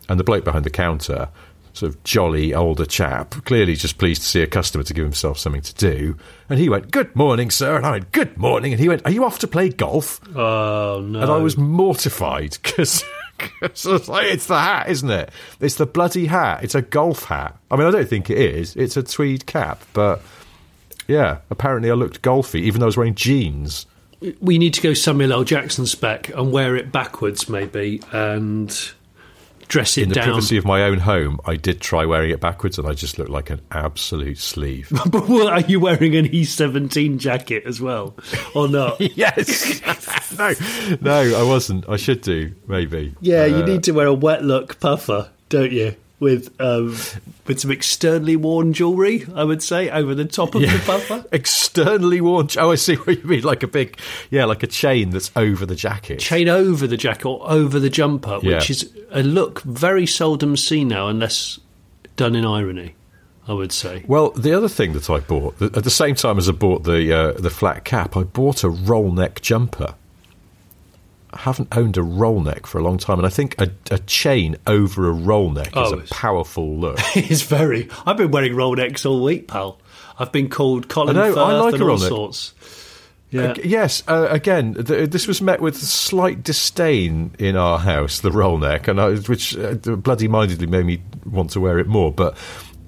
And 0.08 0.18
the 0.18 0.24
bloke 0.24 0.44
behind 0.44 0.64
the 0.64 0.70
counter, 0.70 1.28
sort 1.72 1.94
of 1.94 2.02
jolly 2.04 2.54
older 2.54 2.84
chap, 2.84 3.30
clearly 3.44 3.74
just 3.74 3.98
pleased 3.98 4.22
to 4.22 4.28
see 4.28 4.42
a 4.42 4.46
customer 4.46 4.84
to 4.84 4.94
give 4.94 5.04
himself 5.04 5.38
something 5.38 5.62
to 5.62 5.74
do. 5.74 6.16
And 6.48 6.58
he 6.58 6.68
went, 6.68 6.90
Good 6.90 7.14
morning, 7.16 7.50
sir. 7.50 7.76
And 7.76 7.86
I 7.86 7.92
went, 7.92 8.12
Good 8.12 8.36
morning. 8.36 8.72
And 8.72 8.80
he 8.80 8.88
went, 8.88 9.04
Are 9.04 9.10
you 9.10 9.24
off 9.24 9.38
to 9.40 9.48
play 9.48 9.68
golf? 9.70 10.20
Oh 10.36 11.00
no! 11.04 11.20
And 11.20 11.30
I 11.30 11.38
was 11.38 11.56
mortified 11.56 12.58
because. 12.62 13.04
it's 13.62 13.86
like, 14.08 14.26
it's 14.26 14.46
the 14.46 14.58
hat, 14.58 14.88
isn't 14.88 15.10
it? 15.10 15.30
It's 15.60 15.74
the 15.74 15.86
bloody 15.86 16.26
hat. 16.26 16.62
It's 16.62 16.74
a 16.74 16.82
golf 16.82 17.24
hat. 17.24 17.56
I 17.70 17.76
mean, 17.76 17.86
I 17.86 17.90
don't 17.90 18.08
think 18.08 18.30
it 18.30 18.38
is. 18.38 18.76
It's 18.76 18.96
a 18.96 19.02
tweed 19.02 19.46
cap, 19.46 19.82
but 19.92 20.22
yeah, 21.08 21.38
apparently 21.50 21.90
I 21.90 21.94
looked 21.94 22.22
golfy, 22.22 22.60
even 22.60 22.80
though 22.80 22.86
I 22.86 22.88
was 22.88 22.96
wearing 22.96 23.14
jeans. 23.14 23.86
we 24.40 24.58
need 24.58 24.74
to 24.74 24.80
go 24.80 24.94
Samuel 24.94 25.32
L. 25.32 25.44
Jackson 25.44 25.86
spec 25.86 26.28
and 26.28 26.52
wear 26.52 26.76
it 26.76 26.92
backwards, 26.92 27.48
maybe, 27.48 28.00
and 28.12 28.92
dress 29.68 29.96
it 29.98 30.02
in 30.04 30.08
the 30.10 30.14
down. 30.16 30.24
privacy 30.26 30.56
of 30.56 30.64
my 30.64 30.82
own 30.82 30.98
home, 30.98 31.40
I 31.46 31.56
did 31.56 31.80
try 31.80 32.04
wearing 32.04 32.30
it 32.30 32.40
backwards, 32.40 32.78
and 32.78 32.86
I 32.86 32.92
just 32.92 33.18
looked 33.18 33.30
like 33.30 33.50
an 33.50 33.60
absolute 33.70 34.38
sleeve. 34.38 34.88
but 35.10 35.28
what, 35.28 35.52
are 35.52 35.60
you 35.60 35.80
wearing 35.80 36.14
an 36.16 36.26
E17 36.28 37.18
jacket 37.18 37.64
as 37.66 37.80
well, 37.80 38.14
or 38.54 38.68
not? 38.68 39.00
yes, 39.16 39.80
no, 40.38 40.54
no, 41.00 41.38
I 41.38 41.42
wasn't. 41.42 41.88
I 41.88 41.96
should 41.96 42.20
do 42.22 42.54
maybe. 42.66 43.14
Yeah, 43.20 43.46
you 43.46 43.56
Uh, 43.56 43.66
need 43.66 43.84
to 43.84 43.92
wear 43.92 44.06
a 44.06 44.14
wet 44.14 44.44
look 44.44 44.78
puffer, 44.80 45.30
don't 45.48 45.72
you? 45.72 45.94
With 46.22 46.54
um, 46.60 46.94
with 47.48 47.58
some 47.58 47.72
externally 47.72 48.36
worn 48.36 48.72
jewellery, 48.72 49.26
I 49.34 49.42
would 49.42 49.60
say, 49.60 49.90
over 49.90 50.14
the 50.14 50.24
top 50.24 50.54
of 50.54 50.60
the 50.60 50.82
puffer. 50.86 51.24
externally 51.32 52.20
worn. 52.20 52.46
Oh, 52.58 52.70
I 52.70 52.76
see 52.76 52.94
what 52.94 53.18
you 53.18 53.24
mean. 53.24 53.42
Like 53.42 53.64
a 53.64 53.66
big, 53.66 53.98
yeah, 54.30 54.44
like 54.44 54.62
a 54.62 54.68
chain 54.68 55.10
that's 55.10 55.32
over 55.34 55.66
the 55.66 55.74
jacket. 55.74 56.20
Chain 56.20 56.48
over 56.48 56.86
the 56.86 56.96
jacket 56.96 57.26
or 57.26 57.42
over 57.50 57.80
the 57.80 57.90
jumper, 57.90 58.38
which 58.38 58.70
is 58.70 58.88
a 59.10 59.24
look 59.24 59.62
very 59.62 60.06
seldom 60.06 60.56
seen 60.56 60.86
now, 60.86 61.08
unless 61.08 61.58
done 62.14 62.36
in 62.36 62.44
irony. 62.44 62.94
I 63.48 63.54
would 63.54 63.72
say. 63.72 64.04
Well, 64.06 64.30
the 64.30 64.56
other 64.56 64.68
thing 64.68 64.92
that 64.92 65.10
I 65.10 65.18
bought 65.18 65.60
at 65.60 65.82
the 65.82 65.90
same 65.90 66.14
time 66.14 66.38
as 66.38 66.48
I 66.48 66.52
bought 66.52 66.84
the 66.84 67.12
uh, 67.12 67.32
the 67.32 67.50
flat 67.50 67.84
cap, 67.84 68.16
I 68.16 68.22
bought 68.22 68.62
a 68.62 68.68
roll 68.68 69.10
neck 69.10 69.40
jumper. 69.40 69.96
Haven't 71.34 71.68
owned 71.76 71.96
a 71.96 72.02
roll 72.02 72.40
neck 72.40 72.66
for 72.66 72.78
a 72.78 72.82
long 72.82 72.98
time, 72.98 73.18
and 73.18 73.26
I 73.26 73.30
think 73.30 73.60
a, 73.60 73.70
a 73.90 73.98
chain 74.00 74.56
over 74.66 75.08
a 75.08 75.12
roll 75.12 75.50
neck 75.50 75.68
is 75.68 75.72
Oh, 75.92 75.98
a 75.98 76.02
powerful 76.08 76.76
look. 76.78 76.98
It's 77.16 77.42
very. 77.42 77.88
I've 78.06 78.16
been 78.16 78.30
wearing 78.30 78.54
roll 78.54 78.74
necks 78.76 79.06
all 79.06 79.22
week, 79.22 79.48
pal. 79.48 79.78
I've 80.18 80.30
been 80.32 80.48
called 80.50 80.88
Colin 80.88 81.16
I 81.16 81.28
know, 81.28 81.34
Firth 81.34 81.38
I 81.44 81.52
like 81.60 81.74
and 81.74 81.82
all 81.84 81.98
sorts. 81.98 82.54
Yeah. 83.30 83.52
Uh, 83.52 83.54
yes, 83.64 84.02
uh, 84.08 84.26
again, 84.28 84.74
th- 84.74 85.08
this 85.08 85.26
was 85.26 85.40
met 85.40 85.62
with 85.62 85.78
slight 85.78 86.42
disdain 86.42 87.34
in 87.38 87.56
our 87.56 87.78
house, 87.78 88.20
the 88.20 88.30
roll 88.30 88.58
neck, 88.58 88.88
and 88.88 89.00
I, 89.00 89.14
which 89.14 89.56
uh, 89.56 89.72
bloody 89.76 90.28
mindedly 90.28 90.66
made 90.66 90.84
me 90.84 91.02
want 91.24 91.48
to 91.52 91.60
wear 91.60 91.78
it 91.78 91.86
more. 91.86 92.12
But 92.12 92.36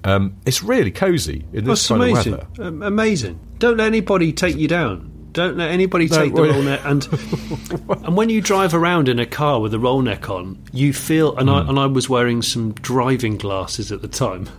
um, 0.03 0.35
it's 0.45 0.61
really 0.61 0.91
cosy 0.91 1.43
in 1.51 1.65
this 1.65 1.79
That's 1.79 1.87
kind 1.87 2.03
amazing. 2.03 2.33
of 2.35 2.57
weather. 2.59 2.67
Um, 2.69 2.83
amazing. 2.83 3.39
Don't 3.57 3.77
let 3.77 3.87
anybody 3.87 4.31
take 4.33 4.55
you 4.55 4.67
down. 4.67 5.11
Don't 5.35 5.57
let 5.57 5.69
anybody 5.69 6.09
take 6.09 6.33
the 6.33 6.41
roll 6.41 6.63
neck. 6.63 6.81
And 6.83 7.07
and 8.05 8.17
when 8.17 8.29
you 8.29 8.41
drive 8.41 8.73
around 8.73 9.07
in 9.07 9.19
a 9.19 9.25
car 9.27 9.61
with 9.61 9.73
a 9.73 9.79
roll 9.79 10.01
neck 10.01 10.29
on, 10.29 10.57
you 10.73 10.91
feel. 10.93 11.37
And 11.37 11.47
Hmm. 11.49 11.55
I 11.55 11.69
and 11.69 11.79
I 11.79 11.85
was 11.85 12.09
wearing 12.09 12.41
some 12.41 12.71
driving 12.73 13.37
glasses 13.37 13.91
at 13.91 14.01
the 14.01 14.07
time. 14.07 14.49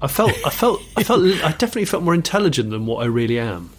I 0.00 0.06
felt. 0.06 0.32
I 0.46 0.50
felt. 0.50 0.80
I 0.96 1.02
felt. 1.02 1.22
I 1.22 1.50
definitely 1.58 1.86
felt 1.86 2.02
more 2.04 2.14
intelligent 2.14 2.70
than 2.70 2.86
what 2.86 3.02
I 3.02 3.06
really 3.06 3.38
am. 3.38 3.70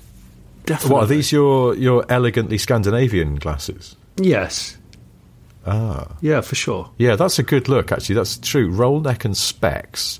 Definitely. 0.65 0.93
What 0.95 1.03
are 1.03 1.07
these? 1.07 1.31
Your 1.31 1.75
your 1.75 2.05
elegantly 2.09 2.57
Scandinavian 2.57 3.35
glasses? 3.35 3.95
Yes. 4.17 4.77
Ah, 5.65 6.07
Yeah, 6.19 6.41
for 6.41 6.55
sure. 6.55 6.89
yeah, 6.97 7.15
that's 7.15 7.39
a 7.39 7.43
good 7.43 7.69
look. 7.69 7.91
Actually, 7.91 8.15
that's 8.15 8.37
true. 8.37 8.69
Roll 8.69 8.99
neck 8.99 9.23
and 9.23 9.35
specs. 9.37 10.19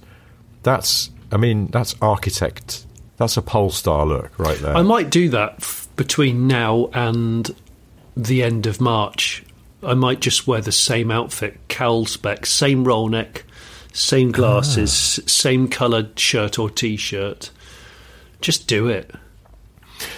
That's, 0.64 1.10
I 1.34 1.38
mean, 1.38 1.68
that's 1.68 1.96
architect. 2.02 2.86
That's 3.18 3.38
a 3.38 3.42
Polestar 3.42 4.06
look 4.06 4.38
right 4.40 4.58
there. 4.58 4.76
I 4.76 4.82
might 4.82 5.10
do 5.10 5.30
that 5.30 5.56
f- 5.60 5.88
between 5.96 6.48
now 6.48 6.90
and 6.94 7.54
the 8.18 8.44
end 8.44 8.66
of 8.66 8.82
March. 8.82 9.44
I 9.84 9.94
might 9.94 10.20
just 10.20 10.48
wear 10.48 10.62
the 10.62 10.72
same 10.72 11.12
outfit, 11.12 11.60
cowl 11.68 12.06
spec, 12.06 12.46
same 12.46 12.84
roll 12.84 13.10
neck, 13.10 13.44
same 13.92 14.32
glasses, 14.32 15.20
ah. 15.20 15.24
s- 15.24 15.32
same 15.32 15.68
coloured 15.68 16.18
shirt 16.18 16.58
or 16.58 16.70
t-shirt. 16.70 17.52
Just 18.42 18.68
do 18.68 18.88
it. 18.88 19.12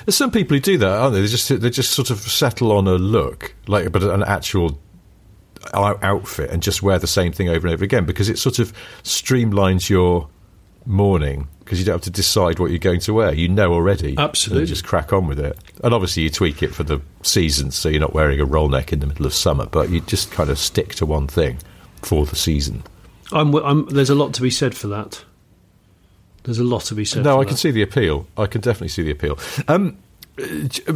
There's 0.06 0.16
some 0.16 0.32
people 0.32 0.56
who 0.56 0.62
do 0.62 0.78
that, 0.78 0.88
aren't 0.88 1.14
they? 1.14 1.22
They 1.22 1.28
just 1.28 1.50
they 1.62 1.70
just 1.70 1.92
sort 1.92 2.10
of 2.10 2.20
settle 2.20 2.72
on 2.72 2.88
a 2.88 2.96
look, 2.96 3.54
like 3.68 3.92
but 3.92 4.04
an 4.04 4.24
actual 4.24 4.80
outfit, 5.74 6.50
and 6.52 6.64
just 6.64 6.82
wear 6.82 6.98
the 6.98 7.08
same 7.08 7.32
thing 7.32 7.50
over 7.50 7.68
and 7.68 7.74
over 7.74 7.84
again 7.84 8.06
because 8.06 8.30
it 8.30 8.40
sort 8.40 8.60
of 8.60 8.74
streamlines 9.04 9.90
your 9.90 10.30
morning 10.86 11.48
because 11.60 11.80
you 11.80 11.86
don't 11.86 11.96
have 11.96 12.02
to 12.02 12.12
decide 12.12 12.60
what 12.60 12.70
you're 12.70 12.80
going 12.80 13.00
to 13.02 13.14
wear. 13.14 13.34
You 13.34 13.48
know 13.50 13.74
already. 13.74 14.16
Absolutely. 14.18 14.66
just 14.68 14.86
crack 14.86 15.12
on 15.12 15.28
with 15.28 15.40
it. 15.40 15.58
And 15.84 15.94
obviously, 15.94 16.24
you 16.24 16.30
tweak 16.30 16.62
it 16.62 16.74
for 16.76 16.84
the 16.84 17.02
season, 17.24 17.72
so 17.72 17.90
you're 17.90 18.00
not 18.02 18.14
wearing 18.14 18.40
a 18.40 18.46
roll 18.46 18.70
neck 18.70 18.94
in 18.94 19.00
the 19.00 19.08
middle 19.08 19.26
of 19.26 19.34
summer, 19.34 19.66
but 19.66 19.90
you 19.90 20.02
just 20.02 20.32
kind 20.32 20.50
of 20.50 20.58
stick 20.60 20.96
to 20.96 21.06
one 21.06 21.28
thing 21.28 21.58
for 22.02 22.26
the 22.26 22.36
season. 22.36 22.84
I'm, 23.32 23.54
I'm, 23.56 23.88
there's 23.88 24.12
a 24.12 24.16
lot 24.16 24.34
to 24.36 24.42
be 24.42 24.52
said 24.52 24.76
for 24.76 24.88
that. 24.88 25.24
There's 26.44 26.60
a 26.60 26.64
lot 26.64 26.84
to 26.84 26.96
be 26.96 27.06
said. 27.06 27.24
No, 27.24 27.38
I 27.38 27.44
that. 27.44 27.48
can 27.48 27.58
see 27.58 27.72
the 27.72 27.82
appeal. 27.82 28.28
I 28.38 28.46
can 28.46 28.62
definitely 28.62 28.90
see 28.90 29.02
the 29.02 29.12
appeal. 29.12 29.40
Um, 29.68 29.98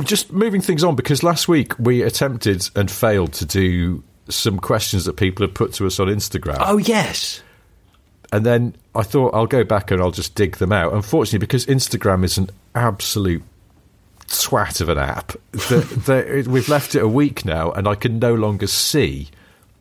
just 0.04 0.32
moving 0.32 0.62
things 0.62 0.84
on 0.84 0.95
because 0.95 1.23
last 1.23 1.47
week 1.47 1.78
we 1.80 2.04
attempted 2.04 2.69
and 2.75 2.91
failed 2.91 3.34
to 3.34 3.45
do 3.45 4.04
some 4.28 4.60
questions 4.60 5.06
that 5.06 5.15
people 5.15 5.45
had 5.45 5.56
put 5.56 5.73
to 5.73 5.88
us 5.88 5.99
on 5.99 6.08
Instagram, 6.08 6.58
Oh 6.60 6.78
yes. 6.78 7.41
And 8.31 8.45
then 8.45 8.75
I 8.95 9.03
thought 9.03 9.33
I'll 9.33 9.47
go 9.47 9.63
back 9.63 9.91
and 9.91 10.01
I'll 10.01 10.11
just 10.11 10.35
dig 10.35 10.57
them 10.57 10.71
out. 10.71 10.93
Unfortunately, 10.93 11.39
because 11.39 11.65
Instagram 11.65 12.23
is 12.23 12.37
an 12.37 12.49
absolute 12.75 13.43
swat 14.27 14.81
of 14.81 14.89
an 14.89 14.97
app, 14.97 15.33
that 15.51 16.03
that 16.05 16.47
we've 16.47 16.69
left 16.69 16.95
it 16.95 17.01
a 17.01 17.07
week 17.07 17.45
now, 17.45 17.71
and 17.71 17.87
I 17.87 17.95
can 17.95 18.19
no 18.19 18.33
longer 18.33 18.67
see 18.67 19.29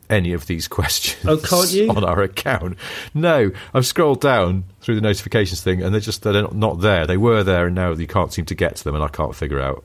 any 0.09 0.33
of 0.33 0.47
these 0.47 0.67
questions 0.67 1.23
Oh, 1.27 1.37
can't 1.37 1.71
you? 1.71 1.89
on 1.95 2.03
our 2.03 2.21
account. 2.23 2.77
No, 3.13 3.51
I've 3.73 3.85
scrolled 3.85 4.21
down 4.21 4.63
through 4.81 4.95
the 4.95 5.01
notifications 5.01 5.61
thing, 5.61 5.83
and 5.83 5.93
they're 5.93 6.01
just 6.01 6.23
they're 6.23 6.33
not, 6.33 6.55
not 6.55 6.81
there. 6.81 7.05
They 7.05 7.17
were 7.17 7.43
there, 7.43 7.67
and 7.67 7.75
now 7.75 7.91
you 7.93 8.07
can't 8.07 8.33
seem 8.33 8.45
to 8.45 8.55
get 8.55 8.75
to 8.77 8.83
them, 8.83 8.95
and 8.95 9.03
I 9.03 9.07
can't 9.09 9.35
figure 9.35 9.59
out 9.61 9.83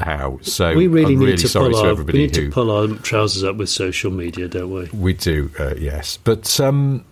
how. 0.00 0.38
So 0.42 0.74
We 0.74 0.86
really 0.86 1.14
I'm 1.14 1.20
need 1.20 1.26
really 1.26 1.36
to 1.38 1.48
sorry 1.48 1.70
pull 1.72 1.80
to 1.82 1.86
our 1.86 1.92
everybody 1.92 2.18
we 2.18 2.24
need 2.26 2.36
who 2.36 2.46
to 2.46 2.50
pull 2.50 2.70
our 2.70 2.88
trousers 2.98 3.44
up 3.44 3.56
with 3.56 3.68
social 3.68 4.10
media, 4.10 4.48
don't 4.48 4.70
we? 4.70 4.88
we 4.98 5.12
do, 5.12 5.50
uh, 5.58 5.74
yes. 5.76 6.18
But 6.22 6.58
um, 6.60 7.04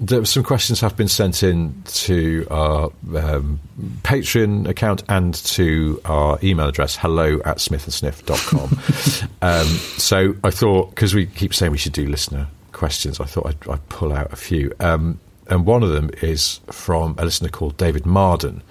there, 0.00 0.24
some 0.24 0.42
questions 0.42 0.80
have 0.80 0.96
been 0.96 1.08
sent 1.08 1.42
in 1.42 1.82
to 1.84 2.46
our 2.50 2.90
um, 3.14 3.60
Patreon 4.02 4.66
account 4.66 5.02
and 5.08 5.34
to 5.34 6.00
our 6.06 6.38
email 6.42 6.68
address, 6.68 6.96
hello 6.96 7.40
at 7.44 7.58
smithandsniff.com. 7.58 9.28
um, 9.42 9.66
so 9.66 10.34
I 10.42 10.50
thought, 10.50 10.90
because 10.90 11.14
we 11.14 11.26
keep 11.26 11.52
saying 11.52 11.70
we 11.70 11.78
should 11.78 11.92
do 11.92 12.06
listener 12.06 12.48
questions, 12.72 13.20
I 13.20 13.26
thought 13.26 13.46
I'd, 13.46 13.68
I'd 13.68 13.88
pull 13.90 14.12
out 14.12 14.32
a 14.32 14.36
few. 14.36 14.72
Um, 14.80 15.20
and 15.48 15.66
one 15.66 15.82
of 15.82 15.90
them 15.90 16.10
is 16.22 16.60
from 16.70 17.14
a 17.18 17.24
listener 17.24 17.50
called 17.50 17.76
David 17.76 18.06
Marden, 18.06 18.62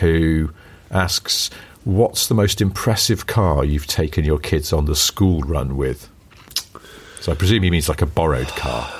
who 0.00 0.50
asks, 0.90 1.50
What's 1.84 2.26
the 2.26 2.34
most 2.34 2.60
impressive 2.60 3.26
car 3.26 3.64
you've 3.64 3.86
taken 3.86 4.24
your 4.24 4.38
kids 4.38 4.72
on 4.72 4.84
the 4.84 4.96
school 4.96 5.40
run 5.42 5.76
with? 5.76 6.10
So 7.20 7.32
I 7.32 7.34
presume 7.34 7.62
he 7.62 7.70
means 7.70 7.88
like 7.88 8.02
a 8.02 8.06
borrowed 8.06 8.48
car. 8.48 8.99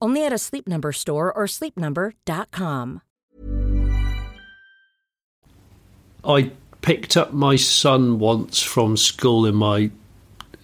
Only 0.00 0.24
at 0.24 0.32
a 0.32 0.38
Sleep 0.38 0.66
Number 0.66 0.92
store 0.92 1.32
or 1.32 1.44
sleepnumber.com. 1.46 3.02
I 6.24 6.50
picked 6.82 7.16
up 7.16 7.32
my 7.32 7.56
son 7.56 8.18
once 8.18 8.62
from 8.62 8.96
school 8.96 9.46
in 9.46 9.54
my 9.54 9.90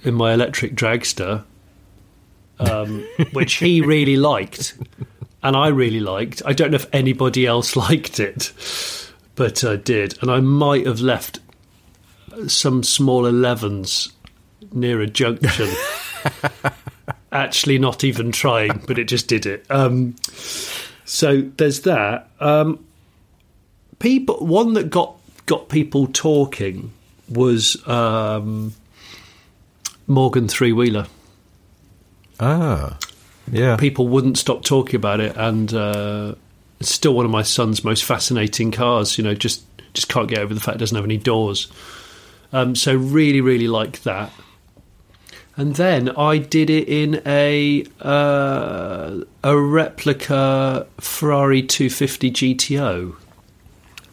in 0.03 0.15
my 0.15 0.33
electric 0.33 0.75
dragster, 0.75 1.45
um, 2.59 3.07
which 3.33 3.55
he 3.55 3.81
really 3.81 4.17
liked. 4.17 4.79
and 5.43 5.57
I 5.57 5.69
really 5.69 6.01
liked. 6.01 6.43
I 6.45 6.53
don't 6.53 6.71
know 6.71 6.77
if 6.77 6.93
anybody 6.93 7.47
else 7.47 7.77
liked 7.89 8.21
it, 8.21 8.53
but 9.35 9.65
I 9.65 9.77
did, 9.77 10.21
and 10.23 10.31
I 10.31 10.41
might 10.41 10.87
have 10.87 11.01
left 11.01 11.41
some 12.47 12.83
small 12.83 13.23
11s 13.23 14.13
near 14.73 15.01
a 15.01 15.07
junction. 15.07 15.71
Actually, 17.33 17.79
not 17.79 18.05
even 18.05 18.31
trying, 18.33 18.83
but 18.87 18.99
it 18.99 19.05
just 19.05 19.27
did 19.29 19.47
it. 19.47 19.67
Um, 19.69 20.15
so 21.05 21.43
there's 21.57 21.81
that. 21.83 22.31
Um, 22.41 22.85
people, 23.99 24.47
one 24.47 24.75
that 24.75 24.91
got 24.91 25.17
got 25.47 25.69
people 25.69 26.07
talking 26.07 26.93
was 27.29 27.87
um, 27.89 28.75
Morgan 30.07 30.49
three 30.49 30.73
wheeler. 30.73 31.07
Ah, 32.39 32.99
yeah. 33.51 33.77
People 33.77 34.09
wouldn't 34.09 34.39
stop 34.39 34.63
talking 34.63 34.97
about 34.97 35.21
it, 35.21 35.37
and 35.37 35.73
uh, 35.75 36.35
it's 36.81 36.95
still 36.95 37.15
one 37.15 37.25
of 37.25 37.31
my 37.31 37.43
son's 37.43 37.83
most 37.83 38.05
fascinating 38.05 38.71
cars. 38.71 39.19
You 39.19 39.25
know, 39.25 39.35
just 39.35 39.65
just 39.95 40.09
can't 40.09 40.29
get 40.29 40.39
over 40.39 40.55
the 40.55 40.61
fact 40.61 40.77
it 40.77 40.79
doesn't 40.79 40.97
have 40.97 41.05
any 41.05 41.17
doors. 41.17 41.71
Um, 42.53 42.77
so 42.77 42.95
really, 42.95 43.41
really 43.41 43.69
like 43.69 44.03
that. 44.03 44.31
And 45.59 45.75
then 45.77 46.11
I 46.11 46.37
did 46.39 46.69
it 46.69 46.87
in 46.89 47.23
a 47.25 47.85
uh, 48.03 49.21
a 49.43 49.57
replica 49.59 50.87
Ferrari 51.01 51.63
250 51.63 52.31
GTO, 52.31 53.15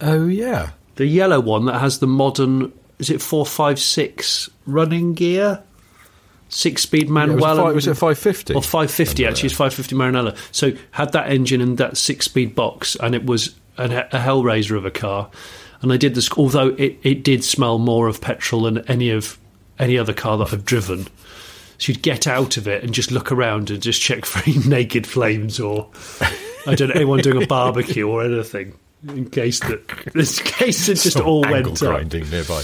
Oh, 0.01 0.27
yeah. 0.27 0.71
the 0.95 1.05
yellow 1.05 1.39
one 1.39 1.65
that 1.65 1.79
has 1.79 1.99
the 1.99 2.07
modern. 2.07 2.71
Is 2.99 3.09
it 3.09 3.21
four 3.21 3.45
five 3.45 3.79
six 3.79 4.49
running 4.65 5.13
gear? 5.13 5.61
Six 6.47 6.83
speed 6.83 7.07
Yeah, 7.07 7.13
manual. 7.13 7.37
was, 7.39 7.43
it 7.45 7.49
and- 7.49 7.59
five, 7.65 7.75
was 7.75 7.87
it 7.87 7.93
550? 7.95 8.53
Or 8.53 8.61
550 8.61 9.25
actually, 9.25 9.47
it's 9.47 9.55
550 9.55 9.95
Maranello. 9.95 10.37
So 10.51 10.71
had 10.91 11.11
that 11.13 11.29
engine 11.31 11.59
and 11.61 11.77
that 11.79 11.97
six 11.97 12.25
speed 12.25 12.53
box, 12.55 12.95
and 13.01 13.15
it 13.15 13.25
was 13.25 13.55
an, 13.77 13.91
a 13.91 14.05
hellraiser 14.11 14.77
of 14.77 14.85
a 14.85 14.91
car. 14.91 15.29
And 15.81 15.91
I 15.91 15.97
did 15.97 16.15
this, 16.15 16.31
although 16.37 16.69
it, 16.77 16.97
it 17.03 17.23
did 17.23 17.43
smell 17.43 17.79
more 17.79 18.07
of 18.07 18.21
petrol 18.21 18.61
than 18.63 18.79
any 18.87 19.09
of 19.09 19.37
any 19.79 19.97
other 19.97 20.13
car 20.13 20.37
that 20.37 20.53
I've 20.53 20.63
driven. 20.63 21.07
You'd 21.87 22.01
get 22.01 22.27
out 22.27 22.57
of 22.57 22.67
it 22.67 22.83
and 22.83 22.93
just 22.93 23.11
look 23.11 23.31
around 23.31 23.69
and 23.69 23.81
just 23.81 24.01
check 24.01 24.25
for 24.25 24.41
any 24.49 24.57
naked 24.67 25.05
flames 25.07 25.59
or 25.59 25.89
I 26.65 26.75
don't 26.75 26.89
know 26.89 26.95
anyone 26.95 27.19
doing 27.19 27.43
a 27.43 27.47
barbecue 27.47 28.07
or 28.07 28.23
anything. 28.23 28.77
In 29.07 29.29
case 29.29 29.59
that, 29.59 29.81
in 30.15 30.45
case 30.45 30.87
it 30.87 30.95
just 30.95 31.17
Some 31.17 31.25
all 31.27 31.41
went 31.41 31.67
up. 31.67 31.77
grinding 31.77 32.29
nearby. 32.29 32.61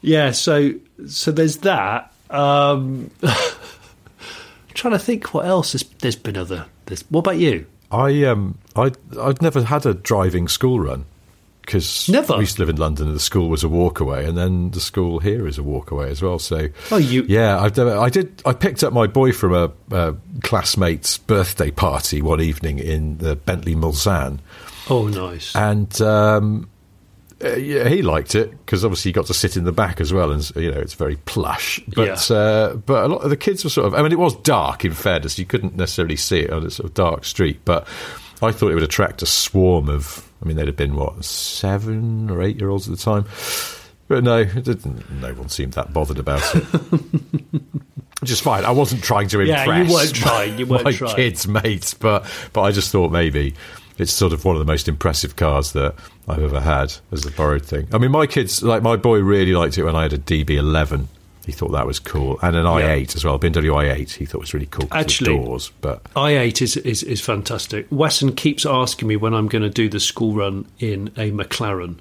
Yeah, 0.00 0.30
so 0.30 0.72
so 1.06 1.30
there's 1.30 1.58
that. 1.58 2.10
Um, 2.30 3.10
trying 4.74 4.92
to 4.92 4.98
think 4.98 5.34
what 5.34 5.44
else 5.44 5.72
has 5.72 5.82
there's 6.00 6.16
been 6.16 6.38
other. 6.38 6.64
There's, 6.86 7.02
what 7.10 7.20
about 7.20 7.36
you? 7.38 7.66
I 7.90 8.24
um 8.24 8.56
I 8.74 8.92
I'd 9.20 9.42
never 9.42 9.62
had 9.62 9.84
a 9.84 9.92
driving 9.92 10.48
school 10.48 10.80
run 10.80 11.04
because 11.62 12.08
Never? 12.08 12.34
we 12.34 12.40
used 12.40 12.56
to 12.56 12.62
live 12.62 12.68
in 12.68 12.76
London 12.76 13.06
and 13.06 13.16
the 13.16 13.20
school 13.20 13.48
was 13.48 13.62
a 13.64 13.68
walk 13.68 14.00
away, 14.00 14.24
and 14.26 14.36
then 14.36 14.70
the 14.72 14.80
school 14.80 15.18
here 15.20 15.46
is 15.46 15.58
a 15.58 15.62
walk 15.62 15.90
away 15.90 16.10
as 16.10 16.20
well. 16.20 16.38
So 16.38 16.68
Oh, 16.90 16.96
you- 16.98 17.24
yeah, 17.28 17.58
I've 17.60 17.76
never, 17.76 17.96
I 17.96 18.08
did 18.08 18.42
I 18.44 18.52
picked 18.52 18.82
up 18.84 18.92
my 18.92 19.06
boy 19.06 19.32
from 19.32 19.54
a, 19.54 19.72
a 19.90 20.14
classmate's 20.42 21.18
birthday 21.18 21.70
party 21.70 22.20
one 22.20 22.40
evening 22.40 22.78
in 22.78 23.18
the 23.18 23.36
Bentley 23.36 23.74
Mulsanne, 23.74 24.40
Oh, 24.90 25.06
nice. 25.08 25.54
and. 25.56 26.00
Um, 26.00 26.68
uh, 27.44 27.56
yeah, 27.56 27.88
he 27.88 28.02
liked 28.02 28.36
it 28.36 28.52
because 28.52 28.84
obviously 28.84 29.08
he 29.08 29.12
got 29.12 29.26
to 29.26 29.34
sit 29.34 29.56
in 29.56 29.64
the 29.64 29.72
back 29.72 30.00
as 30.00 30.12
well, 30.12 30.30
and 30.30 30.48
you 30.54 30.70
know 30.70 30.78
it's 30.78 30.94
very 30.94 31.16
plush. 31.16 31.80
But 31.92 32.30
Yeah. 32.30 32.36
uh, 32.36 32.74
but 32.76 33.04
a 33.04 33.08
lot 33.08 33.22
of 33.22 33.30
the 33.30 33.36
kids 33.36 33.64
were 33.64 33.70
sort 33.70 33.88
of. 33.88 33.94
I 33.94 34.02
mean, 34.02 34.12
it 34.12 34.18
was 34.20 34.36
dark. 34.36 34.84
In 34.84 34.92
fairness, 34.92 35.40
you 35.40 35.44
couldn't 35.44 35.74
necessarily 35.76 36.14
see 36.14 36.38
it 36.38 36.50
on 36.52 36.64
a 36.64 36.70
sort 36.70 36.88
of 36.90 36.94
dark 36.94 37.24
street. 37.24 37.58
But 37.64 37.88
I 38.42 38.52
thought 38.52 38.70
it 38.70 38.74
would 38.74 38.82
attract 38.82 39.22
a 39.22 39.26
swarm 39.26 39.88
of. 39.88 40.28
I 40.42 40.46
mean, 40.46 40.56
they'd 40.56 40.66
have 40.66 40.76
been 40.76 40.94
what 40.96 41.24
seven 41.24 42.28
or 42.30 42.42
eight 42.42 42.58
year 42.58 42.68
olds 42.70 42.88
at 42.88 42.96
the 42.96 43.02
time. 43.02 43.24
But 44.08 44.24
no, 44.24 44.38
it 44.38 44.64
didn't, 44.64 45.08
no 45.20 45.32
one 45.34 45.48
seemed 45.48 45.74
that 45.74 45.92
bothered 45.92 46.18
about 46.18 46.42
it. 46.54 46.62
Which 48.20 48.30
is 48.30 48.40
fine. 48.40 48.64
I 48.64 48.70
wasn't 48.72 49.02
trying 49.02 49.28
to 49.28 49.42
Yeah, 49.42 49.62
impress. 49.62 49.88
you 49.88 49.94
weren't 49.94 50.14
trying, 50.14 50.58
you 50.58 50.66
weren't 50.66 50.84
my 50.84 50.92
trying. 50.92 51.16
kids' 51.16 51.48
mates, 51.48 51.94
but 51.94 52.24
but 52.52 52.62
I 52.62 52.70
just 52.72 52.90
thought 52.92 53.10
maybe 53.10 53.54
it's 53.98 54.12
sort 54.12 54.32
of 54.32 54.44
one 54.44 54.54
of 54.56 54.60
the 54.60 54.64
most 54.70 54.88
impressive 54.88 55.36
cars 55.36 55.72
that 55.72 55.94
I've 56.28 56.42
ever 56.42 56.60
had 56.60 56.92
as 57.10 57.24
a 57.26 57.30
borrowed 57.30 57.64
thing. 57.64 57.88
I 57.92 57.98
mean, 57.98 58.10
my 58.10 58.26
kids, 58.26 58.62
like 58.62 58.82
my 58.82 58.96
boy, 58.96 59.18
really 59.20 59.52
liked 59.54 59.78
it 59.78 59.84
when 59.84 59.96
I 59.96 60.02
had 60.02 60.12
a 60.12 60.18
DB11. 60.18 61.06
He 61.46 61.52
thought 61.52 61.72
that 61.72 61.86
was 61.86 61.98
cool, 61.98 62.38
and 62.42 62.54
an 62.54 62.66
i8 62.66 63.16
as 63.16 63.24
well, 63.24 63.38
BMW 63.38 63.74
i8. 63.74 64.10
He 64.10 64.26
thought 64.26 64.40
was 64.40 64.54
really 64.54 64.66
cool. 64.66 64.86
Actually- 64.92 65.36
doors, 65.36 65.72
but 65.80 66.04
i8 66.14 66.62
is, 66.62 66.76
is 66.76 67.02
is 67.02 67.20
fantastic. 67.20 67.86
Wesson 67.90 68.34
keeps 68.34 68.64
asking 68.64 69.08
me 69.08 69.16
when 69.16 69.34
I'm 69.34 69.48
going 69.48 69.62
to 69.62 69.70
do 69.70 69.88
the 69.88 70.00
school 70.00 70.34
run 70.34 70.66
in 70.78 71.08
a 71.16 71.30
McLaren. 71.30 71.96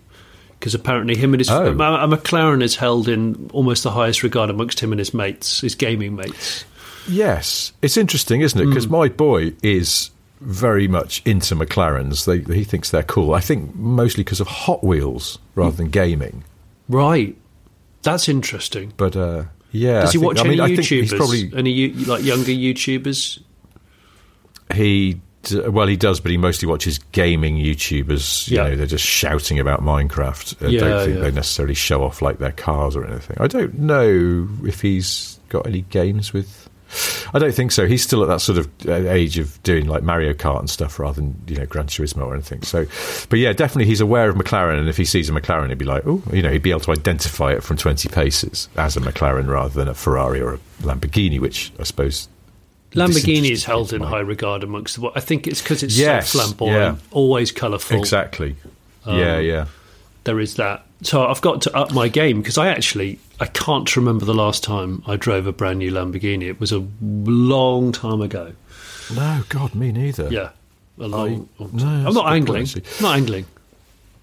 Because 0.60 0.76
apparently, 0.76 1.16
him 1.16 1.34
and 1.34 1.42
his 1.42 1.50
Oh. 1.50 1.66
a 1.66 1.74
McLaren 1.74 2.62
is 2.62 2.76
held 2.76 3.08
in 3.08 3.50
almost 3.52 3.82
the 3.82 3.90
highest 3.90 4.22
regard 4.22 4.52
amongst 4.52 4.80
him 4.80 4.92
and 4.92 5.00
his 5.00 5.12
mates, 5.12 5.62
his 5.62 5.74
gaming 5.74 6.16
mates. 6.16 6.66
Yes, 7.08 7.74
it's 7.82 7.98
interesting, 7.98 8.42
isn't 8.42 8.62
it? 8.62 8.68
Because 8.68 8.86
hmm. 8.86 8.92
my 8.92 9.10
boy 9.10 9.54
is 9.64 10.12
very 10.40 10.88
much 10.88 11.24
into 11.26 11.56
McLarens. 11.56 12.26
They, 12.26 12.54
he 12.54 12.64
thinks 12.64 12.92
they're 12.92 13.02
cool. 13.02 13.34
I 13.34 13.40
think 13.40 13.76
mostly 13.76 14.24
because 14.24 14.40
of 14.40 14.48
Hot 14.48 14.84
Wheels 14.84 15.40
rather 15.56 15.72
hmm. 15.72 15.78
than 15.78 15.90
gaming. 15.90 16.44
Right, 16.88 17.36
that's 18.04 18.28
interesting. 18.30 18.94
But 18.98 19.16
uh, 19.16 19.44
yeah, 19.72 20.02
Does 20.02 20.10
I 20.10 20.12
he 20.12 20.18
think- 20.20 20.24
watch 20.26 20.40
I 20.40 20.44
mean, 20.44 20.60
any 20.60 20.62
I 20.62 20.76
think 20.76 20.80
YouTubers? 20.88 21.02
he's 21.02 21.14
probably 21.14 21.52
Any 21.56 21.90
like 22.06 22.24
younger 22.24 22.52
YouTubers? 22.52 23.40
he. 24.74 25.22
Well, 25.68 25.88
he 25.88 25.96
does, 25.98 26.20
but 26.20 26.30
he 26.30 26.38
mostly 26.38 26.68
watches 26.68 27.00
gaming 27.14 27.56
YouTubers. 27.58 28.48
You 28.48 28.58
Yeah. 28.58 28.64
know, 28.70 28.76
they're 28.76 28.86
just 28.86 29.04
shouting 29.04 29.58
about 29.60 29.82
Minecraft. 29.82 30.64
I 30.64 30.70
Yeah, 30.70 30.80
don't 30.82 31.06
think 31.06 31.16
yeah. 31.18 31.24
they 31.24 31.32
necessarily 31.32 31.74
show 31.74 32.04
off 32.04 32.22
like 32.22 32.38
their 32.38 32.52
cars 32.52 32.96
or 32.96 33.04
anything. 33.08 33.38
I 33.40 33.48
don't 33.48 33.80
know 33.80 34.48
if 34.64 34.82
he's 34.82 35.40
got 35.50 35.66
any 35.66 35.82
games 35.82 36.32
with. 36.32 36.70
I 37.34 37.40
don't 37.40 37.54
think 37.54 37.72
so. 37.72 37.88
He's 37.88 38.04
still 38.04 38.22
at 38.24 38.28
that 38.28 38.42
sort 38.42 38.58
of 38.58 38.70
uh, 38.88 38.94
age 39.10 39.38
of 39.38 39.62
doing 39.64 39.88
like 39.88 40.04
Mario 40.04 40.34
Kart 40.34 40.60
and 40.60 40.70
stuff 40.70 41.00
rather 41.00 41.22
than 41.22 41.42
you 41.48 41.56
know 41.56 41.66
Gran 41.66 41.88
Turismo 41.88 42.26
or 42.26 42.34
anything. 42.34 42.62
So, 42.64 42.86
but 43.30 43.40
yeah, 43.40 43.54
definitely 43.54 43.86
he's 43.86 44.02
aware 44.02 44.30
of 44.30 44.36
McLaren, 44.36 44.80
and 44.80 44.90
if 44.90 44.98
he 44.98 45.06
sees 45.06 45.30
a 45.30 45.32
McLaren, 45.34 45.70
he'd 45.70 45.78
be 45.78 45.86
like, 45.86 46.04
oh, 46.06 46.22
you 46.32 46.42
know, 46.42 46.52
he'd 46.52 46.64
be 46.64 46.72
able 46.72 46.82
to 46.82 46.92
identify 46.92 47.52
it 47.54 47.64
from 47.64 47.78
twenty 47.78 48.10
paces 48.10 48.68
as 48.78 48.98
a 48.98 49.00
McLaren 49.00 49.48
rather 49.48 49.74
than 49.74 49.88
a 49.88 49.94
Ferrari 49.94 50.42
or 50.42 50.56
a 50.56 50.58
Lamborghini, 50.82 51.40
which 51.40 51.72
I 51.80 51.84
suppose 51.84 52.28
Lamborghini 52.94 53.52
is 53.52 53.64
held 53.64 53.94
in 53.94 54.02
high 54.02 54.20
regard 54.20 54.64
amongst 54.64 55.00
the. 55.00 55.10
I 55.16 55.22
think 55.22 55.48
it's 55.48 55.62
because 55.62 55.84
it's 55.84 55.98
Yes, 55.98 56.32
so 56.32 56.40
flamboyant, 56.40 56.98
yeah. 57.00 57.08
always 57.12 57.52
colourful. 57.52 57.98
Exactly. 57.98 58.56
Um, 59.06 59.18
yeah, 59.18 59.40
yeah. 59.40 59.66
There 60.26 60.40
is 60.40 60.56
that. 60.56 60.86
So 61.04 61.26
I've 61.26 61.42
got 61.42 61.62
to 61.64 61.76
up 61.76 61.94
my 61.94 62.10
game 62.10 62.42
because 62.42 62.58
I 62.58 62.68
actually 62.68 63.18
I 63.42 63.48
can't 63.48 63.96
remember 63.98 64.24
the 64.24 64.36
last 64.36 64.64
time 64.64 65.02
I 65.08 65.16
drove 65.16 65.48
a 65.48 65.52
brand 65.52 65.80
new 65.80 65.92
Lamborghini. 65.92 66.44
It 66.44 66.60
was 66.60 66.72
a 66.72 66.86
long 67.02 67.92
time 67.92 68.22
ago. 68.22 68.54
No, 69.16 69.42
God, 69.50 69.74
me 69.74 69.92
neither. 69.92 70.30
Yeah, 70.32 70.50
a 71.00 71.08
long. 71.08 71.50
I- 71.60 71.64
long 71.64 71.72
no, 71.74 72.08
I'm 72.08 72.14
not 72.14 72.32
angling. 72.34 72.62
actually. 72.62 72.84
not 73.02 73.18
angling. 73.18 73.46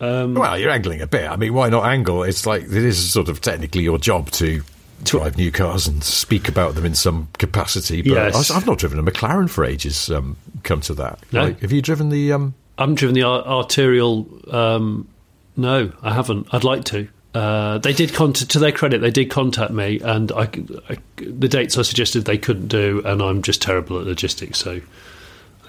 Um, 0.01 0.35
Well, 0.35 0.57
you're 0.57 0.71
angling 0.71 1.01
a 1.03 1.09
bit. 1.09 1.29
I 1.29 1.35
mean, 1.37 1.53
why 1.53 1.69
not 1.69 1.85
angle? 1.85 2.23
It's 2.23 2.47
like 2.47 2.62
it 2.62 2.73
is 2.73 3.11
sort 3.11 3.29
of 3.29 3.41
technically 3.41 3.83
your 3.83 3.99
job 3.99 4.31
to 4.33 4.62
drive 5.03 5.37
new 5.37 5.51
cars 5.51 5.89
and 5.89 6.03
speak 6.05 6.49
about 6.49 6.77
them 6.77 6.85
in 6.85 6.95
some 6.95 7.27
capacity. 7.39 8.03
But 8.03 8.12
Yes. 8.12 8.51
I, 8.53 8.55
have 8.55 8.66
not 8.66 8.79
driven 8.79 8.99
a 9.01 9.03
McLaren 9.03 9.51
for 9.51 9.64
ages. 9.64 10.09
Um, 10.11 10.37
come 10.62 10.81
to 10.83 10.95
that, 10.95 11.19
No. 11.33 11.43
Like, 11.45 11.61
have 11.61 11.73
you 11.73 11.83
driven 11.83 12.09
the? 12.11 12.33
Um, 12.33 12.55
I 12.79 12.83
haven't 12.83 12.95
driven 12.97 13.14
the 13.14 13.25
ar- 13.25 13.43
Artura. 13.43 14.55
Um, 14.55 15.09
no, 15.57 15.91
I 16.03 16.14
haven't. 16.14 16.47
I'd 16.53 16.62
like 16.62 16.85
to. 16.85 17.09
Uh, 17.35 17.79
they 17.79 17.93
did 17.93 18.14
contact, 18.14 18.51
to 18.53 18.59
their 18.59 18.72
credit, 18.72 19.01
they 19.01 19.11
did 19.11 19.31
contact 19.31 19.70
me, 19.70 20.01
and 20.01 20.33
I, 20.33 20.49
I- 20.89 20.97
the 21.16 21.49
dates 21.49 21.76
I 21.76 21.83
suggested 21.83 22.24
they 22.24 22.39
couldn't 22.39 22.68
do, 22.68 23.03
and 23.05 23.22
I'm 23.22 23.43
just 23.43 23.61
terrible 23.62 24.01
at 24.01 24.07
logistics, 24.07 24.59
so 24.59 24.81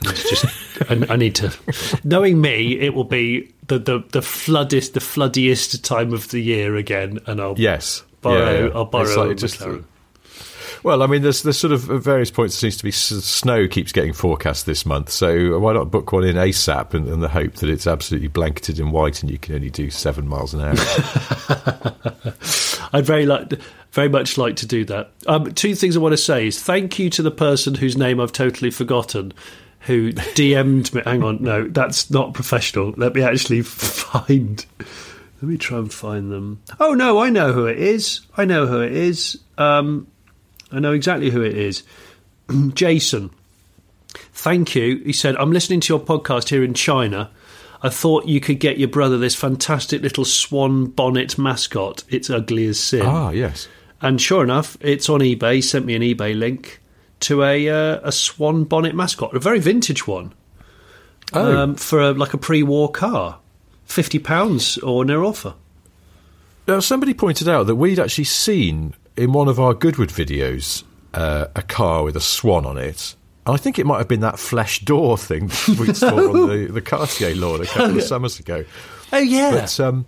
I 0.02 0.08
need 0.08 0.16
to 0.16 0.28
just 0.30 0.46
I, 0.90 1.14
I 1.14 1.16
need 1.18 1.36
to. 1.36 1.54
Knowing 2.06 2.40
me, 2.40 2.80
it 2.80 2.94
will 2.94 3.04
be 3.04 3.54
the 3.68 3.78
the 3.78 4.00
the 4.12 4.22
floodest, 4.22 4.94
the 4.94 5.02
floodiest 5.02 5.84
time 5.84 6.14
of 6.14 6.30
the 6.30 6.40
year 6.40 6.76
again, 6.78 7.20
and 7.28 7.42
I'll 7.42 7.56
yes, 7.60 8.04
borrow. 8.22 8.38
Yeah, 8.54 8.66
yeah. 8.68 8.72
I'll 8.74 8.86
borrow 8.86 9.28
like 9.28 9.38
just- 9.38 9.60
McLaren. 9.60 9.84
Well, 10.84 11.04
I 11.04 11.08
mean, 11.08 11.22
there's 11.22 11.44
there's 11.44 11.58
sort 11.58 11.74
of 11.74 11.90
at 11.90 12.02
various 12.02 12.32
points. 12.32 12.56
There 12.56 12.70
seems 12.70 12.78
to 12.78 12.84
be 12.84 12.92
snow 12.92 13.68
keeps 13.68 13.92
getting 13.92 14.14
forecast 14.14 14.66
this 14.66 14.86
month, 14.86 15.10
so 15.10 15.60
why 15.60 15.74
not 15.74 15.92
book 15.92 16.12
one 16.12 16.24
in 16.24 16.36
ASAP 16.36 16.94
and, 16.94 17.08
and 17.08 17.22
the 17.22 17.28
hope 17.28 17.56
that 17.56 17.70
it's 17.70 17.88
absolutely 17.88 18.30
blanketed 18.30 18.80
in 18.80 18.92
white 18.92 19.22
and 19.22 19.30
you 19.30 19.38
can 19.38 19.56
only 19.56 19.70
do 19.70 19.90
seven 19.90 20.28
miles 20.28 20.54
an 20.54 20.62
hour. 20.62 20.76
I'd 22.94 23.06
very 23.06 23.26
like, 23.26 23.54
very 23.92 24.10
much 24.10 24.38
like 24.38 24.56
to 24.58 24.66
do 24.66 24.86
that. 24.86 25.12
Um, 25.28 25.54
two 25.54 25.76
things 25.76 25.96
I 25.96 26.00
want 26.00 26.14
to 26.14 26.18
say 26.18 26.48
is 26.48 26.62
thank 26.62 26.98
you 26.98 27.10
to 27.12 27.22
the 27.22 27.32
person 27.32 27.76
whose 27.76 27.98
name 27.98 28.20
I've 28.20 28.32
totally 28.32 28.72
forgotten, 28.72 29.34
who 29.82 30.14
DM'd 30.14 30.94
me. 30.94 31.02
Hang 31.06 31.24
on, 31.24 31.44
no, 31.44 31.68
that's 31.68 32.10
not 32.10 32.34
professional. 32.34 32.94
Let 32.98 33.14
me 33.16 33.22
actually 33.22 33.62
find. 33.64 34.66
Let 35.42 35.50
me 35.50 35.58
try 35.58 35.78
and 35.78 35.94
find 35.94 36.32
them. 36.32 36.62
Oh 36.80 36.94
no, 36.94 37.20
I 37.20 37.30
know 37.30 37.54
who 37.54 37.66
it 37.66 37.80
is. 37.80 38.22
I 38.36 38.46
know 38.46 38.66
who 38.66 38.82
it 38.82 38.92
is. 38.92 39.38
Um, 39.58 40.08
I 40.72 40.80
know 40.80 40.94
exactly 40.94 41.30
who 41.30 41.42
it 41.42 41.58
is. 41.58 41.84
Jason. 42.74 43.32
Thank 44.34 44.76
you. 44.76 44.98
He 45.06 45.14
said, 45.14 45.36
I'm 45.36 45.52
listening 45.52 45.82
to 45.82 45.94
your 45.94 46.00
podcast 46.00 46.50
here 46.50 46.64
in 46.64 46.74
China. 46.74 47.32
I 47.82 47.90
thought 47.90 48.26
you 48.26 48.40
could 48.42 48.60
get 48.60 48.78
your 48.78 48.88
brother 48.90 49.18
this 49.18 49.36
fantastic 49.36 50.02
little 50.02 50.26
swan 50.26 50.88
bonnet 50.88 51.38
mascot. 51.38 52.04
It's 52.10 52.30
ugly 52.30 52.66
as 52.68 52.80
sin. 52.80 53.04
Ah, 53.06 53.30
yes. 53.30 53.68
And 54.02 54.20
sure 54.22 54.44
enough, 54.44 54.78
it's 54.82 55.10
on 55.10 55.22
eBay. 55.22 55.56
He 55.56 55.62
sent 55.62 55.86
me 55.86 55.96
an 55.96 56.02
eBay 56.02 56.38
link 56.38 56.82
to 57.22 57.44
a 57.44 57.70
uh, 57.70 58.00
a 58.04 58.12
swan 58.12 58.64
bonnet 58.64 58.96
mascot, 58.96 59.36
a 59.36 59.40
very 59.40 59.60
vintage 59.60 60.08
one, 60.08 60.34
Oh, 61.34 61.58
um, 61.64 61.76
for 61.76 62.00
a, 62.02 62.12
like 62.12 62.34
a 62.34 62.38
pre-war 62.38 62.90
car, 62.92 63.40
fifty 63.86 64.20
pounds 64.20 64.78
or 64.80 65.04
near 65.06 65.24
offer. 65.24 65.54
Now, 66.68 66.80
somebody 66.80 67.14
pointed 67.14 67.50
out 67.50 67.68
that 67.68 67.76
we'd 67.76 68.00
actually 68.00 68.24
seen 68.26 68.94
in 69.20 69.34
one 69.34 69.50
of 69.50 69.60
our 69.60 69.74
Goodwood 69.74 70.10
videos 70.10 70.84
uh, 71.14 71.48
a 71.56 71.62
car 71.62 72.04
with 72.04 72.16
a 72.16 72.22
swan 72.22 72.66
on 72.66 72.78
it. 72.78 73.16
I 73.46 73.58
think 73.58 73.78
it 73.80 73.86
might 73.86 73.98
have 73.98 74.08
been 74.08 74.22
that 74.22 74.40
flesh 74.40 74.80
door 74.80 75.18
thing 75.18 75.50
we 75.68 75.94
saw 75.94 76.16
on 76.16 76.50
the, 76.50 76.70
the 76.72 76.82
Cartier 76.82 77.36
lawn 77.36 77.62
a 77.62 77.66
couple 77.66 77.98
of 77.98 78.04
summers 78.14 78.40
ago. 78.40 78.64
Oh 79.12 79.18
yeah, 79.18 79.52
But 79.52 79.80
um, 79.80 80.06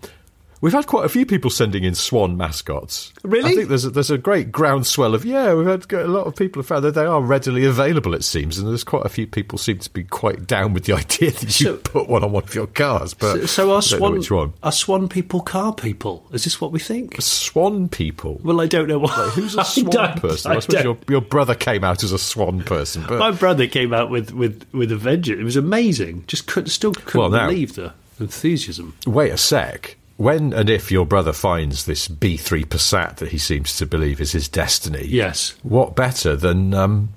we've 0.62 0.74
had 0.74 0.88
quite 0.88 1.05
a 1.05 1.09
few 1.09 1.26
people 1.26 1.49
sending 1.49 1.84
in 1.84 1.95
swan 1.95 2.38
mascots. 2.38 3.12
Really? 3.24 3.51
I 3.51 3.55
think 3.55 3.70
there's 3.70 3.86
a, 3.86 3.89
there's 3.89 4.12
a 4.12 4.18
great 4.18 4.51
groundswell 4.51 5.14
of 5.16 5.26
yeah. 5.26 5.53
We've 5.53 5.66
had 5.68 5.91
a 5.93 6.07
lot 6.07 6.28
of 6.28 6.36
people 6.36 6.62
have 6.62 6.68
found 6.68 6.84
that 6.86 6.93
they 6.93 7.05
are 7.05 7.22
readily 7.22 7.66
available. 7.66 8.14
It 8.14 8.24
seems, 8.24 8.57
and 8.57 8.68
there's 8.68 8.84
quite 8.84 9.05
a 9.05 9.09
few 9.09 9.28
people 9.28 9.57
seem 9.57 9.80
to 9.80 9.89
be 9.89 10.03
quite 10.03 10.47
down 10.47 10.74
with 10.74 10.86
the 10.86 10.93
idea 11.01 11.32
that 11.32 11.43
you 11.59 11.66
So- 11.68 11.78
put 11.78 12.07
one 12.07 12.24
on 12.24 12.32
one 12.32 12.43
of 12.43 12.55
your 12.55 12.68
cars. 12.68 13.14
But 13.14 13.41
so, 13.41 13.45
so 13.45 13.72
are 13.74 13.78
I 13.78 13.82
swan 13.82 14.14
which 14.14 14.32
one? 14.32 14.53
are 14.64 14.72
swan 14.72 15.09
people 15.09 15.41
car 15.41 15.74
people? 15.74 16.26
Is 16.32 16.43
this 16.43 16.62
what 16.62 16.72
we 16.72 16.80
think? 16.80 17.22
Swan 17.22 17.89
people. 17.89 18.39
Well, 18.43 18.62
I 18.62 18.68
don't 18.68 18.88
know 18.88 18.99
what. 18.99 19.12
Who's 19.34 19.55
a 19.57 19.66
swan 19.66 19.89
don't- 19.89 20.22
person? 20.22 20.51
I 20.51 20.55
I, 20.55 20.59
suppose 20.59 20.84
your, 20.84 20.97
your 21.09 21.22
brother 21.22 21.55
came 21.55 21.84
out 21.84 22.03
as 22.03 22.12
a 22.12 22.18
swan 22.20 22.62
person, 22.64 23.03
but 23.07 23.20
My 23.20 23.32
brother 23.32 23.68
came 23.68 23.93
out 23.93 24.09
with 24.09 24.32
with 24.32 24.66
with 24.74 24.91
a 24.91 24.95
vengeance. 24.95 25.39
It 25.39 25.43
was 25.43 25.55
amazing. 25.55 26.24
Just 26.28 26.47
could 26.47 26.70
still 26.70 26.93
couldn't 26.93 27.20
Well, 27.20 27.30
now- 27.30 27.47
believe 27.47 27.76
the 27.76 27.93
enthusiasm. 28.20 28.95
wait 29.05 29.32
a 29.32 29.38
sec. 29.38 29.97
When 30.22 30.53
and 30.53 30.69
if 30.69 30.91
your 30.91 31.07
brother 31.07 31.34
finds 31.34 31.86
this 31.86 32.07
B3 32.07 32.65
Passat 32.65 33.15
that 33.17 33.30
he 33.30 33.39
seems 33.39 33.76
to 33.78 33.88
believe 33.88 34.22
is 34.22 34.34
his 34.34 34.47
destiny, 34.47 35.05
Yes. 35.07 35.55
what 35.63 35.95
better 35.95 36.36
than 36.36 36.76
um, 36.76 37.09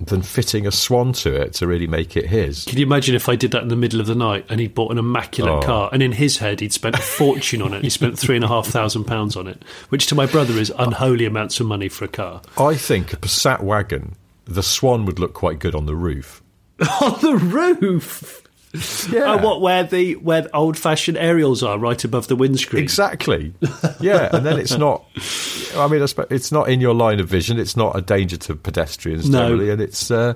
than 0.00 0.22
fitting 0.22 0.66
a 0.66 0.70
swan 0.72 1.12
to 1.12 1.34
it 1.34 1.52
to 1.54 1.66
really 1.66 1.86
make 1.86 2.16
it 2.16 2.26
his? 2.28 2.64
Can 2.64 2.78
you 2.78 2.86
imagine 2.86 3.14
if 3.14 3.28
I 3.28 3.36
did 3.36 3.50
that 3.50 3.60
in 3.62 3.68
the 3.68 3.76
middle 3.76 4.00
of 4.00 4.06
the 4.06 4.14
night 4.14 4.46
and 4.48 4.58
he 4.58 4.68
bought 4.68 4.90
an 4.90 4.96
immaculate 4.96 5.64
Oh. 5.64 5.66
car 5.66 5.90
and 5.92 6.02
in 6.02 6.12
his 6.12 6.38
head 6.38 6.60
he'd 6.60 6.72
spent 6.72 6.94
a 6.98 7.02
fortune 7.02 7.60
on 7.60 7.74
it. 7.74 7.84
He 7.84 7.90
spent 7.90 8.18
three 8.18 8.36
and 8.36 8.44
a 8.44 8.48
half 8.48 8.66
thousand 8.66 9.04
pounds 9.04 9.36
on 9.36 9.46
it, 9.48 9.62
which 9.90 10.06
to 10.06 10.14
my 10.14 10.24
brother 10.24 10.54
is 10.54 10.72
unholy 10.78 11.26
amounts 11.26 11.60
of 11.60 11.66
money 11.66 11.88
for 11.90 12.06
a 12.06 12.08
car. 12.08 12.40
I 12.56 12.74
think 12.76 13.12
a 13.12 13.16
Passat 13.18 13.60
wagon, 13.60 14.16
the 14.46 14.62
swan 14.62 15.04
would 15.04 15.18
look 15.18 15.34
quite 15.34 15.58
good 15.58 15.74
on 15.74 15.84
the 15.84 15.94
roof. 15.94 16.42
on 17.02 17.20
the 17.20 17.36
roof. 17.36 18.42
Yeah. 19.10 19.34
Oh, 19.34 19.36
what 19.44 19.60
where 19.60 19.84
the 19.84 20.14
where 20.16 20.42
the 20.42 20.54
old 20.56 20.78
fashioned 20.78 21.16
aerials 21.18 21.62
are, 21.62 21.78
right 21.78 22.02
above 22.04 22.28
the 22.28 22.36
windscreen. 22.36 22.82
Exactly. 22.82 23.54
Yeah, 24.00 24.30
and 24.32 24.44
then 24.44 24.58
it's 24.58 24.76
not. 24.76 25.04
I 25.76 25.88
mean, 25.88 26.06
it's 26.30 26.52
not 26.52 26.68
in 26.68 26.80
your 26.80 26.94
line 26.94 27.20
of 27.20 27.28
vision. 27.28 27.58
It's 27.58 27.76
not 27.76 27.96
a 27.96 28.00
danger 28.00 28.36
to 28.36 28.54
pedestrians 28.56 29.28
No. 29.28 29.40
generally, 29.40 29.70
and 29.70 29.80
it's 29.80 30.10
uh, 30.10 30.34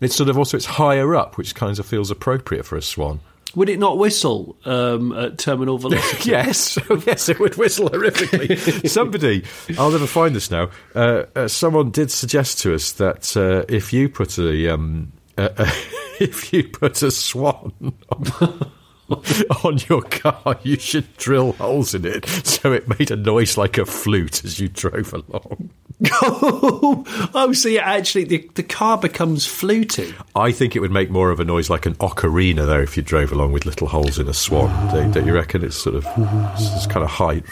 it's 0.00 0.14
sort 0.16 0.28
of 0.28 0.38
also 0.38 0.56
it's 0.56 0.66
higher 0.66 1.14
up, 1.14 1.36
which 1.38 1.54
kind 1.54 1.78
of 1.78 1.86
feels 1.86 2.10
appropriate 2.10 2.64
for 2.64 2.76
a 2.76 2.82
swan. 2.82 3.20
Would 3.54 3.70
it 3.70 3.78
not 3.78 3.96
whistle 3.96 4.56
um, 4.66 5.12
at 5.12 5.38
terminal 5.38 5.78
velocity? 5.78 6.30
Yes, 6.30 6.78
yes, 7.06 7.28
it 7.30 7.38
would 7.40 7.56
whistle 7.56 7.88
horrifically. 7.88 8.88
Somebody, 8.90 9.44
I'll 9.78 9.90
never 9.90 10.06
find 10.06 10.36
this 10.36 10.50
now. 10.50 10.68
Uh, 10.94 11.24
uh, 11.34 11.48
someone 11.48 11.90
did 11.90 12.10
suggest 12.10 12.60
to 12.60 12.74
us 12.74 12.92
that 12.92 13.34
uh, 13.36 13.64
if 13.68 13.90
you 13.92 14.10
put 14.10 14.38
a 14.38 14.68
um, 14.68 15.12
uh, 15.38 15.48
uh, 15.56 15.70
if 16.20 16.52
you 16.52 16.64
put 16.64 17.02
a 17.02 17.10
swan 17.10 17.72
on, 18.10 18.72
on 19.64 19.78
your 19.88 20.02
car, 20.02 20.58
you 20.62 20.76
should 20.76 21.16
drill 21.16 21.52
holes 21.52 21.94
in 21.94 22.04
it 22.04 22.26
so 22.26 22.72
it 22.72 22.88
made 22.98 23.10
a 23.10 23.16
noise 23.16 23.56
like 23.56 23.78
a 23.78 23.86
flute 23.86 24.44
as 24.44 24.58
you 24.58 24.68
drove 24.68 25.12
along. 25.12 25.70
oh, 26.22 27.52
so 27.54 27.68
yeah, 27.68 27.82
actually, 27.82 28.24
the, 28.24 28.48
the 28.54 28.62
car 28.62 28.98
becomes 28.98 29.46
fluty. 29.46 30.14
I 30.36 30.52
think 30.52 30.76
it 30.76 30.80
would 30.80 30.92
make 30.92 31.10
more 31.10 31.30
of 31.30 31.40
a 31.40 31.44
noise 31.44 31.70
like 31.70 31.86
an 31.86 31.94
ocarina, 31.96 32.66
though, 32.66 32.80
if 32.80 32.96
you 32.96 33.02
drove 33.02 33.32
along 33.32 33.52
with 33.52 33.66
little 33.66 33.88
holes 33.88 34.18
in 34.18 34.28
a 34.28 34.34
swan. 34.34 34.68
Don't, 34.94 35.10
don't 35.10 35.26
you 35.26 35.34
reckon? 35.34 35.64
It's 35.64 35.76
sort 35.76 35.96
of 35.96 36.06
it's, 36.54 36.74
it's 36.76 36.86
kind 36.86 37.04
of 37.04 37.10
high. 37.10 37.42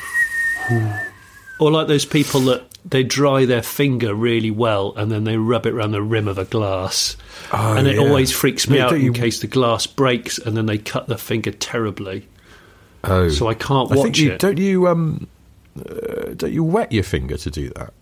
Or 1.58 1.70
like 1.70 1.88
those 1.88 2.04
people 2.04 2.40
that 2.42 2.66
they 2.88 3.02
dry 3.02 3.44
their 3.44 3.62
finger 3.62 4.14
really 4.14 4.50
well 4.50 4.92
and 4.96 5.10
then 5.10 5.24
they 5.24 5.36
rub 5.36 5.66
it 5.66 5.74
around 5.74 5.90
the 5.90 6.02
rim 6.02 6.28
of 6.28 6.38
a 6.38 6.44
glass. 6.44 7.16
Oh, 7.52 7.74
and 7.76 7.86
it 7.88 7.96
yeah. 7.96 8.00
always 8.02 8.30
freaks 8.32 8.68
me 8.68 8.78
No, 8.78 8.86
out 8.86 8.92
in 8.94 9.00
you- 9.02 9.12
case 9.12 9.40
the 9.40 9.46
glass 9.48 9.86
breaks 9.86 10.38
and 10.38 10.56
then 10.56 10.66
they 10.66 10.78
cut 10.78 11.08
the 11.08 11.18
finger 11.18 11.50
terribly. 11.50 12.28
Oh, 13.04 13.28
So 13.28 13.48
I 13.48 13.54
can't 13.54 13.90
I 13.90 13.96
watch 13.96 14.04
think 14.04 14.18
you, 14.18 14.32
it. 14.32 14.40
Don't 14.40 14.58
you 14.58 14.86
um, 14.88 15.26
uh, 15.78 16.34
don't 16.36 16.52
you 16.52 16.64
wet 16.64 16.92
your 16.92 17.04
finger 17.04 17.36
to 17.36 17.50
do 17.50 17.70
that? 17.70 17.92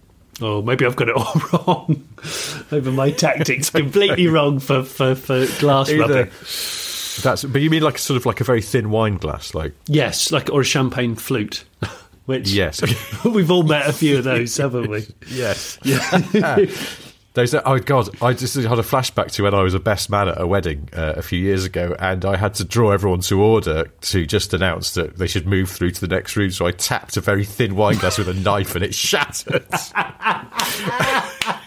Oh, 0.42 0.60
maybe 0.62 0.84
I've 0.84 0.96
got 0.96 1.08
it 1.08 1.16
all 1.16 1.40
wrong. 1.52 2.06
Maybe 2.70 2.90
my 2.90 3.10
tactics 3.10 3.70
completely 3.70 4.26
wrong 4.28 4.58
for, 4.58 4.82
for, 4.82 5.14
for 5.14 5.46
glass 5.60 5.92
rubbing. 5.92 6.30
That's 7.22 7.44
but 7.44 7.62
you 7.62 7.70
mean 7.70 7.82
like 7.82 7.96
sort 7.98 8.16
of 8.16 8.26
like 8.26 8.40
a 8.40 8.44
very 8.44 8.60
thin 8.60 8.90
wine 8.90 9.16
glass, 9.18 9.54
like 9.54 9.72
Yes, 9.86 10.32
like 10.32 10.50
or 10.50 10.60
a 10.62 10.64
champagne 10.64 11.14
flute. 11.14 11.64
Which 12.26 12.50
yes, 12.50 12.82
we've 13.24 13.50
all 13.50 13.64
met 13.64 13.88
a 13.88 13.92
few 13.92 14.18
of 14.18 14.24
those, 14.24 14.56
haven't 14.58 14.88
we? 14.88 15.06
yes. 15.28 15.78
Those 17.34 17.52
are, 17.52 17.62
oh 17.66 17.80
god! 17.80 18.10
I 18.22 18.32
just 18.32 18.54
had 18.54 18.78
a 18.78 18.82
flashback 18.82 19.32
to 19.32 19.42
when 19.42 19.54
I 19.54 19.62
was 19.64 19.74
a 19.74 19.80
best 19.80 20.08
man 20.08 20.28
at 20.28 20.40
a 20.40 20.46
wedding 20.46 20.88
uh, 20.92 21.14
a 21.16 21.22
few 21.22 21.38
years 21.40 21.64
ago, 21.64 21.96
and 21.98 22.24
I 22.24 22.36
had 22.36 22.54
to 22.54 22.64
draw 22.64 22.92
everyone 22.92 23.22
to 23.22 23.42
order 23.42 23.86
to 24.02 24.24
just 24.24 24.54
announce 24.54 24.94
that 24.94 25.16
they 25.16 25.26
should 25.26 25.44
move 25.44 25.68
through 25.68 25.90
to 25.90 26.00
the 26.00 26.06
next 26.06 26.36
room. 26.36 26.52
So 26.52 26.64
I 26.64 26.70
tapped 26.70 27.16
a 27.16 27.20
very 27.20 27.44
thin 27.44 27.74
wine 27.74 27.96
glass 27.96 28.18
with 28.18 28.28
a 28.28 28.34
knife, 28.34 28.76
and 28.76 28.84
it 28.84 28.94
shattered. 28.94 29.66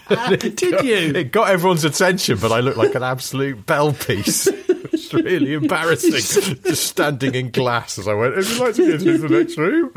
Did 0.08 0.84
you? 0.84 1.12
It 1.14 1.32
got 1.32 1.50
everyone's 1.50 1.84
attention, 1.84 2.38
but 2.38 2.52
I 2.52 2.60
looked 2.60 2.78
like 2.78 2.94
an 2.94 3.02
absolute 3.02 3.66
bell 3.66 3.92
piece. 3.92 4.46
it's 4.98 5.12
really 5.12 5.54
embarrassing, 5.54 6.56
just 6.62 6.84
standing 6.84 7.34
in 7.34 7.50
glass 7.50 7.98
as 7.98 8.08
I 8.08 8.14
went. 8.14 8.36
Would 8.36 8.48
you 8.48 8.58
like 8.58 8.74
to 8.74 8.86
go 8.86 8.94
into 8.94 9.18
the 9.18 9.38
next 9.38 9.56
room? 9.56 9.90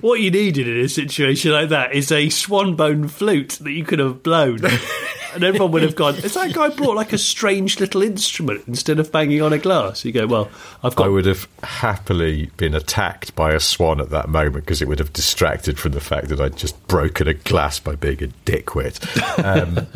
What 0.00 0.20
you 0.20 0.30
needed 0.30 0.68
in 0.68 0.84
a 0.84 0.88
situation 0.88 1.52
like 1.52 1.70
that 1.70 1.94
is 1.94 2.12
a 2.12 2.28
swan 2.28 2.76
bone 2.76 3.08
flute 3.08 3.58
that 3.60 3.72
you 3.72 3.84
could 3.84 3.98
have 3.98 4.22
blown. 4.22 4.60
And 5.34 5.44
everyone 5.44 5.70
would 5.72 5.82
have 5.82 5.94
gone, 5.96 6.14
Has 6.22 6.34
that 6.34 6.52
guy 6.52 6.68
brought 6.70 6.96
like 6.96 7.12
a 7.12 7.18
strange 7.18 7.78
little 7.80 8.02
instrument 8.02 8.64
instead 8.66 8.98
of 8.98 9.10
banging 9.12 9.42
on 9.42 9.52
a 9.52 9.58
glass? 9.58 10.04
You 10.04 10.12
go, 10.12 10.26
Well, 10.26 10.48
I've 10.82 10.94
got 10.96 11.06
I 11.06 11.08
would 11.08 11.26
have 11.26 11.48
happily 11.62 12.50
been 12.56 12.74
attacked 12.74 13.34
by 13.36 13.52
a 13.52 13.60
swan 13.60 14.00
at 14.00 14.10
that 14.10 14.28
moment 14.28 14.64
because 14.64 14.82
it 14.82 14.88
would 14.88 14.98
have 14.98 15.12
distracted 15.12 15.78
from 15.78 15.92
the 15.92 16.00
fact 16.00 16.28
that 16.28 16.40
I'd 16.40 16.56
just 16.56 16.86
broken 16.88 17.28
a 17.28 17.34
glass 17.34 17.78
by 17.80 17.94
being 17.94 18.22
a 18.22 18.28
dickwit. 18.44 18.98
Um, 19.44 19.86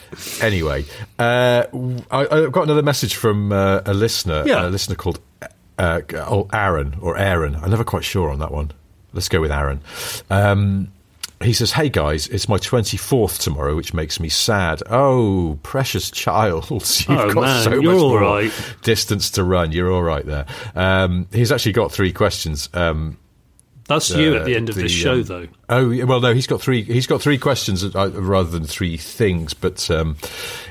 anyway, 0.40 0.84
uh, 1.18 1.64
I, 2.10 2.26
I've 2.30 2.52
got 2.52 2.62
another 2.62 2.82
message 2.82 3.16
from 3.16 3.52
uh, 3.52 3.80
a 3.84 3.94
listener, 3.94 4.44
Yeah. 4.46 4.66
a 4.66 4.70
listener 4.70 4.96
called 4.96 5.20
uh, 5.78 6.00
oh, 6.14 6.48
Aaron 6.52 6.96
or 7.00 7.16
Aaron. 7.18 7.56
I'm 7.56 7.70
never 7.70 7.84
quite 7.84 8.04
sure 8.04 8.30
on 8.30 8.38
that 8.38 8.52
one. 8.52 8.70
Let's 9.12 9.28
go 9.28 9.40
with 9.40 9.52
Aaron. 9.52 9.80
Um, 10.30 10.92
he 11.44 11.52
says, 11.52 11.72
Hey 11.72 11.88
guys, 11.88 12.26
it's 12.28 12.48
my 12.48 12.58
24th 12.58 13.38
tomorrow, 13.40 13.76
which 13.76 13.92
makes 13.94 14.18
me 14.20 14.28
sad. 14.28 14.82
Oh, 14.90 15.58
precious 15.62 16.10
child. 16.10 16.70
You've 16.70 17.10
Oh, 17.10 17.32
got 17.32 17.40
man, 17.42 17.64
so 17.64 17.70
you're 17.72 17.92
much 17.92 18.02
all 18.02 18.08
more 18.10 18.20
right. 18.20 18.74
distance 18.82 19.30
to 19.32 19.44
run. 19.44 19.72
You're 19.72 19.90
all 19.92 20.02
right 20.02 20.24
there. 20.24 20.46
Um, 20.74 21.28
he's 21.32 21.52
actually 21.52 21.72
got 21.72 21.92
three 21.92 22.12
questions. 22.12 22.68
Um, 22.74 23.18
That's 23.88 24.10
you 24.10 24.34
at 24.36 24.42
uh, 24.42 24.44
the 24.44 24.56
end 24.56 24.68
of 24.70 24.74
the, 24.76 24.88
show, 24.88 25.14
um, 25.14 25.22
though. 25.24 25.46
Oh 25.68 26.06
well, 26.06 26.20
no, 26.20 26.32
he's 26.34 26.46
got 26.46 26.60
three. 26.62 26.82
He's 26.82 27.06
got 27.06 27.20
three 27.20 27.38
questions 27.38 27.84
uh, 27.84 28.10
rather 28.12 28.50
than 28.50 28.64
three 28.64 28.96
things. 28.96 29.52
But 29.54 29.90
um, 29.90 30.16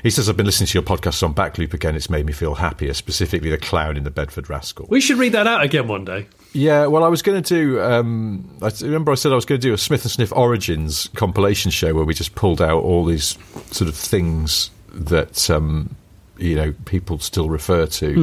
he 0.02 0.10
says 0.10 0.28
I've 0.28 0.36
been 0.36 0.46
listening 0.46 0.66
to 0.68 0.74
your 0.78 0.82
podcast 0.82 1.22
on 1.22 1.34
Backloop 1.34 1.74
again. 1.74 1.94
It's 1.94 2.10
made 2.10 2.26
me 2.26 2.32
feel 2.32 2.54
happier. 2.56 2.92
Specifically, 2.94 3.50
the 3.50 3.58
clown 3.58 3.96
in 3.96 4.04
the 4.04 4.10
Bedford 4.10 4.50
Rascal. 4.50 4.86
We 4.88 5.00
should 5.00 5.18
read 5.18 5.32
that 5.32 5.46
out 5.46 5.62
again 5.62 5.86
one 5.88 6.04
day. 6.04 6.26
Yeah, 6.54 6.86
well, 6.86 7.02
I 7.02 7.08
was 7.08 7.20
going 7.20 7.42
to 7.42 7.54
do. 7.54 7.82
Um, 7.82 8.48
I 8.62 8.70
remember 8.80 9.10
I 9.10 9.16
said 9.16 9.32
I 9.32 9.34
was 9.34 9.44
going 9.44 9.60
to 9.60 9.66
do 9.66 9.74
a 9.74 9.78
Smith 9.78 10.04
and 10.04 10.10
Sniff 10.10 10.32
Origins 10.32 11.10
compilation 11.16 11.72
show 11.72 11.92
where 11.92 12.04
we 12.04 12.14
just 12.14 12.36
pulled 12.36 12.62
out 12.62 12.80
all 12.84 13.04
these 13.04 13.36
sort 13.72 13.88
of 13.88 13.96
things 13.96 14.70
that 14.92 15.50
um, 15.50 15.96
you 16.38 16.54
know 16.54 16.72
people 16.84 17.18
still 17.18 17.48
refer 17.48 17.86
to, 17.86 18.14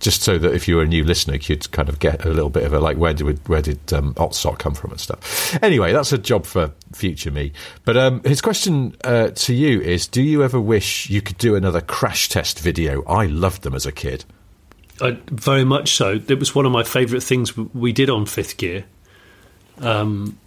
just 0.00 0.22
so 0.22 0.38
that 0.38 0.54
if 0.54 0.66
you 0.66 0.76
were 0.76 0.82
a 0.84 0.86
new 0.86 1.04
listener, 1.04 1.36
you'd 1.36 1.70
kind 1.70 1.90
of 1.90 1.98
get 1.98 2.24
a 2.24 2.30
little 2.30 2.48
bit 2.48 2.62
of 2.64 2.72
a 2.72 2.80
like 2.80 2.96
where 2.96 3.12
did 3.12 3.46
where 3.46 3.60
did 3.60 3.92
um, 3.92 4.14
Otsot 4.16 4.58
come 4.58 4.72
from 4.74 4.92
and 4.92 5.00
stuff. 5.00 5.62
Anyway, 5.62 5.92
that's 5.92 6.12
a 6.12 6.18
job 6.18 6.46
for 6.46 6.72
future 6.94 7.30
me. 7.30 7.52
But 7.84 7.98
um, 7.98 8.22
his 8.24 8.40
question 8.40 8.96
uh, 9.04 9.28
to 9.28 9.52
you 9.52 9.82
is: 9.82 10.06
Do 10.06 10.22
you 10.22 10.42
ever 10.42 10.58
wish 10.58 11.10
you 11.10 11.20
could 11.20 11.36
do 11.36 11.56
another 11.56 11.82
crash 11.82 12.30
test 12.30 12.58
video? 12.58 13.04
I 13.04 13.26
loved 13.26 13.64
them 13.64 13.74
as 13.74 13.84
a 13.84 13.92
kid. 13.92 14.24
Uh, 15.00 15.12
very 15.26 15.64
much 15.64 15.94
so. 15.96 16.20
It 16.28 16.38
was 16.38 16.54
one 16.54 16.66
of 16.66 16.72
my 16.72 16.84
favourite 16.84 17.22
things 17.22 17.56
we 17.56 17.92
did 17.92 18.08
on 18.08 18.26
Fifth 18.26 18.56
Gear. 18.56 18.84
Um, 19.80 20.38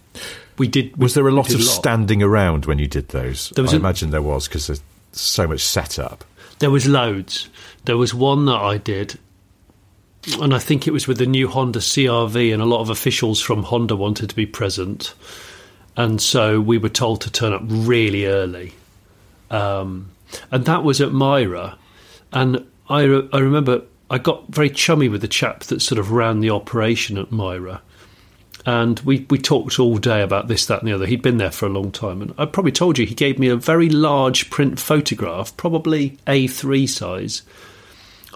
we 0.56 0.68
did. 0.68 0.96
Was 0.96 1.14
there 1.14 1.26
a 1.26 1.30
we 1.30 1.36
lot 1.36 1.52
of 1.52 1.62
standing 1.62 2.22
around 2.22 2.66
when 2.66 2.78
you 2.78 2.86
did 2.86 3.08
those? 3.08 3.52
I 3.56 3.62
a- 3.62 3.76
imagine 3.76 4.10
there 4.10 4.22
was 4.22 4.48
because 4.48 4.66
there's 4.66 4.82
so 5.12 5.46
much 5.46 5.60
setup. 5.60 6.24
There 6.58 6.70
was 6.70 6.86
loads. 6.86 7.48
There 7.84 7.96
was 7.96 8.14
one 8.14 8.46
that 8.46 8.56
I 8.56 8.78
did, 8.78 9.18
and 10.40 10.54
I 10.54 10.58
think 10.58 10.86
it 10.86 10.92
was 10.92 11.06
with 11.06 11.18
the 11.18 11.26
new 11.26 11.48
Honda 11.48 11.78
CRV, 11.80 12.52
and 12.52 12.62
a 12.62 12.66
lot 12.66 12.80
of 12.80 12.90
officials 12.90 13.40
from 13.40 13.62
Honda 13.62 13.96
wanted 13.96 14.30
to 14.30 14.36
be 14.36 14.46
present, 14.46 15.14
and 15.96 16.20
so 16.20 16.60
we 16.60 16.78
were 16.78 16.88
told 16.88 17.20
to 17.22 17.30
turn 17.30 17.52
up 17.52 17.62
really 17.64 18.26
early, 18.26 18.72
um, 19.50 20.10
and 20.50 20.64
that 20.64 20.82
was 20.82 21.00
at 21.00 21.12
MIRA, 21.12 21.76
and 22.32 22.66
I 22.88 23.02
re- 23.02 23.28
I 23.32 23.38
remember 23.38 23.82
I 24.10 24.18
got 24.18 24.48
very 24.48 24.70
chummy 24.70 25.08
with 25.08 25.20
the 25.20 25.28
chap 25.28 25.64
that 25.64 25.82
sort 25.82 25.98
of 25.98 26.12
ran 26.12 26.40
the 26.40 26.50
operation 26.50 27.18
at 27.18 27.30
MIRA. 27.32 27.82
And 28.66 29.00
we, 29.00 29.26
we 29.30 29.38
talked 29.38 29.78
all 29.78 29.98
day 29.98 30.22
about 30.22 30.48
this, 30.48 30.66
that, 30.66 30.80
and 30.80 30.88
the 30.88 30.94
other. 30.94 31.06
He'd 31.06 31.22
been 31.22 31.38
there 31.38 31.50
for 31.50 31.66
a 31.66 31.70
long 31.70 31.90
time. 31.90 32.20
And 32.20 32.34
I 32.36 32.46
probably 32.46 32.72
told 32.72 32.98
you 32.98 33.06
he 33.06 33.14
gave 33.14 33.38
me 33.38 33.48
a 33.48 33.56
very 33.56 33.88
large 33.88 34.50
print 34.50 34.78
photograph, 34.78 35.56
probably 35.56 36.18
A3 36.26 36.88
size, 36.88 37.42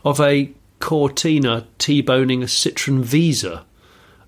of 0.05 0.21
a 0.21 0.51
Cortina 0.79 1.67
T 1.79 2.01
boning 2.01 2.43
a 2.43 2.47
Citroen 2.47 3.03
Visa 3.03 3.65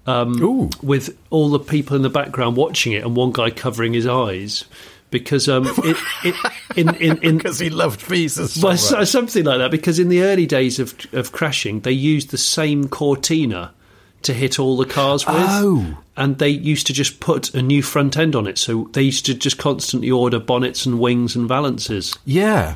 um, 0.07 0.43
Ooh. 0.43 0.71
with 0.83 1.17
all 1.31 1.49
the 1.49 1.59
people 1.59 1.97
in 1.97 2.03
the 2.03 2.11
background 2.11 2.57
watching 2.57 2.93
it 2.93 3.03
and 3.03 3.17
one 3.17 3.33
guy 3.33 3.51
covering 3.51 3.93
his 3.93 4.07
eyes. 4.07 4.65
Because 5.15 5.49
um, 5.49 5.65
it, 5.79 5.97
it, 6.25 6.35
in, 6.77 6.95
in, 6.97 7.19
in, 7.23 7.37
Because 7.39 7.59
he 7.61 7.71
loved 7.71 8.01
visas. 8.03 8.61
well, 8.63 8.77
so- 8.77 9.05
something 9.05 9.45
like 9.45 9.59
that. 9.59 9.71
Because 9.71 9.99
in 9.99 10.09
the 10.09 10.23
early 10.23 10.45
days 10.47 10.79
of 10.79 10.95
of 11.13 11.33
crashing, 11.33 11.81
they 11.81 11.93
used 11.93 12.31
the 12.31 12.39
same 12.39 12.89
Cortina 12.89 13.73
to 14.23 14.33
hit 14.35 14.59
all 14.59 14.77
the 14.77 14.87
cars 14.87 15.25
with. 15.27 15.37
Oh. 15.39 15.97
and 16.17 16.39
they 16.39 16.49
used 16.49 16.87
to 16.89 16.93
just 16.93 17.21
put 17.21 17.55
a 17.55 17.61
new 17.63 17.83
front 17.83 18.17
end 18.17 18.35
on 18.35 18.47
it. 18.47 18.59
So 18.59 18.89
they 18.93 19.03
used 19.03 19.27
to 19.27 19.35
just 19.35 19.59
constantly 19.59 20.11
order 20.11 20.41
bonnets 20.41 20.87
and 20.87 20.99
wings 20.99 21.37
and 21.37 21.47
valances. 21.49 22.17
Yeah. 22.25 22.75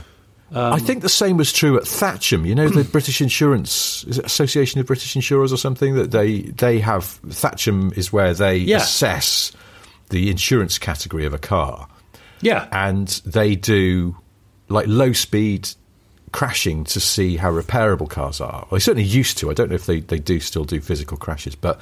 Um, 0.53 0.72
I 0.74 0.78
think 0.78 1.03
the 1.03 1.09
same 1.09 1.36
was 1.36 1.53
true 1.53 1.76
at 1.76 1.84
Thatcham. 1.84 2.47
You 2.47 2.55
know, 2.55 2.68
the 2.68 2.84
British 2.93 3.20
Insurance 3.20 4.05
Association 4.05 4.80
of 4.80 4.86
British 4.86 5.14
Insurers 5.16 5.53
or 5.53 5.57
something 5.59 5.95
that 5.97 6.11
they 6.11 6.43
they 6.43 6.78
have. 6.80 7.18
Thatcham 7.26 7.97
is 7.99 8.12
where 8.12 8.32
they 8.34 8.57
Yeah. 8.59 8.78
assess 8.78 9.53
the 10.11 10.30
insurance 10.30 10.78
category 10.78 11.26
of 11.26 11.34
a 11.34 11.39
car, 11.39 11.86
Yeah, 12.41 12.68
and 12.72 13.09
they 13.24 13.57
do 13.57 14.16
like 14.68 14.86
low 14.86 15.12
speed 15.12 15.70
crashing 16.32 16.84
to 16.84 17.01
see 17.01 17.36
how 17.36 17.51
repairable 17.51 18.09
cars 18.09 18.41
are. 18.41 18.66
Well, 18.70 18.78
they 18.78 18.80
certainly 18.80 19.09
used 19.09 19.39
to. 19.39 19.51
I 19.51 19.55
don't 19.55 19.70
know 19.70 19.76
if 19.76 19.86
they, 19.86 20.01
they 20.01 20.18
do 20.18 20.41
still 20.41 20.64
do 20.64 20.80
physical 20.80 21.16
crashes, 21.16 21.55
but 21.55 21.80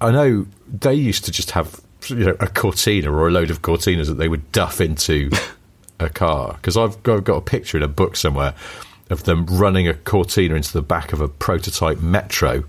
I 0.00 0.10
know 0.10 0.46
they 0.68 0.94
used 0.94 1.24
to 1.24 1.32
just 1.32 1.52
have 1.52 1.80
you 2.08 2.26
know 2.26 2.36
a 2.40 2.48
Cortina 2.48 3.12
or 3.12 3.28
a 3.28 3.30
load 3.30 3.50
of 3.50 3.62
Cortinas 3.62 4.06
that 4.06 4.14
they 4.14 4.28
would 4.28 4.50
duff 4.52 4.80
into 4.80 5.30
a 6.00 6.08
car. 6.08 6.54
Because 6.54 6.76
I've 6.76 7.02
got, 7.02 7.24
got 7.24 7.36
a 7.36 7.42
picture 7.42 7.76
in 7.76 7.82
a 7.82 7.88
book 7.88 8.16
somewhere 8.16 8.54
of 9.10 9.24
them 9.24 9.46
running 9.46 9.88
a 9.88 9.94
Cortina 9.94 10.54
into 10.54 10.72
the 10.72 10.82
back 10.82 11.12
of 11.12 11.20
a 11.20 11.28
prototype 11.28 12.00
Metro 12.00 12.64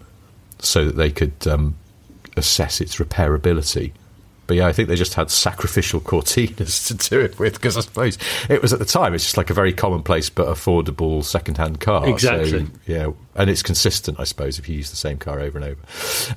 so 0.60 0.86
that 0.86 0.96
they 0.96 1.12
could 1.12 1.48
um, 1.48 1.76
assess 2.38 2.82
its 2.82 2.96
repairability. 2.98 3.92
But 4.50 4.58
yeah, 4.58 4.66
I 4.66 4.74
think 4.74 4.90
they 4.90 4.96
just 4.96 5.14
had 5.14 5.30
sacrificial 5.30 6.02
Cortinas 6.02 6.88
to 7.00 7.10
do 7.10 7.20
it 7.20 7.38
with 7.38 7.54
because 7.54 7.78
I 7.78 7.82
suppose 7.82 8.18
it 8.50 8.64
was 8.64 8.74
at 8.74 8.80
the 8.80 8.86
time. 8.86 9.14
It's 9.14 9.24
just 9.26 9.38
like 9.38 9.52
a 9.52 9.54
very 9.54 9.72
commonplace 9.72 10.32
but 10.32 10.48
affordable 10.48 11.24
second-hand 11.24 11.80
car. 11.80 12.04
So, 12.06 12.12
Exactly. 12.12 12.66
yeah, 12.88 13.12
and 13.36 13.48
it's 13.48 13.62
consistent, 13.62 14.20
I 14.20 14.24
suppose, 14.24 14.58
if 14.58 14.68
you 14.68 14.76
use 14.76 14.90
the 14.90 14.96
same 14.96 15.20
car 15.20 15.40
over 15.40 15.60
and 15.60 15.68
over. 15.68 15.80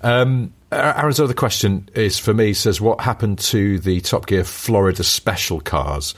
Um, 0.02 0.52
Aaron's 0.70 1.20
other 1.20 1.32
question 1.32 1.88
is 1.94 2.18
for 2.18 2.34
me 2.34 2.52
says, 2.52 2.82
"What 2.82 3.00
happened 3.00 3.38
to 3.38 3.78
the 3.78 4.02
Top 4.02 4.26
Gear 4.26 4.44
Florida 4.44 5.02
Special 5.02 5.62
cars?" 5.62 6.14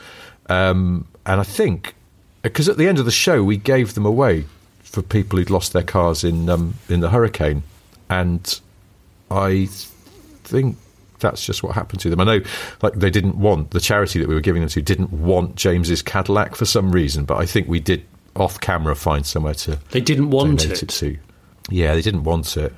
Um, 0.48 1.06
and 1.24 1.40
I 1.40 1.44
think 1.44 1.94
because 2.42 2.68
at 2.68 2.76
the 2.76 2.88
end 2.88 2.98
of 2.98 3.04
the 3.04 3.12
show 3.12 3.44
we 3.44 3.56
gave 3.56 3.94
them 3.94 4.04
away 4.04 4.46
for 4.82 5.00
people 5.00 5.38
who'd 5.38 5.48
lost 5.48 5.72
their 5.72 5.84
cars 5.84 6.24
in 6.24 6.48
um, 6.48 6.74
in 6.88 6.98
the 6.98 7.10
hurricane, 7.10 7.62
and 8.10 8.58
I 9.30 9.68
think 10.42 10.76
that's 11.18 11.44
just 11.44 11.62
what 11.62 11.74
happened 11.74 12.00
to 12.00 12.10
them. 12.10 12.20
I 12.20 12.24
know, 12.24 12.40
like 12.82 12.94
they 12.94 13.10
didn't 13.10 13.36
want 13.36 13.70
the 13.70 13.80
charity 13.80 14.18
that 14.20 14.28
we 14.28 14.34
were 14.34 14.40
giving 14.40 14.62
them 14.62 14.68
to 14.70 14.82
didn't 14.82 15.12
want 15.12 15.56
James's 15.56 16.02
Cadillac 16.02 16.54
for 16.54 16.64
some 16.64 16.90
reason, 16.90 17.24
but 17.24 17.38
I 17.38 17.46
think 17.46 17.68
we 17.68 17.80
did 17.80 18.04
off 18.36 18.60
camera 18.60 18.96
find 18.96 19.24
somewhere 19.24 19.54
to 19.54 19.78
they 19.90 20.00
didn't 20.00 20.30
want 20.30 20.60
donate 20.60 20.82
it. 20.82 20.88
to. 20.88 21.16
Yeah, 21.70 21.94
they 21.94 22.02
didn't 22.02 22.24
want 22.24 22.56
it. 22.56 22.72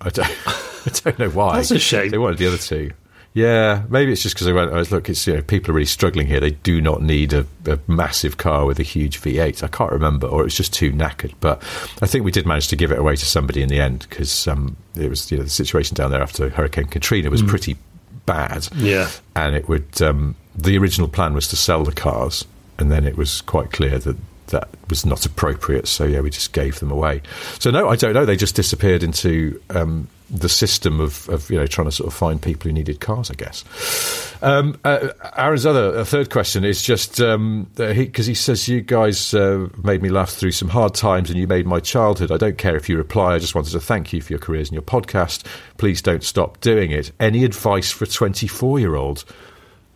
I 0.00 0.08
don't, 0.10 0.30
I 0.46 0.90
don't 1.04 1.18
know 1.18 1.30
why. 1.30 1.56
That's 1.56 1.70
a 1.70 1.78
shame. 1.78 2.10
They 2.10 2.18
wanted 2.18 2.38
the 2.38 2.46
other 2.48 2.58
two. 2.58 2.92
Yeah, 3.34 3.84
maybe 3.88 4.12
it's 4.12 4.22
just 4.22 4.34
because 4.34 4.46
they 4.46 4.52
went. 4.52 4.70
Oh, 4.72 4.84
look, 4.94 5.08
it's 5.08 5.26
you 5.26 5.36
know 5.36 5.42
people 5.42 5.70
are 5.70 5.74
really 5.74 5.86
struggling 5.86 6.26
here. 6.26 6.38
They 6.38 6.50
do 6.50 6.80
not 6.82 7.00
need 7.02 7.32
a, 7.32 7.46
a 7.66 7.78
massive 7.86 8.36
car 8.36 8.66
with 8.66 8.78
a 8.78 8.82
huge 8.82 9.20
V8. 9.20 9.62
I 9.62 9.68
can't 9.68 9.90
remember, 9.90 10.26
or 10.26 10.42
it 10.42 10.44
was 10.44 10.56
just 10.56 10.74
too 10.74 10.92
knackered. 10.92 11.32
But 11.40 11.62
I 12.02 12.06
think 12.06 12.24
we 12.24 12.30
did 12.30 12.46
manage 12.46 12.68
to 12.68 12.76
give 12.76 12.92
it 12.92 12.98
away 12.98 13.16
to 13.16 13.24
somebody 13.24 13.62
in 13.62 13.70
the 13.70 13.80
end 13.80 14.06
because 14.08 14.46
um, 14.46 14.76
it 14.94 15.08
was 15.08 15.30
you 15.30 15.38
know 15.38 15.44
the 15.44 15.50
situation 15.50 15.94
down 15.94 16.10
there 16.10 16.22
after 16.22 16.50
Hurricane 16.50 16.86
Katrina 16.86 17.30
was 17.30 17.42
pretty 17.42 17.76
bad. 18.26 18.68
Yeah. 18.76 19.08
and 19.34 19.56
it 19.56 19.68
would. 19.68 20.02
Um, 20.02 20.34
the 20.54 20.76
original 20.76 21.08
plan 21.08 21.32
was 21.32 21.48
to 21.48 21.56
sell 21.56 21.84
the 21.84 21.92
cars, 21.92 22.44
and 22.78 22.92
then 22.92 23.06
it 23.06 23.16
was 23.16 23.40
quite 23.40 23.72
clear 23.72 23.98
that 23.98 24.16
that 24.52 24.68
was 24.88 25.04
not 25.04 25.26
appropriate. 25.26 25.86
So 25.88 26.04
yeah, 26.04 26.20
we 26.20 26.30
just 26.30 26.52
gave 26.52 26.78
them 26.80 26.90
away. 26.90 27.20
So 27.58 27.70
no, 27.70 27.88
I 27.90 27.96
don't 27.96 28.14
know. 28.14 28.24
They 28.24 28.36
just 28.36 28.54
disappeared 28.54 29.02
into 29.02 29.60
um, 29.70 30.08
the 30.30 30.48
system 30.48 30.98
of, 31.00 31.28
of 31.28 31.50
you 31.50 31.58
know 31.58 31.66
trying 31.66 31.88
to 31.88 31.92
sort 31.92 32.06
of 32.06 32.14
find 32.14 32.40
people 32.40 32.68
who 32.68 32.72
needed 32.72 33.00
cars. 33.00 33.30
I 33.30 33.34
guess. 33.34 33.64
Um, 34.42 34.78
uh, 34.84 35.08
Aaron's 35.36 35.66
other 35.66 35.96
a 35.98 36.04
third 36.04 36.30
question 36.30 36.64
is 36.64 36.82
just 36.82 37.16
because 37.18 37.96
he, 37.96 38.06
'cause 38.06 38.26
he 38.26 38.34
says 38.34 38.66
you 38.68 38.80
guys 38.80 39.34
uh, 39.34 39.68
made 39.84 40.02
me 40.02 40.08
laugh 40.08 40.30
through 40.30 40.50
some 40.52 40.68
hard 40.68 40.94
times 40.94 41.30
and 41.30 41.38
you 41.38 41.46
made 41.46 41.66
my 41.66 41.78
childhood. 41.80 42.32
I 42.32 42.38
don't 42.38 42.58
care 42.58 42.76
if 42.76 42.88
you 42.88 42.96
reply. 42.96 43.34
I 43.34 43.38
just 43.38 43.54
wanted 43.54 43.70
to 43.72 43.80
thank 43.80 44.12
you 44.12 44.20
for 44.20 44.32
your 44.32 44.40
careers 44.40 44.68
and 44.68 44.74
your 44.74 44.82
podcast. 44.82 45.44
Please 45.76 46.02
don't 46.02 46.24
stop 46.24 46.60
doing 46.60 46.90
it. 46.90 47.12
Any 47.20 47.44
advice 47.44 47.90
for 47.90 48.04
a 48.04 48.08
twenty-four-year-old? 48.08 49.24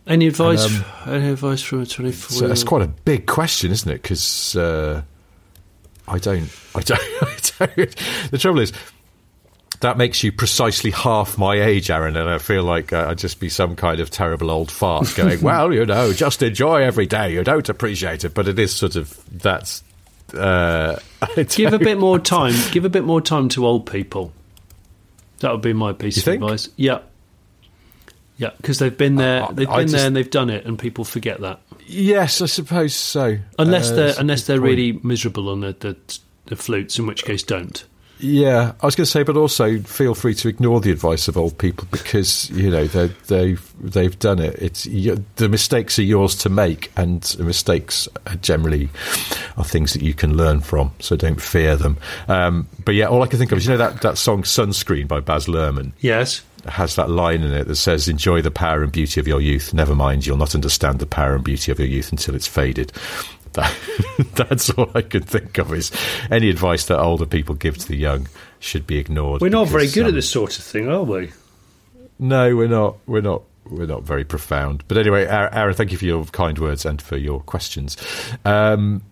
Any 0.07 0.27
advice? 0.27 0.65
um, 0.65 0.85
any 1.07 1.29
advice 1.29 1.61
from 1.61 1.81
a 1.81 1.85
twenty-four? 1.85 2.37
So 2.37 2.47
that's 2.47 2.63
quite 2.63 2.81
a 2.81 2.87
big 2.87 3.25
question, 3.25 3.71
isn't 3.71 3.89
it? 3.91 4.01
Because 4.01 4.55
uh, 4.55 5.01
I 6.07 6.17
don't, 6.17 6.49
I 6.75 6.81
don't, 6.81 6.99
I 7.21 7.65
don't. 7.75 7.95
The 8.31 8.37
trouble 8.37 8.59
is, 8.61 8.71
that 9.81 9.97
makes 9.97 10.23
you 10.23 10.31
precisely 10.31 10.91
half 10.91 11.37
my 11.37 11.61
age, 11.61 11.91
Aaron, 11.91 12.15
and 12.15 12.29
I 12.29 12.37
feel 12.37 12.63
like 12.63 12.93
uh, 12.93 13.07
I'd 13.09 13.17
just 13.17 13.39
be 13.39 13.49
some 13.49 13.75
kind 13.75 13.99
of 13.99 14.09
terrible 14.09 14.49
old 14.49 14.71
fart 14.71 15.13
going, 15.17 15.41
"Well, 15.41 15.73
you 15.73 15.85
know, 15.85 16.13
just 16.13 16.41
enjoy 16.41 16.83
every 16.83 17.05
day. 17.05 17.33
You 17.33 17.43
don't 17.43 17.67
appreciate 17.67 18.23
it, 18.23 18.33
but 18.33 18.47
it 18.47 18.57
is 18.57 18.73
sort 18.73 18.95
of 18.95 19.17
that's." 19.31 19.83
Uh, 20.33 20.99
Give 21.49 21.73
a 21.73 21.79
bit 21.79 21.97
more 21.97 22.19
time. 22.19 22.53
Give 22.71 22.85
a 22.85 22.89
bit 22.89 23.03
more 23.03 23.21
time 23.21 23.49
to 23.49 23.65
old 23.65 23.89
people. 23.89 24.31
That 25.39 25.51
would 25.51 25.61
be 25.61 25.73
my 25.73 25.93
piece 25.93 26.17
You 26.17 26.21
of 26.21 26.25
think? 26.25 26.43
advice. 26.43 26.69
Yeah, 26.75 26.99
yeah, 28.37 28.51
because 28.57 28.79
they've 28.79 28.97
been 28.97 29.15
there. 29.15 29.43
I- 29.43 29.51
They've 29.51 29.69
I 29.69 29.77
been 29.83 29.87
there 29.87 29.97
just- 29.97 30.05
and 30.05 30.15
they've 30.15 30.29
done 30.29 30.49
it, 30.49 30.65
and 30.65 30.77
people 30.79 31.03
forget 31.03 31.41
that. 31.41 31.59
Yes, 31.85 32.41
I 32.41 32.45
suppose 32.47 32.93
so. 32.93 33.37
Unless 33.59 33.91
Uh, 33.91 33.95
they're 33.95 34.13
unless 34.19 34.43
they're 34.43 34.57
point. 34.59 34.69
really 34.69 34.99
miserable 35.03 35.49
on 35.49 35.61
the, 35.61 35.75
the 35.79 35.95
the 36.47 36.55
flutes, 36.55 36.97
in 36.99 37.05
which 37.07 37.23
case 37.25 37.43
don't. 37.43 37.83
Yeah, 38.19 38.73
I 38.81 38.85
was 38.85 38.95
going 38.95 39.05
to 39.05 39.11
say, 39.11 39.23
but 39.23 39.37
also 39.37 39.79
feel 39.81 40.15
free 40.15 40.33
to 40.35 40.47
ignore 40.47 40.79
the 40.81 40.91
advice 40.91 41.27
of 41.27 41.37
old 41.37 41.57
people 41.57 41.87
because 41.91 42.49
you 42.49 42.69
know 42.71 42.87
they 42.87 43.07
they've 43.27 43.73
they've 43.79 44.17
done 44.17 44.39
it. 44.39 44.55
It's 44.55 44.85
you, 44.87 45.23
the 45.35 45.47
mistakes 45.49 45.99
are 45.99 46.03
yours 46.03 46.35
to 46.37 46.49
make, 46.49 46.91
and 46.97 47.35
mistakes 47.39 48.07
are 48.25 48.35
generally 48.35 48.89
are 49.55 49.63
things 49.63 49.93
that 49.93 50.01
you 50.01 50.13
can 50.15 50.35
learn 50.35 50.61
from. 50.61 50.91
So 50.99 51.15
don't 51.15 51.41
fear 51.41 51.75
them. 51.75 51.97
Um, 52.27 52.67
but 52.83 52.95
yeah, 52.95 53.05
all 53.05 53.21
I 53.21 53.27
can 53.27 53.37
think 53.37 53.51
of 53.51 53.59
is 53.59 53.65
you 53.65 53.71
know 53.71 53.77
that 53.77 54.01
that 54.01 54.17
song 54.17 54.41
"Sunscreen" 54.43 55.07
by 55.07 55.19
Baz 55.19 55.45
Luhrmann 55.45 55.91
Yes. 55.99 56.41
has 56.65 56.95
that 56.95 57.09
line 57.11 57.43
in 57.43 57.53
it 57.53 57.67
that 57.67 57.75
says, 57.75 58.07
"Enjoy 58.07 58.41
the 58.41 58.49
power 58.51 58.81
and 58.81 58.91
beauty 58.91 59.19
of 59.19 59.27
your 59.27 59.41
youth. 59.41 59.73
Never 59.75 59.93
mind, 59.93 60.25
you'll 60.25 60.37
not 60.37 60.55
understand 60.55 60.97
the 60.99 61.05
power 61.05 61.35
and 61.35 61.43
beauty 61.43 61.71
of 61.71 61.77
your 61.77 61.87
youth 61.87 62.11
until 62.11 62.33
it's 62.33 62.47
faded." 62.47 62.91
That, 63.53 63.73
that's 64.35 64.69
all 64.71 64.89
I 64.93 65.01
could 65.01 65.25
think 65.25 65.57
of. 65.57 65.73
Is 65.73 65.91
any 66.29 66.49
advice 66.49 66.85
that 66.87 66.99
older 66.99 67.25
people 67.25 67.55
give 67.55 67.77
to 67.77 67.87
the 67.87 67.97
young 67.97 68.27
should 68.59 68.87
be 68.87 68.97
ignored. 68.97 69.41
We're 69.41 69.49
not 69.49 69.67
very 69.67 69.83
because, 69.83 69.95
good 69.95 70.05
at 70.05 70.09
um, 70.09 70.15
this 70.15 70.29
sort 70.29 70.57
of 70.57 70.63
thing, 70.63 70.89
are 70.89 71.03
we? 71.03 71.31
No, 72.19 72.55
we're 72.55 72.67
not. 72.67 72.97
We're 73.05 73.21
not. 73.21 73.43
We're 73.65 73.85
not 73.85 74.03
very 74.03 74.23
profound. 74.23 74.83
But 74.87 74.97
anyway, 74.97 75.25
Aaron, 75.25 75.53
Aaron, 75.53 75.75
thank 75.75 75.91
you 75.91 75.97
for 75.97 76.05
your 76.05 76.23
kind 76.25 76.57
words 76.57 76.85
and 76.85 77.01
for 77.01 77.17
your 77.17 77.41
questions. 77.41 77.97
Um, 78.45 79.03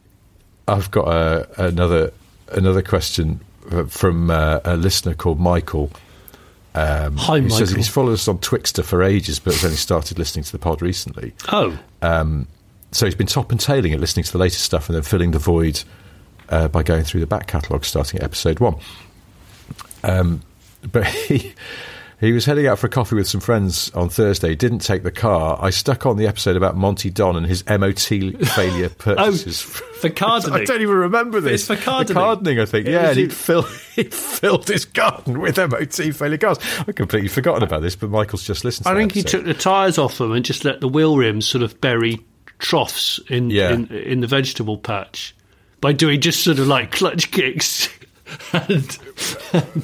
I've 0.68 0.90
got 0.92 1.08
a, 1.08 1.68
another 1.68 2.14
another 2.52 2.82
question 2.82 3.42
from 3.88 4.30
uh, 4.30 4.60
a 4.64 4.78
listener 4.78 5.14
called 5.14 5.40
Michael. 5.40 5.92
Um, 6.74 7.16
Hi, 7.18 7.40
he 7.40 7.50
says 7.50 7.72
he's 7.72 7.88
followed 7.88 8.14
us 8.14 8.28
on 8.28 8.40
Twixter 8.40 8.84
for 8.84 9.02
ages, 9.02 9.40
but 9.40 9.54
has 9.54 9.64
only 9.64 9.78
started 9.78 10.20
listening 10.20 10.44
to 10.44 10.52
the 10.52 10.60
pod 10.60 10.82
recently. 10.82 11.34
Oh, 11.52 11.78
So 12.96 13.06
he's 13.06 13.16
been 13.16 13.28
top 13.28 13.52
and 13.52 13.60
tailing 13.60 13.92
it, 13.92 14.00
listening 14.00 14.24
to 14.24 14.32
the 14.32 14.38
latest 14.38 14.64
stuff, 14.64 14.88
and 14.88 14.96
then 14.96 15.04
filling 15.04 15.32
the 15.32 15.40
void 15.40 15.84
uh, 16.50 16.70
by 16.70 16.82
going 16.82 17.04
through 17.04 17.20
the 17.20 17.28
back 17.28 17.46
catalogue, 17.48 17.84
starting 17.84 18.20
at 18.20 18.24
episode 18.24 18.60
one. 18.60 18.76
Um, 20.04 20.42
but 20.92 21.06
he 21.08 21.54
He 22.22 22.32
was 22.32 22.46
heading 22.46 22.66
out 22.66 22.80
for 22.80 22.88
a 22.88 22.90
coffee 22.90 23.16
with 23.16 23.28
some 23.28 23.42
friends 23.42 23.92
on 23.94 24.08
Thursday. 24.08 24.56
Didn't 24.56 24.80
take 24.80 25.04
the 25.04 25.12
car. 25.12 25.60
I 25.62 25.70
stuck 25.70 26.06
on 26.06 26.16
the 26.16 26.26
episode 26.28 26.56
about 26.56 26.78
Monty 26.78 27.10
Don 27.10 27.36
and 27.36 27.46
his 27.46 27.66
MOT 27.68 28.00
failure 28.00 28.90
purchases. 28.98 29.62
for 29.62 30.08
gardening. 30.08 30.54
I 30.62 30.64
don't 30.64 30.82
even 30.82 30.96
remember 30.96 31.42
this. 31.42 31.70
It's 31.70 31.82
for 31.82 31.86
gardening. 31.86 32.16
gardening, 32.16 32.60
I 32.62 32.66
think. 32.66 32.88
It 32.88 32.92
yeah, 32.92 33.10
and 33.10 33.18
in- 33.18 33.26
he'd, 33.26 33.34
fill, 33.34 33.64
he'd 33.96 34.14
filled 34.14 34.70
his 34.70 34.86
garden 34.86 35.42
with 35.42 35.58
MOT 35.58 36.16
failure 36.16 36.38
cars. 36.38 36.58
I'd 36.88 36.96
completely 36.96 37.28
forgotten 37.28 37.64
about 37.64 37.82
this, 37.82 37.98
but 37.98 38.10
Michael's 38.10 38.48
just 38.48 38.64
listened 38.64 38.86
to 38.86 38.92
I 38.92 38.96
think 38.96 39.12
he 39.12 39.22
took 39.22 39.44
the 39.44 39.54
tyres 39.54 39.98
off 39.98 40.18
them 40.18 40.32
and 40.32 40.46
just 40.46 40.64
let 40.64 40.80
the 40.80 40.88
wheel 40.88 41.18
rims 41.18 41.46
sort 41.46 41.64
of 41.64 41.82
bury 41.82 42.24
troughs 42.60 43.20
in, 43.30 43.50
Yeah. 43.50 43.74
in 43.74 43.88
in 43.88 44.20
the 44.22 44.28
vegetable 44.28 44.78
patch 44.78 45.36
by 45.82 45.92
doing 45.94 46.22
just 46.22 46.44
sort 46.44 46.60
of 46.60 46.68
like 46.68 46.92
clutch 46.92 47.32
kicks. 47.32 47.90
and, 48.54 48.98
and 49.54 49.84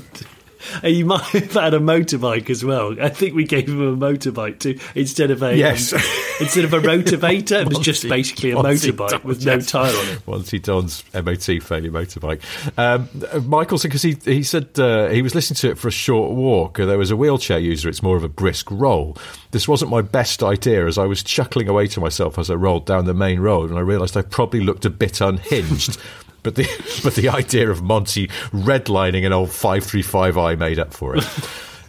he 0.81 1.03
might 1.03 1.21
have 1.23 1.53
had 1.53 1.73
a 1.73 1.79
motorbike 1.79 2.49
as 2.49 2.63
well. 2.63 2.95
I 3.01 3.09
think 3.09 3.35
we 3.35 3.43
gave 3.45 3.67
him 3.67 3.81
a 3.81 3.95
motorbike 3.95 4.59
too 4.59 4.79
instead 4.95 5.31
of 5.31 5.41
a 5.43 5.55
Yes. 5.55 5.93
um, 5.93 5.99
instead 6.39 6.65
of 6.65 6.73
a 6.73 6.79
rotavator. 6.81 7.61
It 7.61 7.69
was 7.69 7.79
just 7.79 8.07
basically 8.07 8.51
a 8.51 8.55
motorbike 8.55 9.23
with 9.23 9.45
no 9.45 9.59
tyre 9.59 9.95
on 9.95 10.07
it. 10.07 10.27
Once 10.27 10.41
Monty 10.51 10.59
Don's 10.59 11.03
MOT 11.13 11.61
failure 11.63 11.91
motorbike. 11.91 12.41
Um, 12.77 13.09
Michael 13.47 13.77
said 13.77 13.89
because 13.89 14.01
he 14.03 14.17
he 14.25 14.43
said 14.43 14.79
uh, 14.79 15.07
he 15.09 15.21
was 15.21 15.35
listening 15.35 15.55
to 15.57 15.69
it 15.71 15.77
for 15.77 15.87
a 15.87 15.91
short 15.91 16.31
walk. 16.31 16.77
There 16.77 16.97
was 16.97 17.11
a 17.11 17.15
wheelchair 17.15 17.59
user. 17.59 17.89
It's 17.89 18.03
more 18.03 18.17
of 18.17 18.23
a 18.23 18.29
brisk 18.29 18.67
roll. 18.71 19.17
This 19.51 19.67
wasn't 19.67 19.91
my 19.91 20.01
best 20.01 20.41
idea, 20.43 20.87
as 20.87 20.97
I 20.97 21.05
was 21.05 21.23
chuckling 21.23 21.67
away 21.67 21.87
to 21.87 21.99
myself 21.99 22.39
as 22.39 22.49
I 22.49 22.55
rolled 22.55 22.85
down 22.85 23.05
the 23.05 23.13
main 23.13 23.39
road, 23.39 23.69
and 23.69 23.77
I 23.77 23.81
realised 23.81 24.15
I 24.17 24.21
probably 24.21 24.61
looked 24.61 24.85
a 24.85 24.89
bit 24.89 25.21
unhinged. 25.21 25.97
But 26.43 26.55
the 26.55 26.63
but 27.03 27.15
the 27.15 27.29
idea 27.29 27.69
of 27.69 27.81
Monty 27.81 28.27
redlining 28.51 29.25
an 29.25 29.33
old 29.33 29.51
five 29.51 29.83
three 29.83 30.01
five 30.01 30.37
I 30.37 30.55
made 30.55 30.79
up 30.79 30.93
for 30.93 31.15
it. 31.15 31.23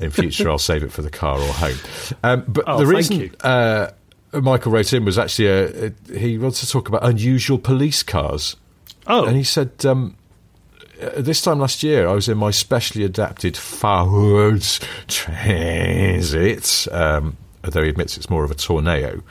In 0.00 0.10
future, 0.10 0.50
I'll 0.50 0.58
save 0.58 0.82
it 0.82 0.90
for 0.90 1.02
the 1.02 1.10
car 1.10 1.38
or 1.38 1.52
home. 1.52 1.76
Um, 2.24 2.44
but 2.48 2.64
Oh, 2.66 2.78
the 2.78 2.86
reason 2.86 3.32
uh, 3.42 3.92
Michael 4.32 4.72
wrote 4.72 4.92
in 4.92 5.04
was 5.04 5.16
actually 5.16 5.46
a, 5.46 5.86
a, 5.86 6.18
he 6.18 6.38
wants 6.38 6.58
to 6.60 6.68
talk 6.68 6.88
about 6.88 7.04
unusual 7.04 7.56
police 7.58 8.02
cars. 8.02 8.56
Oh, 9.06 9.26
And 9.26 9.36
he 9.36 9.44
said, 9.44 9.86
um, 9.86 10.16
uh, 11.00 11.20
this 11.20 11.40
time 11.42 11.60
last 11.60 11.82
year, 11.84 12.08
I 12.08 12.14
was 12.14 12.28
in 12.28 12.36
my 12.38 12.50
specially 12.50 13.04
adapted 13.04 13.56
Forwards 13.56 14.80
Transit, 15.08 16.88
um, 16.90 17.36
although 17.64 17.82
he 17.82 17.88
admits 17.88 18.16
it's 18.16 18.30
more 18.30 18.44
of 18.44 18.50
a 18.50 18.54
Tourneo. 18.54 19.22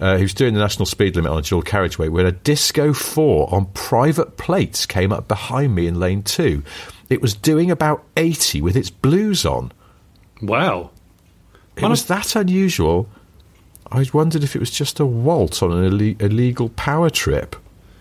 Uh, 0.00 0.16
he 0.16 0.22
was 0.22 0.32
doing 0.32 0.54
the 0.54 0.60
national 0.60 0.86
speed 0.86 1.14
limit 1.14 1.30
on 1.30 1.38
a 1.38 1.42
dual 1.42 1.60
carriageway 1.62 2.08
when 2.08 2.24
a 2.24 2.32
Disco 2.32 2.94
4 2.94 3.54
on 3.54 3.66
private 3.66 4.38
plates 4.38 4.86
came 4.86 5.12
up 5.12 5.28
behind 5.28 5.74
me 5.74 5.86
in 5.86 6.00
lane 6.00 6.22
2. 6.22 6.62
It 7.10 7.20
was 7.20 7.34
doing 7.34 7.70
about 7.70 8.02
80 8.16 8.62
with 8.62 8.76
its 8.76 8.88
blues 8.88 9.44
on. 9.44 9.72
wow. 10.42 10.90
It 11.76 11.88
was 11.88 12.06
that 12.06 12.36
unusual. 12.36 13.08
I 13.90 14.04
wondered 14.12 14.42
if 14.44 14.54
it 14.54 14.58
was 14.58 14.70
just 14.70 15.00
a 15.00 15.06
Walt 15.06 15.62
on 15.62 15.72
an 15.72 15.84
ille- 15.84 16.20
illegal 16.20 16.68
power 16.70 17.08
trip. 17.08 17.56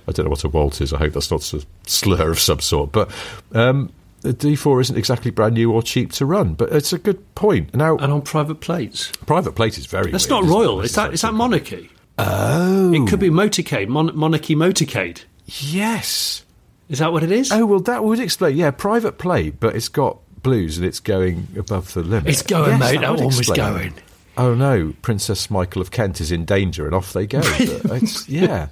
I 0.07 0.11
don't 0.11 0.25
know 0.25 0.29
what 0.31 0.43
a 0.43 0.49
Walt 0.49 0.81
is. 0.81 0.91
I 0.91 0.97
hope 0.97 1.13
that's 1.13 1.31
not 1.31 1.53
a 1.53 1.65
slur 1.85 2.31
of 2.31 2.39
some 2.39 2.59
sort. 2.59 2.91
But 2.91 3.09
um, 3.53 3.91
the 4.21 4.33
D4 4.33 4.81
isn't 4.81 4.97
exactly 4.97 5.31
brand 5.31 5.53
new 5.55 5.71
or 5.71 5.81
cheap 5.81 6.11
to 6.13 6.25
run. 6.25 6.53
But 6.53 6.71
it's 6.71 6.91
a 6.93 6.97
good 6.97 7.19
point. 7.35 7.73
Now, 7.75 7.97
And 7.97 8.11
on 8.11 8.21
private 8.21 8.61
plates. 8.61 9.11
private 9.25 9.53
plate 9.53 9.77
is 9.77 9.85
very. 9.85 10.11
That's 10.11 10.29
weird, 10.29 10.43
not 10.45 10.51
royal. 10.51 10.81
it? 10.81 10.85
Is 10.85 10.95
that 10.95 11.13
is 11.13 11.21
that 11.21 11.33
monarchy? 11.33 11.89
Oh, 12.17 12.91
It 12.93 13.07
could 13.09 13.19
be 13.19 13.29
motorcade, 13.29 13.87
mon- 13.87 14.15
monarchy 14.17 14.55
motorcade. 14.55 15.21
yes. 15.45 16.43
Is 16.89 16.99
that 16.99 17.13
what 17.13 17.23
it 17.23 17.31
is? 17.31 17.51
Oh 17.51 17.65
well, 17.67 17.79
that 17.81 18.03
would 18.03 18.19
explain. 18.19 18.57
Yeah, 18.57 18.71
private 18.71 19.17
plate, 19.19 19.59
but 19.59 19.75
it's 19.75 19.89
got 19.89 20.17
blues 20.41 20.77
and 20.77 20.85
it's 20.87 20.99
going 20.99 21.47
above 21.57 21.93
the 21.93 22.01
limit. 22.01 22.27
It's 22.29 22.41
going, 22.41 22.71
Yes, 22.71 22.79
mate. 22.79 23.01
That 23.01 23.11
would 23.11 23.19
one 23.19 23.37
was 23.37 23.49
going. 23.49 23.93
Oh 24.37 24.55
no, 24.55 24.93
Princess 25.03 25.51
Michael 25.51 25.81
of 25.81 25.91
Kent 25.91 26.19
is 26.19 26.31
in 26.31 26.45
danger, 26.45 26.85
and 26.87 26.95
off 26.95 27.13
they 27.13 27.27
go. 27.27 27.41
Yeah, 28.27 28.67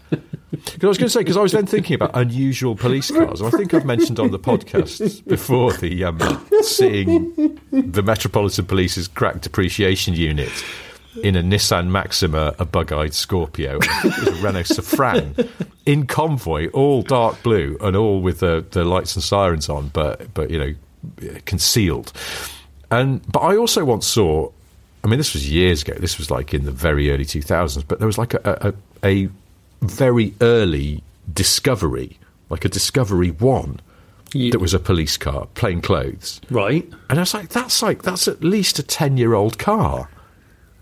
because 0.52 0.84
I 0.84 0.88
was 0.88 0.98
going 0.98 1.08
to 1.08 1.10
say 1.10 1.20
because 1.20 1.38
I 1.38 1.42
was 1.42 1.52
then 1.52 1.66
thinking 1.66 1.96
about 1.96 2.12
unusual 2.14 2.76
police 2.76 3.12
cars. 3.12 3.42
I 3.42 3.50
think 3.50 3.74
I've 3.74 3.86
mentioned 3.86 4.20
on 4.20 4.32
the 4.32 4.40
podcast 4.40 5.26
before 5.28 5.74
the 5.74 6.06
um, 6.06 6.20
seeing 6.62 7.60
the 7.72 8.02
Metropolitan 8.02 8.66
Police's 8.66 9.08
crack 9.08 9.42
depreciation 9.42 10.14
unit 10.14 10.52
in 11.24 11.36
a 11.36 11.42
Nissan 11.42 11.88
Maxima, 11.88 12.56
a 12.60 12.66
bug-eyed 12.66 13.14
Scorpio, 13.14 13.78
a 13.78 14.42
Renault 14.42 14.64
Safrane 14.64 15.50
in 15.86 16.06
convoy, 16.06 16.70
all 16.70 17.02
dark 17.02 17.42
blue 17.44 17.78
and 17.82 17.96
all 17.96 18.22
with 18.22 18.40
the, 18.40 18.66
the 18.72 18.84
lights 18.84 19.16
and 19.16 19.24
sirens 19.24 19.70
on, 19.70 19.90
but 19.90 20.34
but 20.34 20.50
you 20.50 20.60
know 20.60 20.74
concealed. 21.46 22.14
And 22.92 23.22
but 23.32 23.40
I 23.40 23.58
also 23.58 23.84
once 23.86 24.08
saw. 24.08 24.52
I 25.04 25.10
mean, 25.10 25.20
this 25.20 25.34
was 25.34 25.50
years 25.50 25.84
ago. 25.84 25.94
This 25.94 26.18
was 26.18 26.30
like 26.30 26.54
in 26.54 26.66
the 26.66 26.72
very 26.72 27.12
early 27.12 27.24
two 27.24 27.42
thousands. 27.42 27.86
But 27.86 28.00
there 28.00 28.08
was 28.08 28.18
like 28.18 28.34
a, 28.34 28.74
a, 29.04 29.08
a 29.08 29.30
very 29.82 30.34
early 30.42 31.04
discovery, 31.32 32.18
like 32.50 32.66
a 32.66 32.70
Discovery 32.70 33.32
One, 33.32 33.80
that 34.34 34.60
was 34.60 34.74
a 34.74 34.80
police 34.80 35.18
car, 35.18 35.48
plain 35.54 35.82
clothes. 35.82 36.42
Right. 36.50 36.88
And 37.10 37.20
I 37.20 37.22
was 37.22 37.34
like, 37.34 37.50
that's 37.50 37.82
like 37.82 38.04
that's 38.04 38.28
at 38.28 38.44
least 38.44 38.80
a 38.80 38.84
ten 38.84 39.18
year 39.18 39.34
old 39.34 39.58
car 39.58 40.10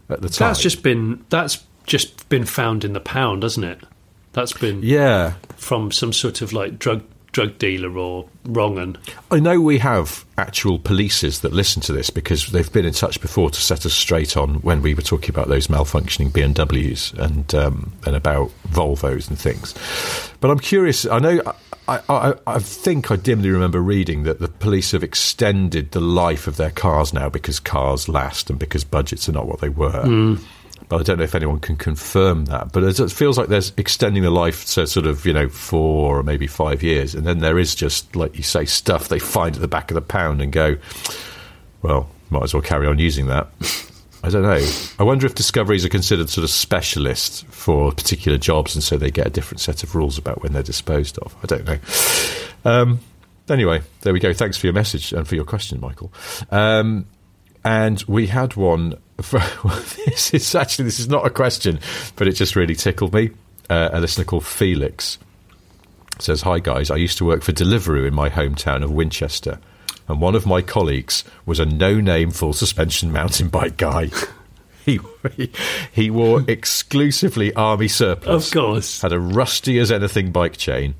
at 0.09 0.21
the 0.21 0.29
time. 0.29 0.49
That's 0.49 0.61
just 0.61 0.83
been 0.83 1.23
that's 1.29 1.63
just 1.85 2.27
been 2.29 2.45
found 2.45 2.83
in 2.83 2.93
the 2.93 2.99
pound, 2.99 3.43
hasn't 3.43 3.65
it? 3.65 3.83
That's 4.33 4.53
been 4.53 4.81
yeah. 4.83 5.33
from 5.55 5.91
some 5.91 6.11
sort 6.11 6.41
of 6.41 6.51
like 6.51 6.77
drug 6.77 7.03
drug 7.35 7.57
dealer 7.57 7.97
or 7.97 8.25
wrong 8.45 8.79
un. 8.79 8.97
I 9.29 9.41
know 9.41 9.59
we 9.59 9.77
have 9.79 10.23
actual 10.37 10.79
polices 10.79 11.41
that 11.41 11.51
listen 11.51 11.81
to 11.81 11.91
this 11.91 12.09
because 12.09 12.47
they've 12.47 12.71
been 12.71 12.85
in 12.85 12.93
touch 12.93 13.19
before 13.19 13.49
to 13.49 13.59
set 13.59 13.85
us 13.85 13.93
straight 13.93 14.37
on 14.37 14.55
when 14.61 14.81
we 14.81 14.93
were 14.93 15.01
talking 15.01 15.31
about 15.31 15.49
those 15.49 15.67
malfunctioning 15.67 16.29
BMWs 16.29 17.13
and 17.19 17.53
um, 17.53 17.91
and 18.05 18.15
about 18.15 18.51
Volvos 18.69 19.27
and 19.27 19.37
things. 19.37 19.73
But 20.39 20.49
I'm 20.49 20.59
curious. 20.59 21.05
I 21.05 21.19
know. 21.19 21.41
I, 21.89 21.99
I, 22.07 22.33
I 22.47 22.59
think 22.59 23.11
I 23.11 23.17
dimly 23.17 23.49
remember 23.49 23.81
reading 23.81 24.23
that 24.23 24.39
the 24.39 24.47
police 24.47 24.93
have 24.93 25.03
extended 25.03 25.91
the 25.91 25.99
life 25.99 26.47
of 26.47 26.55
their 26.55 26.71
cars 26.71 27.13
now 27.13 27.29
because 27.29 27.59
cars 27.59 28.07
last 28.07 28.49
and 28.49 28.57
because 28.57 28.85
budgets 28.85 29.27
are 29.27 29.33
not 29.33 29.45
what 29.45 29.59
they 29.59 29.69
were. 29.69 30.37
But 30.87 30.99
I 30.99 31.03
don't 31.03 31.17
know 31.17 31.23
if 31.23 31.35
anyone 31.35 31.59
can 31.59 31.75
confirm 31.75 32.45
that. 32.45 32.71
But 32.71 32.83
it 32.83 33.11
feels 33.11 33.37
like 33.37 33.47
there's 33.47 33.73
extending 33.77 34.23
the 34.23 34.29
life 34.29 34.65
to 34.73 34.85
sort 34.85 35.05
of, 35.05 35.25
you 35.25 35.33
know, 35.33 35.49
four 35.49 36.19
or 36.19 36.23
maybe 36.23 36.47
five 36.47 36.83
years. 36.83 37.15
And 37.15 37.25
then 37.25 37.39
there 37.39 37.57
is 37.57 37.73
just, 37.75 38.15
like 38.15 38.37
you 38.37 38.43
say, 38.43 38.65
stuff 38.65 39.07
they 39.07 39.19
find 39.19 39.55
at 39.55 39.61
the 39.61 39.67
back 39.67 39.91
of 39.91 39.95
the 39.95 40.01
pound 40.01 40.41
and 40.41 40.51
go, 40.51 40.77
well, 41.81 42.09
might 42.29 42.43
as 42.43 42.53
well 42.53 42.61
carry 42.63 42.87
on 42.87 42.99
using 42.99 43.27
that. 43.27 43.47
I 44.23 44.29
don't 44.29 44.41
know. 44.41 44.67
I 44.97 45.03
wonder 45.03 45.27
if 45.27 45.35
discoveries 45.35 45.85
are 45.85 45.89
considered 45.89 46.29
sort 46.29 46.43
of 46.43 46.49
specialists 46.49 47.45
for 47.49 47.91
particular 47.91 48.39
jobs 48.39 48.73
and 48.73 48.83
so 48.83 48.97
they 48.97 49.11
get 49.11 49.27
a 49.27 49.29
different 49.29 49.61
set 49.61 49.83
of 49.83 49.93
rules 49.93 50.17
about 50.17 50.41
when 50.41 50.51
they're 50.51 50.63
disposed 50.63 51.19
of. 51.19 51.35
I 51.43 51.45
don't 51.45 51.65
know. 51.65 51.77
Um, 52.65 52.99
anyway, 53.49 53.81
there 54.01 54.13
we 54.13 54.19
go. 54.19 54.33
Thanks 54.33 54.57
for 54.57 54.65
your 54.65 54.73
message 54.73 55.13
and 55.13 55.27
for 55.27 55.35
your 55.35 55.45
question, 55.45 55.79
Michael. 55.79 56.11
Um, 56.49 57.05
and 57.65 58.01
we 58.07 58.27
had 58.27 58.55
one. 58.55 58.93
For, 59.21 59.39
this 60.05 60.33
is 60.33 60.55
actually 60.55 60.85
this 60.85 60.99
is 60.99 61.09
not 61.09 61.25
a 61.25 61.29
question, 61.29 61.79
but 62.15 62.27
it 62.27 62.33
just 62.33 62.55
really 62.55 62.75
tickled 62.75 63.13
me. 63.13 63.31
Uh, 63.69 63.89
a 63.91 63.99
listener 63.99 64.23
called 64.23 64.45
Felix 64.45 65.17
says, 66.19 66.43
"Hi 66.43 66.59
guys, 66.59 66.89
I 66.91 66.95
used 66.95 67.17
to 67.17 67.25
work 67.25 67.41
for 67.41 67.51
Deliveroo 67.51 68.07
in 68.07 68.13
my 68.13 68.29
hometown 68.29 68.83
of 68.83 68.91
Winchester, 68.91 69.59
and 70.07 70.21
one 70.21 70.35
of 70.35 70.45
my 70.45 70.61
colleagues 70.61 71.23
was 71.45 71.59
a 71.59 71.65
no-name 71.65 72.31
full 72.31 72.53
suspension 72.53 73.11
mountain 73.11 73.49
bike 73.49 73.75
guy." 73.77 74.11
He, 74.85 74.99
he, 75.35 75.51
he 75.91 76.09
wore 76.11 76.43
exclusively 76.47 77.51
army 77.55 77.87
surplus 77.87 78.47
Of 78.47 78.53
course. 78.53 79.01
had 79.01 79.13
a 79.13 79.19
rusty 79.19 79.79
as 79.79 79.91
anything 79.91 80.31
bike 80.31 80.57
chain, 80.57 80.93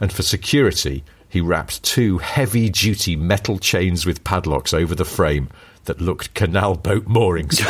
and 0.00 0.10
for 0.10 0.22
security, 0.22 1.04
he 1.36 1.40
wrapped 1.42 1.82
two 1.82 2.16
heavy 2.16 2.70
duty 2.70 3.14
metal 3.14 3.58
chains 3.58 4.06
with 4.06 4.24
padlocks 4.24 4.72
over 4.72 4.94
the 4.94 5.04
frame 5.04 5.50
that 5.84 6.00
looked 6.00 6.32
canal 6.32 6.74
boat 6.74 7.06
moorings 7.06 7.60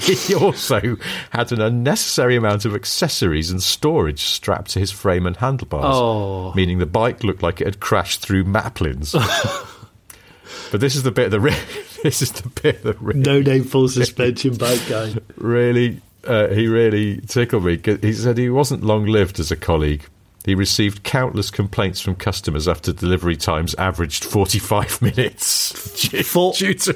he 0.00 0.34
also 0.34 0.96
had 1.30 1.52
an 1.52 1.60
unnecessary 1.60 2.36
amount 2.36 2.64
of 2.64 2.74
accessories 2.74 3.50
and 3.50 3.62
storage 3.62 4.20
strapped 4.22 4.70
to 4.72 4.78
his 4.78 4.90
frame 4.90 5.26
and 5.26 5.36
handlebars, 5.36 5.84
Oh. 5.96 6.52
meaning 6.54 6.78
the 6.78 6.86
bike 6.86 7.22
looked 7.24 7.42
like 7.42 7.60
it 7.60 7.66
had 7.66 7.80
crashed 7.80 8.20
through 8.20 8.44
maplins. 8.44 9.12
but 10.70 10.80
this 10.80 10.94
is 10.96 11.02
the 11.02 11.10
bit 11.12 11.30
that 11.30 11.40
re- 11.40 11.56
this 12.02 12.22
is 12.22 12.32
the 12.32 12.48
bit 12.48 12.82
that 12.82 13.00
really 13.00 13.20
No 13.20 13.40
name 13.40 13.64
full 13.64 13.88
suspension 13.88 14.56
bike 14.56 14.80
guy. 14.88 15.14
really, 15.36 16.00
uh, 16.26 16.48
he 16.48 16.66
really 16.68 17.20
tickled 17.20 17.64
me. 17.64 17.80
He 18.00 18.12
said 18.12 18.38
he 18.38 18.50
wasn't 18.50 18.82
long 18.84 19.06
lived 19.06 19.38
as 19.40 19.50
a 19.50 19.56
colleague. 19.56 20.04
He 20.44 20.54
received 20.56 21.04
countless 21.04 21.50
complaints 21.50 22.00
from 22.00 22.16
customers 22.16 22.66
after 22.66 22.92
delivery 22.92 23.36
times 23.36 23.74
averaged 23.76 24.24
45 24.24 25.00
minutes. 25.16 26.08
Due, 26.08 26.22
For- 26.24 26.52
due 26.52 26.74
to, 26.74 26.92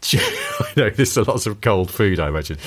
due, 0.00 0.18
I 0.60 0.72
know, 0.76 0.90
there's 0.90 1.16
a 1.16 1.24
lot 1.24 1.46
of 1.46 1.60
cold 1.60 1.90
food, 1.90 2.20
I 2.20 2.28
imagine. 2.28 2.58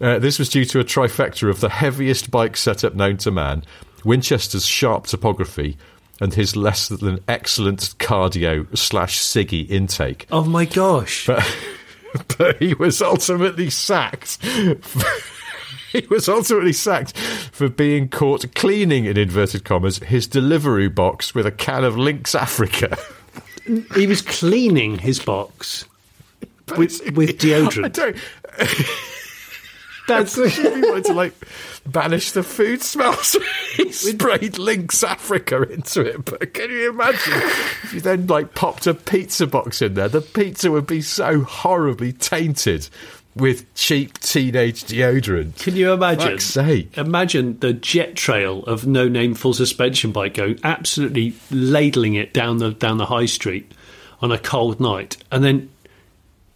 Uh, 0.00 0.18
this 0.20 0.38
was 0.38 0.48
due 0.48 0.64
to 0.66 0.78
a 0.80 0.84
trifecta 0.84 1.48
of 1.50 1.60
the 1.60 1.68
heaviest 1.68 2.30
bike 2.30 2.56
setup 2.56 2.94
known 2.94 3.16
to 3.18 3.30
man, 3.32 3.64
Winchester's 4.04 4.66
sharp 4.66 5.06
topography, 5.06 5.76
and 6.20 6.34
his 6.34 6.54
less 6.54 6.88
than 6.88 7.18
excellent 7.26 7.94
cardio 7.98 8.76
slash 8.78 9.20
Siggy 9.20 9.68
intake. 9.68 10.26
Oh 10.30 10.44
my 10.44 10.64
gosh! 10.64 11.26
But, 11.26 11.44
but 12.38 12.56
he 12.58 12.74
was 12.74 13.02
ultimately 13.02 13.70
sacked. 13.70 14.38
he 15.92 16.06
was 16.08 16.28
ultimately 16.28 16.72
sacked 16.72 17.16
for 17.16 17.68
being 17.68 18.08
caught 18.08 18.54
cleaning, 18.54 19.06
in 19.06 19.16
inverted 19.16 19.64
commas, 19.64 19.98
his 19.98 20.26
delivery 20.26 20.88
box 20.88 21.34
with 21.34 21.46
a 21.46 21.50
can 21.50 21.84
of 21.84 21.98
Lynx 21.98 22.34
Africa. 22.34 22.96
he 23.94 24.06
was 24.06 24.22
cleaning 24.22 24.98
his 24.98 25.18
box 25.18 25.84
with, 26.76 27.00
with 27.16 27.38
deodorant. 27.38 27.84
I 27.84 27.88
don't. 27.88 28.16
That's 30.08 30.34
he 30.34 30.62
wanted 30.62 31.04
to 31.04 31.12
like 31.12 31.34
banish 31.86 32.32
the 32.32 32.42
food 32.42 32.82
smells. 32.82 33.36
he 33.76 33.92
sprayed 33.92 34.58
Lynx 34.58 35.04
Africa 35.04 35.62
into 35.62 36.00
it. 36.00 36.24
But 36.24 36.52
can 36.52 36.68
you 36.68 36.90
imagine 36.90 37.32
if 37.34 37.94
you 37.94 38.00
then 38.00 38.26
like 38.26 38.54
popped 38.56 38.88
a 38.88 38.94
pizza 38.94 39.46
box 39.46 39.80
in 39.80 39.94
there? 39.94 40.08
The 40.08 40.20
pizza 40.20 40.70
would 40.72 40.88
be 40.88 41.00
so 41.00 41.42
horribly 41.42 42.12
tainted 42.12 42.88
with 43.34 43.72
cheap 43.74 44.18
teenage 44.18 44.84
deodorant. 44.84 45.58
Can 45.62 45.76
you 45.76 45.92
imagine? 45.92 46.32
Fuck's 46.32 46.44
sake. 46.44 46.96
Imagine 46.98 47.58
the 47.60 47.72
jet 47.72 48.16
trail 48.16 48.64
of 48.64 48.86
no 48.86 49.08
name 49.08 49.34
full 49.34 49.54
suspension 49.54 50.12
bike 50.12 50.34
going 50.34 50.58
absolutely 50.64 51.34
ladling 51.50 52.14
it 52.14 52.32
down 52.32 52.58
the 52.58 52.72
down 52.72 52.98
the 52.98 53.06
high 53.06 53.26
street 53.26 53.72
on 54.20 54.32
a 54.32 54.38
cold 54.38 54.80
night, 54.80 55.16
and 55.30 55.44
then 55.44 55.70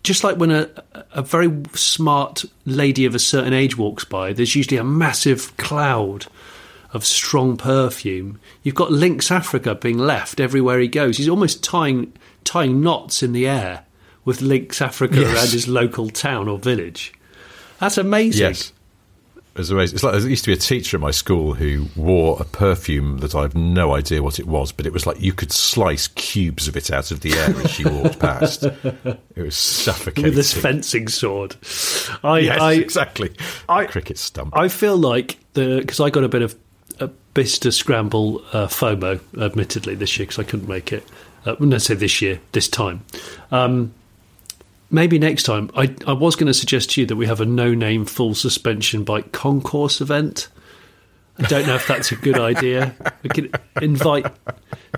just 0.03 0.25
like 0.25 0.37
when 0.37 0.51
a 0.51 0.69
a 1.13 1.23
very 1.23 1.63
smart 1.75 2.45
lady 2.67 3.05
of 3.05 3.15
a 3.15 3.19
certain 3.19 3.53
age 3.53 3.77
walks 3.79 4.05
by, 4.05 4.33
there's 4.33 4.55
usually 4.55 4.77
a 4.77 4.85
massive 4.85 5.57
cloud 5.57 6.27
of 6.93 7.05
strong 7.05 7.57
perfume. 7.57 8.41
You've 8.63 8.75
got 8.75 8.93
Lynx 8.93 9.31
Africa 9.31 9.75
being 9.75 9.99
left 9.99 10.41
everywhere 10.41 10.79
he 10.79 10.89
goes. 10.89 11.17
He's 11.17 11.29
almost 11.29 11.63
tying 11.63 12.13
tying 12.45 12.81
knots 12.83 13.23
in 13.23 13.33
the 13.33 13.47
air 13.47 13.84
with 14.25 14.41
Lynx 14.43 14.81
Africa 14.83 15.21
Yes. 15.21 15.35
around 15.35 15.51
his 15.53 15.69
local 15.69 16.09
town 16.11 16.49
or 16.49 16.59
village. 16.59 17.13
That's 17.81 17.99
amazing. 17.99 18.41
Yes. 18.41 18.73
It 19.55 19.59
was 19.59 19.71
amazing. 19.71 19.95
It's 19.95 20.03
like 20.03 20.15
there 20.21 20.29
used 20.29 20.45
to 20.45 20.51
be 20.51 20.55
a 20.55 20.61
teacher 20.61 20.97
at 20.97 21.01
my 21.01 21.13
school 21.13 21.55
who 21.55 21.87
wore 21.95 22.37
a 22.41 22.45
perfume 22.45 23.19
that 23.19 23.37
I 23.37 23.43
have 23.43 23.55
no 23.55 23.95
idea 23.95 24.21
what 24.21 24.41
it 24.41 24.47
was, 24.49 24.73
but 24.73 24.85
it 24.85 24.93
was 24.93 25.07
like 25.07 25.21
you 25.21 25.33
could 25.33 25.53
slice 25.53 26.09
cubes 26.09 26.67
of 26.67 26.77
it 26.77 26.91
out 26.91 27.13
of 27.13 27.21
the 27.21 27.35
air 27.35 27.51
as 27.63 27.71
she 27.71 27.85
walked 27.85 28.19
past. 28.19 28.65
It 28.65 29.19
was 29.37 29.57
suffocating. 29.57 30.25
with 30.25 30.35
this 30.35 30.53
fencing 30.53 31.07
sword. 31.07 31.55
I, 32.25 32.39
Yes, 32.41 32.61
I, 32.61 32.73
exactly. 32.73 33.31
I- 33.69 33.85
cricket 33.87 34.19
stump. 34.19 34.57
I 34.57 34.67
feel 34.69 34.97
like 34.97 35.39
the 35.53 35.79
because 35.79 36.01
I 36.01 36.11
got 36.11 36.25
a 36.25 36.29
bit 36.29 36.43
of 36.43 36.57
a 36.99 37.07
Bicester 37.35 37.71
Scramble 37.71 38.41
uh, 38.53 38.67
FOMO, 38.67 39.21
admittedly 39.41 39.95
this 39.95 40.19
year 40.19 40.27
because 40.27 40.41
I 40.41 40.49
couldn't 40.49 40.69
make 40.69 40.93
it. 40.93 41.07
Uh, 41.47 41.55
no, 41.61 41.79
say 41.79 41.95
this 41.95 42.21
year, 42.21 42.41
this 42.53 42.67
time. 42.69 43.05
Um, 43.53 43.93
maybe 44.95 45.19
next 45.19 45.43
time. 45.43 45.71
I 45.77 45.95
I 46.07 46.13
was 46.13 46.37
going 46.37 46.47
to 46.47 46.55
suggest 46.55 46.93
to 46.93 47.01
you 47.01 47.07
that 47.09 47.17
we 47.17 47.27
have 47.27 47.41
a 47.41 47.45
no-name 47.45 48.07
full 48.07 48.35
suspension 48.35 49.05
bike 49.05 49.33
concourse 49.33 50.01
event. 50.01 50.49
I 51.37 51.43
don't 51.49 51.67
know 51.67 51.75
if 51.75 51.89
that's 51.89 52.13
a 52.13 52.17
good 52.17 52.39
idea. 52.39 52.95
We 53.23 53.31
could 53.31 53.61
invite. 53.83 54.27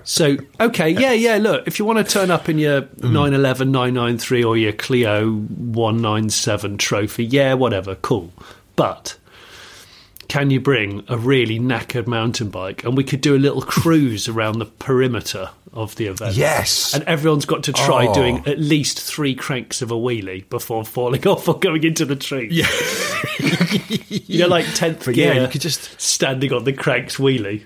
So 0.03 0.37
okay, 0.59 0.89
yeah, 0.89 1.13
yeah. 1.13 1.37
Look, 1.37 1.67
if 1.67 1.79
you 1.79 1.85
want 1.85 1.97
to 1.97 2.03
turn 2.03 2.29
up 2.29 2.47
in 2.47 2.59
your 2.59 2.83
mm. 2.83 3.11
911 3.11 3.71
993 3.71 4.43
or 4.43 4.55
your 4.55 4.73
Clio 4.73 5.31
197 5.31 6.77
trophy, 6.77 7.25
yeah, 7.25 7.55
whatever, 7.55 7.95
cool. 7.95 8.31
But 8.75 9.17
can 10.27 10.49
you 10.51 10.59
bring 10.59 11.03
a 11.07 11.17
really 11.17 11.59
knackered 11.59 12.07
mountain 12.07 12.49
bike 12.49 12.83
and 12.83 12.95
we 12.97 13.03
could 13.03 13.21
do 13.21 13.35
a 13.35 13.39
little 13.39 13.61
cruise 13.61 14.27
around 14.27 14.59
the 14.59 14.65
perimeter 14.65 15.49
of 15.73 15.95
the 15.95 16.07
event? 16.07 16.35
Yes. 16.35 16.93
And 16.93 17.03
everyone's 17.05 17.45
got 17.45 17.63
to 17.63 17.73
try 17.73 18.07
Oh. 18.07 18.13
doing 18.13 18.43
at 18.47 18.59
least 18.59 18.99
three 19.01 19.35
cranks 19.35 19.81
of 19.81 19.91
a 19.91 19.95
wheelie 19.95 20.47
before 20.49 20.83
falling 20.83 21.25
off 21.27 21.47
or 21.47 21.57
going 21.59 21.83
into 21.83 22.05
the 22.05 22.15
tree. 22.15 22.49
Yeah. 22.51 22.67
you 24.09 24.39
know, 24.39 24.47
like 24.47 24.65
10th 24.65 25.05
But 25.05 25.15
gear, 25.15 25.33
yeah, 25.33 25.41
you 25.43 25.47
could 25.47 25.61
just- 25.61 25.99
standing 25.99 26.51
on 26.53 26.63
the 26.63 26.73
cranks 26.73 27.17
wheelie. 27.17 27.63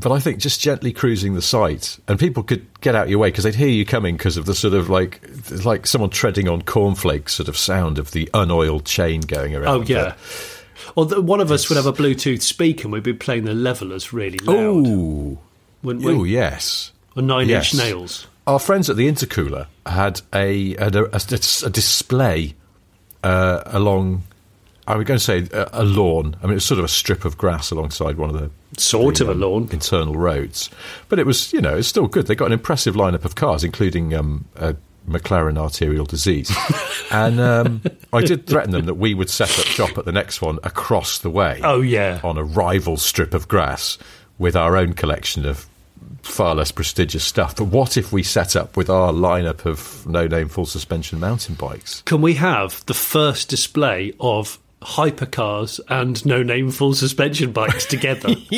But 0.00 0.12
I 0.12 0.20
think 0.20 0.38
just 0.38 0.60
gently 0.60 0.92
cruising 0.92 1.34
the 1.34 1.42
site, 1.42 1.98
and 2.06 2.20
people 2.20 2.44
could 2.44 2.64
get 2.82 2.94
out 2.94 3.08
your 3.08 3.18
way 3.18 3.28
because 3.30 3.42
they'd 3.42 3.54
hear 3.56 3.66
you 3.68 3.84
coming 3.84 4.16
because 4.16 4.36
of 4.36 4.44
the 4.44 4.54
sort 4.54 4.74
of 4.74 4.88
like 4.88 5.20
like 5.64 5.88
someone 5.88 6.10
treading 6.10 6.46
on 6.46 6.62
cornflakes 6.62 7.34
sort 7.34 7.48
of 7.48 7.56
sound 7.56 7.98
of 7.98 8.12
the 8.12 8.28
unoiled 8.32 8.84
chain 8.84 9.22
going 9.22 9.56
around. 9.56 9.66
Oh, 9.66 9.82
yeah. 9.82 10.14
Or 10.96 11.06
the, 11.06 11.20
one 11.20 11.40
of 11.40 11.50
us 11.50 11.68
would 11.68 11.76
have 11.76 11.86
a 11.86 11.92
Bluetooth 11.92 12.42
speaker 12.42 12.84
and 12.84 12.92
we'd 12.92 13.02
be 13.02 13.12
playing 13.12 13.44
the 13.44 13.54
Levellers 13.54 14.12
really 14.12 14.38
loud. 14.38 14.56
Oh, 14.56 15.38
wouldn't 15.82 16.04
we? 16.04 16.12
oh 16.12 16.24
yes. 16.24 16.92
Or 17.16 17.22
nine 17.22 17.48
Yes. 17.48 17.72
inch 17.74 17.82
nails. 17.82 18.26
Our 18.46 18.58
friends 18.58 18.88
at 18.88 18.96
the 18.96 19.08
Intercooler 19.08 19.66
had 19.84 20.20
a 20.34 20.74
had 20.76 20.96
a, 20.96 21.04
a, 21.14 21.20
a 21.66 21.70
display 21.70 22.54
uh, 23.22 23.62
along. 23.66 24.22
I 24.86 24.96
was 24.96 25.04
going 25.04 25.18
to 25.18 25.24
say 25.24 25.46
a, 25.52 25.68
a 25.82 25.84
lawn. 25.84 26.34
I 26.42 26.46
mean, 26.46 26.52
it 26.52 26.54
was 26.54 26.64
sort 26.64 26.78
of 26.78 26.84
a 26.86 26.88
strip 26.88 27.24
of 27.26 27.36
grass 27.36 27.70
alongside 27.70 28.16
one 28.16 28.30
of 28.30 28.40
the 28.40 28.50
Sort 28.80 29.16
the, 29.16 29.24
of 29.24 29.28
a 29.30 29.32
um, 29.32 29.40
lawn. 29.40 29.68
internal 29.72 30.14
roads, 30.14 30.70
but 31.10 31.18
it 31.18 31.26
was 31.26 31.52
you 31.52 31.60
know 31.60 31.76
it's 31.76 31.88
still 31.88 32.06
good. 32.06 32.26
They 32.26 32.34
got 32.34 32.46
an 32.46 32.52
impressive 32.52 32.94
lineup 32.94 33.24
of 33.26 33.34
cars, 33.34 33.64
including 33.64 34.14
um, 34.14 34.46
a 34.56 34.76
McLaren 35.08 35.58
arterial 35.58 36.04
disease, 36.04 36.50
and 37.10 37.40
um, 37.40 37.82
I 38.12 38.20
did 38.22 38.46
threaten 38.46 38.70
them 38.72 38.86
that 38.86 38.94
we 38.94 39.14
would 39.14 39.30
set 39.30 39.58
up 39.58 39.64
shop 39.66 39.96
at 39.98 40.04
the 40.04 40.12
next 40.12 40.40
one 40.42 40.58
across 40.62 41.18
the 41.18 41.30
way. 41.30 41.60
Oh, 41.62 41.80
yeah. 41.80 42.20
on 42.24 42.38
a 42.38 42.44
rival 42.44 42.96
strip 42.96 43.34
of 43.34 43.48
grass 43.48 43.98
with 44.38 44.54
our 44.56 44.76
own 44.76 44.92
collection 44.92 45.44
of 45.46 45.66
far 46.22 46.54
less 46.54 46.70
prestigious 46.70 47.24
stuff. 47.24 47.56
But 47.56 47.64
what 47.64 47.96
if 47.96 48.12
we 48.12 48.22
set 48.22 48.54
up 48.56 48.76
with 48.76 48.90
our 48.90 49.12
lineup 49.12 49.64
of 49.66 50.06
no-name 50.06 50.48
full 50.48 50.66
suspension 50.66 51.18
mountain 51.20 51.54
bikes? 51.54 52.02
Can 52.02 52.20
we 52.20 52.34
have 52.34 52.84
the 52.86 52.94
first 52.94 53.48
display 53.48 54.12
of 54.20 54.58
hypercars 54.82 55.80
and 55.88 56.24
no 56.26 56.42
name 56.42 56.70
full 56.70 56.94
suspension 56.94 57.50
bikes 57.52 57.84
together? 57.86 58.28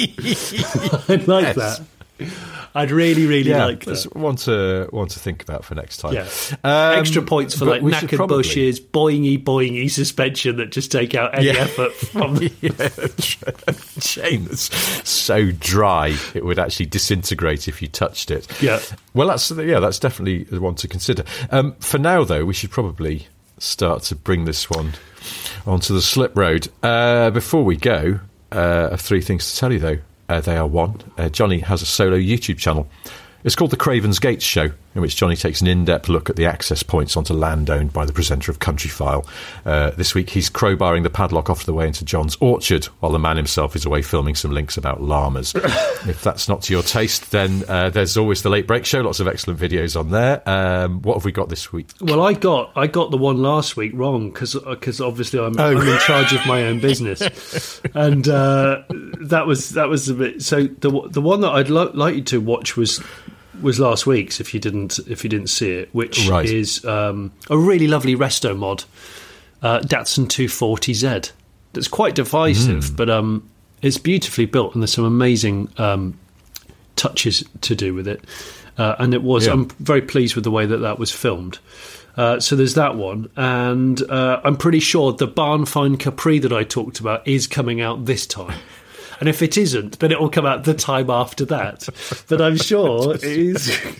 I'd 1.08 1.24
like 1.28 1.44
Yes. 1.44 1.56
that. 1.56 1.80
I'd 2.74 2.90
really, 2.90 3.26
really 3.26 3.52
like 3.52 3.84
that. 3.84 4.06
one 4.14 4.36
to 4.36 4.86
one 4.90 5.08
to 5.08 5.18
think 5.18 5.42
about 5.42 5.64
for 5.64 5.74
next 5.74 5.96
time. 5.98 6.14
Yeah. 6.14 6.28
Um, 6.62 6.98
Extra 7.00 7.22
points 7.22 7.56
for 7.58 7.64
like 7.64 7.82
knackered 7.82 8.16
probably- 8.16 8.38
bushes, 8.38 8.80
boingy 8.80 9.42
boingy 9.42 9.90
suspension 9.90 10.56
that 10.58 10.70
just 10.70 10.92
take 10.92 11.14
out 11.14 11.36
any 11.36 11.46
Yeah. 11.46 11.52
effort 11.54 11.92
from 11.92 12.34
the. 12.36 12.52
yeah, 12.60 12.70
chain 14.00 14.44
that's 14.44 15.08
so 15.08 15.50
dry 15.52 16.14
it 16.34 16.44
would 16.44 16.58
actually 16.58 16.86
disintegrate 16.86 17.66
if 17.68 17.82
you 17.82 17.88
touched 17.88 18.30
it. 18.30 18.46
Yeah. 18.62 18.80
Well, 19.14 19.28
that's 19.28 19.50
yeah, 19.50 19.80
that's 19.80 19.98
definitely 19.98 20.44
one 20.58 20.74
to 20.76 20.88
consider. 20.88 21.24
Um, 21.50 21.74
for 21.80 21.98
now, 21.98 22.24
though, 22.24 22.44
we 22.44 22.54
should 22.54 22.70
probably 22.70 23.26
start 23.58 24.02
to 24.04 24.14
bring 24.16 24.44
this 24.44 24.70
one 24.70 24.92
onto 25.66 25.92
the 25.92 26.00
slip 26.02 26.36
road. 26.36 26.68
Uh, 26.82 27.30
before 27.30 27.64
we 27.64 27.76
go, 27.76 28.20
uh, 28.52 28.86
I 28.86 28.90
have 28.90 29.00
three 29.00 29.20
things 29.20 29.52
to 29.52 29.58
tell 29.58 29.72
you, 29.72 29.78
though. 29.78 29.98
Uh, 30.30 30.40
they 30.40 30.56
are 30.56 30.66
one, 30.66 30.94
uh, 31.18 31.28
Johnny 31.28 31.58
has 31.58 31.82
a 31.82 31.86
solo 31.86 32.16
YouTube 32.16 32.56
channel. 32.56 32.86
It's 33.42 33.56
called 33.56 33.72
The 33.72 33.76
Craven's 33.76 34.20
Gates 34.20 34.44
Show, 34.44 34.70
in 34.94 35.00
which 35.02 35.16
Johnny 35.16 35.36
takes 35.36 35.60
an 35.60 35.66
in 35.66 35.84
depth 35.84 36.08
look 36.08 36.28
at 36.28 36.36
the 36.36 36.46
access 36.46 36.82
points 36.82 37.16
onto 37.16 37.32
land 37.32 37.70
owned 37.70 37.92
by 37.92 38.04
the 38.04 38.12
presenter 38.12 38.50
of 38.50 38.58
Country 38.58 38.90
File. 38.90 39.26
Uh, 39.64 39.90
this 39.90 40.14
week, 40.14 40.30
he's 40.30 40.50
crowbarring 40.50 41.02
the 41.02 41.10
padlock 41.10 41.48
off 41.48 41.64
the 41.64 41.72
way 41.72 41.86
into 41.86 42.04
John's 42.04 42.36
orchard, 42.40 42.86
while 43.00 43.12
the 43.12 43.18
man 43.18 43.36
himself 43.36 43.76
is 43.76 43.84
away 43.84 44.02
filming 44.02 44.34
some 44.34 44.50
links 44.50 44.76
about 44.76 45.00
llamas. 45.00 45.54
if 45.54 46.22
that's 46.22 46.48
not 46.48 46.62
to 46.62 46.72
your 46.72 46.82
taste, 46.82 47.30
then 47.30 47.62
uh, 47.68 47.90
there's 47.90 48.16
always 48.16 48.42
the 48.42 48.50
Late 48.50 48.66
Brake 48.66 48.84
Show, 48.84 49.00
lots 49.00 49.20
of 49.20 49.28
excellent 49.28 49.60
videos 49.60 49.98
on 49.98 50.10
there. 50.10 50.48
Um, 50.48 51.02
what 51.02 51.14
have 51.14 51.24
we 51.24 51.32
got 51.32 51.48
this 51.48 51.72
week? 51.72 51.88
Well, 52.00 52.22
I 52.22 52.32
got 52.32 52.72
I 52.76 52.86
got 52.86 53.10
the 53.10 53.16
one 53.16 53.42
last 53.42 53.76
week 53.76 53.92
wrong 53.94 54.30
because 54.30 55.00
obviously 55.00 55.38
I'm, 55.38 55.58
I'm 55.58 55.76
in 55.76 55.98
charge 56.00 56.32
of 56.32 56.44
my 56.46 56.64
own 56.64 56.80
business, 56.80 57.80
and 57.94 58.26
uh, 58.28 58.82
that 59.20 59.46
was 59.46 59.70
that 59.70 59.88
was 59.88 60.08
a 60.08 60.14
bit. 60.14 60.42
So 60.42 60.64
the 60.64 61.08
the 61.08 61.20
one 61.20 61.42
that 61.42 61.50
I'd 61.50 61.70
lo- 61.70 61.92
like 61.94 62.16
you 62.16 62.22
to 62.22 62.40
watch 62.40 62.76
was 62.76 63.00
was 63.62 63.78
last 63.80 64.06
week's 64.06 64.40
if 64.40 64.52
you 64.54 64.60
didn't 64.60 64.98
if 65.08 65.22
you 65.24 65.30
didn't 65.30 65.48
see 65.48 65.70
it, 65.72 65.88
which 65.92 66.28
Right. 66.28 66.46
is 66.46 66.84
um, 66.84 67.32
a 67.48 67.56
really 67.58 67.86
lovely 67.86 68.14
resto 68.16 68.56
mod, 68.56 68.84
uh, 69.62 69.80
Datsun 69.80 70.26
240Z. 70.26 71.32
That's 71.72 71.88
quite 71.88 72.14
divisive, 72.14 72.96
but 72.96 73.08
um, 73.08 73.48
it's 73.82 73.98
beautifully 73.98 74.46
built, 74.46 74.74
and 74.74 74.82
there's 74.82 74.92
some 74.92 75.04
amazing 75.04 75.68
um, 75.78 76.18
touches 76.96 77.44
to 77.60 77.74
do 77.74 77.94
with 77.94 78.08
it. 78.08 78.22
Uh, 78.76 78.96
and 78.98 79.14
it 79.14 79.22
was. 79.22 79.46
Yeah. 79.46 79.52
I'm 79.52 79.68
very 79.78 80.02
pleased 80.02 80.34
with 80.34 80.44
the 80.44 80.50
way 80.50 80.66
that 80.66 80.78
that 80.78 80.98
was 80.98 81.10
filmed. 81.12 81.58
Uh, 82.16 82.40
so 82.40 82.56
there's 82.56 82.74
that 82.74 82.96
one, 82.96 83.30
and 83.36 84.02
uh, 84.10 84.40
I'm 84.42 84.56
pretty 84.56 84.80
sure 84.80 85.12
the 85.12 85.26
Barn 85.28 85.64
Find 85.64 85.98
Capri 85.98 86.38
that 86.40 86.52
I 86.52 86.64
talked 86.64 86.98
about 86.98 87.26
is 87.26 87.46
coming 87.46 87.80
out 87.80 88.04
this 88.06 88.26
time. 88.26 88.58
And 89.20 89.28
if 89.28 89.42
it 89.42 89.56
isn't, 89.58 89.98
then 89.98 90.10
it 90.10 90.18
will 90.18 90.30
come 90.30 90.46
out 90.46 90.64
the 90.64 90.74
time 90.74 91.10
after 91.10 91.44
that. 91.46 91.88
But 92.28 92.40
I'm 92.40 92.56
sure 92.56 93.14
it 93.16 93.22
is. 93.22 93.78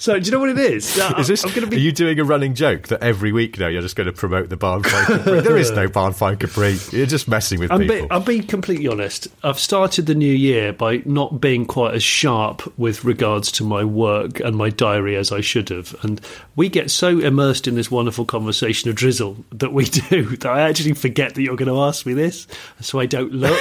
So 0.00 0.16
do 0.16 0.24
you 0.24 0.30
know 0.30 0.38
what 0.38 0.50
it 0.50 0.58
is? 0.58 0.96
Is 1.18 1.26
this? 1.26 1.44
I'm 1.44 1.52
going 1.52 1.68
to 1.68 1.76
Are 1.76 1.78
you 1.78 1.90
doing 1.90 2.20
a 2.20 2.24
running 2.24 2.54
joke 2.54 2.86
that 2.88 3.02
every 3.02 3.32
week 3.32 3.58
now 3.58 3.66
you're 3.66 3.82
just 3.82 3.96
going 3.96 4.06
to 4.06 4.12
promote 4.12 4.48
the 4.48 4.56
barn 4.56 4.84
find 4.84 5.06
Capri? 5.06 5.40
there 5.40 5.56
is 5.56 5.72
no 5.72 5.88
barn 5.88 6.12
find 6.12 6.38
Capri. 6.38 6.78
You're 6.92 7.06
just 7.06 7.26
messing 7.26 7.58
with 7.58 7.70
me. 7.70 7.74
I'm, 7.74 7.80
people. 7.80 8.06
be, 8.06 8.12
I'm 8.12 8.22
being 8.22 8.46
completely 8.46 8.86
honest. 8.86 9.26
I've 9.42 9.58
started 9.58 10.06
the 10.06 10.14
new 10.14 10.32
year 10.32 10.72
by 10.72 11.02
not 11.04 11.40
being 11.40 11.66
quite 11.66 11.94
as 11.94 12.04
sharp 12.04 12.78
with 12.78 13.04
regards 13.04 13.50
to 13.52 13.64
my 13.64 13.82
work 13.82 14.38
and 14.38 14.56
my 14.56 14.70
diary 14.70 15.16
as 15.16 15.32
I 15.32 15.40
should 15.40 15.68
have. 15.70 15.96
And 16.02 16.20
we 16.54 16.68
get 16.68 16.92
so 16.92 17.18
immersed 17.18 17.66
in 17.66 17.74
this 17.74 17.90
wonderful 17.90 18.24
conversation 18.24 18.88
of 18.88 18.94
drizzle 18.94 19.44
that 19.50 19.72
we 19.72 19.84
do 20.10 20.36
that 20.36 20.48
I 20.48 20.60
actually 20.60 20.94
forget 20.94 21.34
that 21.34 21.42
you're 21.42 21.56
going 21.56 21.74
to 21.74 21.80
ask 21.80 22.06
me 22.06 22.14
this, 22.14 22.46
so 22.80 23.00
I 23.00 23.06
don't 23.06 23.32
look. 23.32 23.60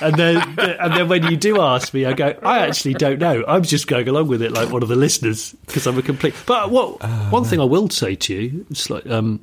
and 0.00 0.14
then, 0.14 0.36
and 0.58 0.94
then 0.94 1.08
when 1.08 1.24
you 1.24 1.36
do 1.36 1.60
ask 1.60 1.92
me, 1.92 2.04
I 2.06 2.12
go, 2.12 2.38
I 2.44 2.60
actually 2.60 2.94
don't 2.94 3.18
know. 3.18 3.44
I'm 3.48 3.64
just 3.64 3.88
going 3.88 4.06
along 4.06 4.28
with 4.28 4.40
it 4.40 4.52
like 4.52 4.70
one 4.70 4.84
of 4.84 4.88
the 4.88 4.94
listeners 4.94 5.47
because 5.66 5.86
I'm 5.86 5.98
a 5.98 6.02
complete. 6.02 6.34
But 6.46 6.70
what 6.70 7.02
one 7.30 7.44
thing 7.44 7.60
I 7.60 7.64
will 7.64 7.88
say 7.90 8.14
to 8.14 8.34
you, 8.34 8.66
it's 8.70 8.90
like, 8.90 9.06
um, 9.06 9.40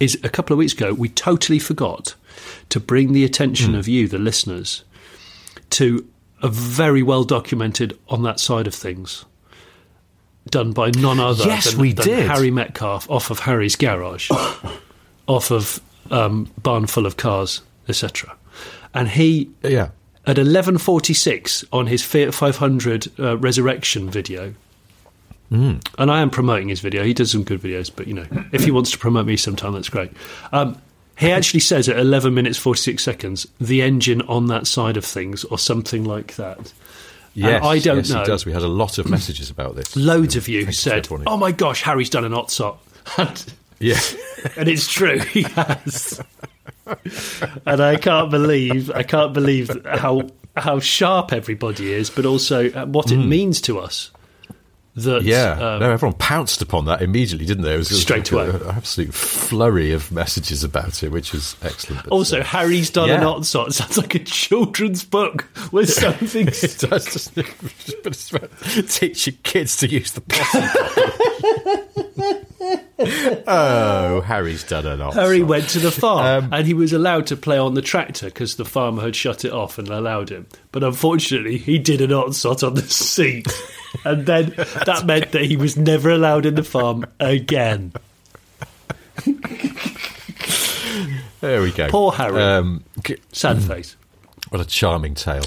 is 0.00 0.18
a 0.22 0.28
couple 0.28 0.54
of 0.54 0.58
weeks 0.58 0.72
ago 0.72 0.92
we 0.92 1.08
totally 1.08 1.58
forgot 1.58 2.14
to 2.70 2.80
bring 2.80 3.12
the 3.12 3.24
attention 3.24 3.74
of 3.74 3.86
you, 3.86 4.08
the 4.08 4.18
listeners, 4.18 4.84
to 5.70 6.06
a 6.42 6.48
very 6.48 7.02
well 7.02 7.24
documented 7.24 7.98
on 8.08 8.22
that 8.22 8.40
side 8.40 8.66
of 8.66 8.74
things. 8.74 9.24
Done 10.48 10.72
by 10.72 10.90
none 10.90 11.20
other 11.20 11.44
Yes, 11.44 11.70
than, 11.70 11.80
we 11.80 11.92
than 11.92 12.04
did. 12.04 12.26
Harry 12.26 12.50
Metcalfe 12.50 13.08
off 13.08 13.30
of 13.30 13.40
Harry's 13.40 13.76
Garage, 13.76 14.28
off 15.28 15.52
of 15.52 15.80
um, 16.10 16.50
Barn 16.60 16.86
Full 16.86 17.06
of 17.06 17.16
Cars, 17.16 17.62
etc. 17.88 18.36
And 18.92 19.08
he 19.08 19.50
yeah. 19.62 19.90
at 20.26 20.36
11.46 20.36 21.64
on 21.72 21.86
his 21.86 22.02
Fiat 22.02 22.34
500 22.34 23.20
uh, 23.20 23.38
resurrection 23.38 24.10
video 24.10 24.54
and 25.52 26.10
i 26.10 26.20
am 26.20 26.30
promoting 26.30 26.68
his 26.68 26.80
video. 26.80 27.04
He 27.04 27.14
does 27.14 27.30
some 27.30 27.44
good 27.44 27.60
videos 27.60 27.90
but 27.94 28.06
you 28.06 28.14
know 28.14 28.26
if 28.52 28.64
he 28.64 28.70
wants 28.70 28.90
to 28.92 28.98
promote 28.98 29.26
me 29.26 29.36
sometime 29.36 29.72
that's 29.72 29.88
great. 29.88 30.10
Um, 30.52 30.80
he 31.18 31.30
actually 31.30 31.60
says 31.60 31.88
at 31.88 31.98
11 31.98 32.32
minutes 32.34 32.58
46 32.58 33.02
seconds 33.02 33.46
the 33.60 33.82
engine 33.82 34.22
on 34.22 34.46
that 34.46 34.66
side 34.66 34.96
of 34.96 35.04
things 35.04 35.44
or 35.44 35.58
something 35.58 36.04
like 36.04 36.36
that. 36.36 36.72
Yes, 37.34 37.64
I 37.64 37.78
don't 37.78 37.98
yes, 37.98 38.10
know. 38.10 38.20
He 38.20 38.26
does. 38.26 38.44
We 38.44 38.52
had 38.52 38.62
a 38.62 38.68
lot 38.68 38.98
of 38.98 39.08
messages 39.08 39.48
about 39.48 39.76
this. 39.76 39.94
loads 39.96 40.36
of 40.36 40.48
you 40.48 40.70
said 40.72 41.08
oh 41.26 41.36
my 41.36 41.52
gosh 41.52 41.82
harry's 41.82 42.10
done 42.10 42.24
an 42.24 42.34
otsot 42.34 42.78
and, 43.18 43.54
yeah. 43.78 44.00
and 44.56 44.68
it's 44.68 44.88
true 44.88 45.18
he 45.18 45.42
has. 45.42 46.20
And 47.66 47.80
i 47.80 47.96
can't 47.96 48.30
believe 48.30 48.90
i 48.90 49.02
can't 49.02 49.32
believe 49.32 49.70
how 49.86 50.28
how 50.56 50.80
sharp 50.80 51.32
everybody 51.32 51.92
is 51.92 52.10
but 52.10 52.26
also 52.26 52.68
what 52.86 53.10
it 53.10 53.18
means 53.18 53.60
to 53.62 53.78
us 53.78 54.10
that. 54.94 55.22
Yeah, 55.22 55.52
um, 55.52 55.80
no, 55.80 55.90
everyone 55.90 56.16
pounced 56.18 56.60
upon 56.62 56.84
that 56.86 57.00
immediately, 57.02 57.46
didn't 57.46 57.64
they? 57.64 57.74
It 57.74 57.78
was 57.78 57.90
it 57.90 57.94
was 57.94 58.02
Straight 58.02 58.30
like 58.32 58.48
away. 58.52 58.60
an 58.60 58.68
absolute 58.76 59.14
flurry 59.14 59.92
of 59.92 60.12
messages 60.12 60.62
about 60.64 61.02
it, 61.02 61.10
which 61.10 61.32
was 61.32 61.56
excellent. 61.62 62.06
Also, 62.08 62.40
uh, 62.40 62.44
Harry's 62.44 62.90
done 62.90 63.10
an 63.10 63.22
yeah. 63.22 63.26
Otsot 63.28 63.72
sounds 63.74 63.96
like 63.98 64.14
a 64.14 64.18
children's 64.20 65.04
book 65.04 65.48
with 65.72 65.90
something. 65.94 66.48
it 66.48 66.76
does, 66.90 67.30
it? 67.36 67.54
But 68.02 68.12
it's 68.12 68.30
about 68.30 68.50
teaching 68.88 69.38
kids 69.42 69.76
to 69.78 69.88
use 69.88 70.12
the 70.12 70.20
possum. 70.20 70.68
oh, 73.46 74.20
Harry's 74.22 74.64
done 74.64 74.86
an 74.86 75.00
odd 75.00 75.14
Harry 75.14 75.42
went 75.42 75.68
to 75.70 75.78
the 75.80 75.90
farm 75.90 76.44
Um, 76.44 76.52
and 76.52 76.66
he 76.66 76.74
was 76.74 76.92
allowed 76.92 77.26
to 77.28 77.36
play 77.36 77.58
on 77.58 77.74
the 77.74 77.82
tractor 77.82 78.26
because 78.26 78.56
the 78.56 78.64
farmer 78.64 79.02
had 79.02 79.16
shut 79.16 79.44
it 79.44 79.52
off 79.52 79.78
and 79.78 79.88
allowed 79.88 80.30
him. 80.30 80.46
But 80.70 80.84
unfortunately, 80.84 81.58
he 81.58 81.78
did 81.78 82.00
an 82.00 82.12
Otsot 82.12 82.62
on 82.62 82.74
the 82.74 82.82
seat. 82.82 83.46
And 84.04 84.26
then 84.26 84.46
that 84.86 85.04
meant 85.06 85.32
that 85.32 85.42
he 85.42 85.56
was 85.56 85.76
never 85.76 86.10
allowed 86.10 86.46
in 86.46 86.54
the 86.54 86.64
farm 86.64 87.06
again. 87.20 87.92
There 91.40 91.60
we 91.60 91.72
go. 91.72 91.88
Poor 91.88 92.12
Harry. 92.12 92.40
Um, 92.40 92.84
Sad 93.32 93.62
face. 93.62 93.96
What 94.50 94.60
a 94.60 94.66
charming 94.66 95.14
tale. 95.14 95.44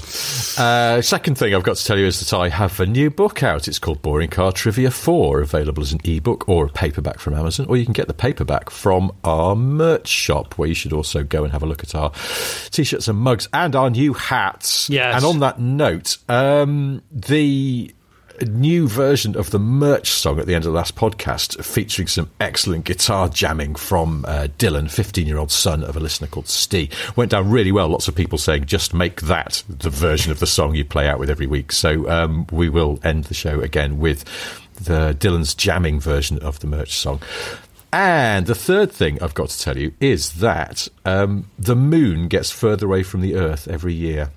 Uh, 0.58 1.00
second 1.00 1.38
thing 1.38 1.54
I've 1.54 1.62
got 1.62 1.76
to 1.76 1.84
tell 1.84 1.96
you 1.96 2.06
is 2.06 2.18
that 2.18 2.36
I 2.36 2.48
have 2.48 2.80
a 2.80 2.86
new 2.86 3.08
book 3.08 3.42
out. 3.44 3.68
It's 3.68 3.78
called 3.78 4.02
Boring 4.02 4.28
Car 4.28 4.50
Trivia 4.50 4.90
4, 4.90 5.42
available 5.42 5.82
as 5.82 5.92
an 5.92 6.00
ebook 6.02 6.48
or 6.48 6.66
a 6.66 6.68
paperback 6.68 7.20
from 7.20 7.34
Amazon, 7.34 7.66
or 7.68 7.76
you 7.76 7.84
can 7.84 7.92
get 7.92 8.08
the 8.08 8.14
paperback 8.14 8.68
from 8.68 9.12
our 9.22 9.54
merch 9.54 10.08
shop, 10.08 10.58
where 10.58 10.68
you 10.68 10.74
should 10.74 10.92
also 10.92 11.22
go 11.22 11.44
and 11.44 11.52
have 11.52 11.62
a 11.62 11.66
look 11.66 11.84
at 11.84 11.94
our 11.94 12.10
t 12.70 12.82
shirts 12.82 13.06
and 13.06 13.18
mugs 13.18 13.48
and 13.52 13.76
our 13.76 13.90
new 13.90 14.12
hats. 14.12 14.90
Yes. 14.90 15.14
And 15.14 15.24
on 15.24 15.38
that 15.38 15.60
note, 15.60 16.18
um, 16.28 17.00
the 17.12 17.94
new 18.44 18.88
version 18.88 19.36
of 19.36 19.50
the 19.50 19.58
merch 19.58 20.10
song 20.10 20.38
at 20.38 20.46
the 20.46 20.54
end 20.54 20.64
of 20.64 20.72
the 20.72 20.76
last 20.76 20.94
podcast 20.94 21.64
featuring 21.64 22.08
some 22.08 22.30
excellent 22.40 22.84
guitar 22.84 23.28
jamming 23.28 23.74
from 23.74 24.24
uh, 24.28 24.48
Dylan, 24.58 24.90
15 24.90 25.26
year 25.26 25.38
old 25.38 25.50
son 25.50 25.82
of 25.82 25.96
a 25.96 26.00
listener 26.00 26.28
called 26.28 26.48
Steve. 26.48 26.92
Went 27.16 27.30
down 27.30 27.50
really 27.50 27.72
well. 27.72 27.88
Lots 27.88 28.08
of 28.08 28.14
people 28.14 28.38
saying, 28.38 28.66
just 28.66 28.92
make 28.92 29.22
that 29.22 29.62
the 29.68 29.90
version 29.90 30.30
of 30.32 30.40
the 30.40 30.46
song 30.46 30.74
you 30.74 30.84
play 30.84 31.08
out 31.08 31.18
with 31.18 31.30
every 31.30 31.46
week. 31.46 31.72
So 31.72 32.08
um, 32.10 32.46
we 32.52 32.68
will 32.68 33.00
end 33.02 33.24
the 33.24 33.34
show 33.34 33.60
again 33.60 33.98
with 33.98 34.24
the 34.74 35.16
Dylan's 35.18 35.54
jamming 35.54 36.00
version 36.00 36.38
of 36.40 36.60
the 36.60 36.66
merch 36.66 36.98
song. 36.98 37.20
And 37.92 38.46
the 38.46 38.54
third 38.54 38.92
thing 38.92 39.22
I've 39.22 39.34
got 39.34 39.48
to 39.48 39.58
tell 39.58 39.78
you 39.78 39.92
is 40.00 40.34
that 40.34 40.88
um, 41.04 41.48
the 41.58 41.76
moon 41.76 42.28
gets 42.28 42.50
further 42.50 42.86
away 42.86 43.02
from 43.02 43.22
the 43.22 43.36
Earth 43.36 43.68
every 43.68 43.94
year. 43.94 44.30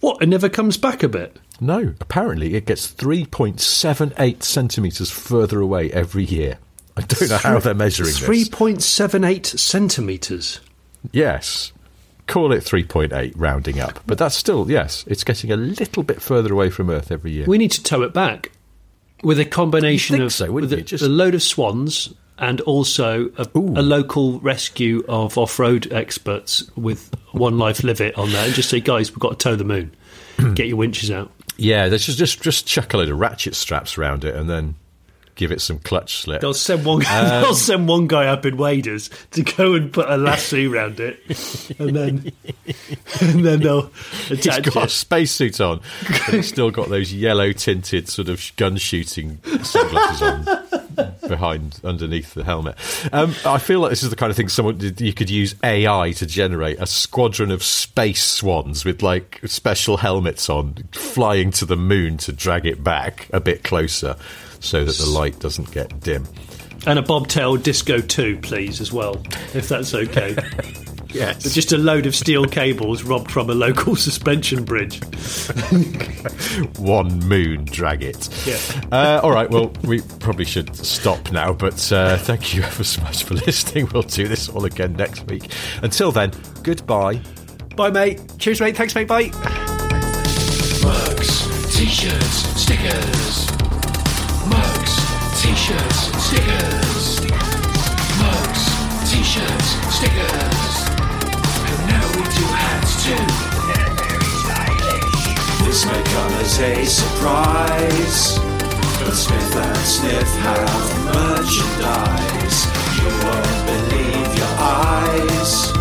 What? 0.00 0.22
It 0.22 0.28
never 0.28 0.48
comes 0.48 0.76
back 0.76 1.02
a 1.02 1.08
bit. 1.08 1.36
No, 1.60 1.94
apparently 2.00 2.54
it 2.54 2.66
gets 2.66 2.90
3.78 2.92 4.42
centimetres 4.42 5.10
further 5.10 5.60
away 5.60 5.90
every 5.90 6.24
year. 6.24 6.58
I 6.96 7.02
don't 7.02 7.28
know 7.28 7.36
how 7.38 7.58
they're 7.58 7.74
measuring 7.74 8.10
Three 8.12 8.40
this. 8.40 8.48
point 8.48 8.82
seven 8.82 9.22
eight 9.24 9.46
centimeters. 9.46 10.60
Yes. 11.12 11.72
Call 12.26 12.52
it 12.52 12.64
3.8, 12.64 13.34
rounding 13.36 13.78
up. 13.78 14.00
But 14.06 14.18
that's 14.18 14.34
still, 14.34 14.68
yes, 14.70 15.04
it's 15.06 15.22
getting 15.22 15.52
a 15.52 15.56
little 15.56 16.02
bit 16.02 16.20
further 16.20 16.52
away 16.52 16.70
from 16.70 16.90
Earth 16.90 17.12
every 17.12 17.30
year. 17.32 17.46
We 17.46 17.58
need 17.58 17.70
to 17.72 17.82
tow 17.82 18.02
it 18.02 18.12
back 18.12 18.50
with 19.22 19.38
a 19.38 19.44
combination 19.44 20.20
of 20.20 20.32
so, 20.32 20.50
with 20.50 20.72
a. 20.72 20.80
Just- 20.82 21.04
a 21.04 21.08
load 21.08 21.34
of 21.34 21.42
swans 21.42 22.12
and 22.38 22.60
also 22.62 23.30
a, 23.38 23.46
a 23.54 23.58
local 23.82 24.40
rescue 24.40 25.04
of 25.08 25.38
off-road 25.38 25.90
experts 25.92 26.68
with 26.76 27.14
One 27.32 27.56
Life 27.58 27.82
Live 27.84 28.00
It 28.00 28.16
on 28.18 28.30
there, 28.32 28.44
and 28.44 28.54
just 28.54 28.68
say, 28.70 28.80
guys, 28.80 29.10
we've 29.10 29.18
got 29.20 29.38
to 29.38 29.50
tow 29.50 29.56
the 29.56 29.64
moon. 29.64 29.94
Get 30.54 30.66
your 30.66 30.76
winches 30.76 31.10
out. 31.10 31.30
Yeah, 31.56 31.88
there's 31.88 32.06
just, 32.06 32.18
just, 32.18 32.42
just 32.42 32.66
chuck 32.66 32.92
a 32.94 32.96
load 32.96 33.08
of 33.08 33.18
ratchet 33.18 33.54
straps 33.54 33.98
around 33.98 34.24
it 34.24 34.34
and 34.34 34.48
then 34.48 34.74
give 35.36 35.52
it 35.52 35.60
some 35.60 35.78
clutch 35.78 36.16
slip. 36.16 36.40
They'll 36.40 36.54
send 36.54 36.84
one. 36.84 37.00
they'll 37.04 37.54
send 37.54 37.86
one 37.86 38.08
guy 38.08 38.26
up 38.26 38.44
in 38.44 38.56
waders 38.56 39.10
to 39.32 39.42
go 39.42 39.74
and 39.74 39.92
put 39.92 40.10
a 40.10 40.16
lasso 40.16 40.68
around 40.68 40.98
it, 40.98 41.20
and 41.78 41.94
then 41.94 42.32
and 43.20 43.44
then 43.44 43.60
they'll 43.60 43.86
He's 44.28 44.46
attach 44.46 44.74
got 44.74 44.86
a 44.86 44.88
spacesuit 44.88 45.60
on, 45.60 45.80
but 46.02 46.34
he's 46.34 46.48
still 46.48 46.70
got 46.70 46.88
those 46.88 47.12
yellow 47.12 47.52
tinted 47.52 48.08
sort 48.08 48.28
of 48.28 48.52
gun 48.56 48.76
shooting 48.76 49.38
sunglasses 49.62 50.22
on 50.22 50.44
behind 51.28 51.80
underneath 51.84 52.34
the 52.34 52.44
helmet. 52.44 52.76
Um, 53.12 53.34
I 53.44 53.58
feel 53.58 53.80
like 53.80 53.90
this 53.90 54.02
is 54.02 54.10
the 54.10 54.16
kind 54.16 54.30
of 54.30 54.36
thing 54.36 54.48
someone 54.48 54.80
you 54.98 55.12
could 55.12 55.30
use 55.30 55.54
AI 55.62 56.12
to 56.12 56.26
generate 56.26 56.80
a 56.80 56.86
squadron 56.86 57.50
of 57.50 57.62
space 57.62 58.24
swans 58.24 58.84
with 58.84 59.02
like 59.02 59.40
special 59.44 59.98
helmets 59.98 60.48
on, 60.48 60.74
flying 60.92 61.50
to 61.52 61.64
the 61.64 61.76
moon 61.76 62.16
to 62.18 62.32
drag 62.32 62.66
it 62.66 62.82
back 62.82 63.28
a 63.32 63.40
bit 63.40 63.62
closer. 63.64 64.16
So 64.60 64.84
that 64.84 64.96
the 64.96 65.06
light 65.06 65.38
doesn't 65.38 65.70
get 65.72 66.00
dim. 66.00 66.26
And 66.86 66.98
a 66.98 67.02
bobtail 67.02 67.56
disco 67.56 68.00
too, 68.00 68.38
please, 68.42 68.80
as 68.80 68.92
well, 68.92 69.22
if 69.54 69.68
that's 69.68 69.94
okay. 69.94 70.36
Yes. 71.16 71.42
But 71.42 71.52
just 71.52 71.72
a 71.72 71.78
load 71.78 72.04
of 72.04 72.14
steel 72.14 72.44
cables 72.44 73.02
robbed 73.02 73.30
from 73.30 73.48
a 73.48 73.54
local 73.54 73.96
suspension 73.96 74.64
bridge. 74.64 75.00
one 76.78 77.18
moon 77.20 77.64
drag 77.64 78.02
it. 78.02 78.28
Yeah. 78.46 78.58
Uh, 78.92 79.20
all 79.22 79.30
right, 79.32 79.48
well, 79.48 79.72
we 79.82 80.02
probably 80.20 80.44
should 80.44 80.76
stop 80.76 81.32
now, 81.32 81.54
but 81.54 81.90
uh, 81.90 82.18
thank 82.18 82.54
you 82.54 82.62
ever 82.62 82.84
so 82.84 83.02
much 83.02 83.24
for 83.24 83.34
listening. 83.34 83.88
We'll 83.92 84.02
do 84.02 84.28
this 84.28 84.48
all 84.48 84.64
again 84.66 84.92
next 84.94 85.26
week. 85.26 85.50
Until 85.82 86.12
then, 86.12 86.32
goodbye. 86.62 87.20
Bye, 87.76 87.90
mate. 87.90 88.20
Cheers, 88.38 88.60
mate. 88.60 88.76
Thanks, 88.76 88.94
mate. 88.94 89.08
Bye. 89.08 89.30
Mugs, 90.82 91.74
t-shirts, 91.74 92.60
stickers. 92.60 93.45
T-shirts, 95.66 96.00
stickers. 96.22 97.20
Mugs, 98.22 98.64
t-shirts, 99.10 99.68
stickers. 99.90 100.62
And 101.66 101.78
now 101.90 102.06
we 102.14 102.22
do 102.22 102.46
hats 102.54 103.02
too. 103.02 103.18
This 105.64 105.84
may 105.86 106.02
come 106.04 106.32
as 106.34 106.60
a 106.60 106.84
surprise. 106.84 108.38
But 109.02 109.14
Smith 109.14 109.56
and 109.56 109.76
Sniff 109.78 110.30
have 110.46 111.04
merchandise. 111.04 112.58
You 112.94 113.10
won't 113.26 113.66
believe 113.66 114.38
your 114.38 114.54
eyes. 114.62 115.72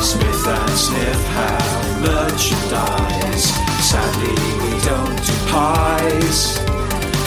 Smith 0.00 0.46
and 0.48 0.70
Sniff 0.70 1.22
have 1.36 2.00
merchandise. 2.00 3.52
Sadly, 3.84 4.32
we 4.64 4.80
don't 4.80 5.14
do 5.26 5.34
pies. 5.52 6.69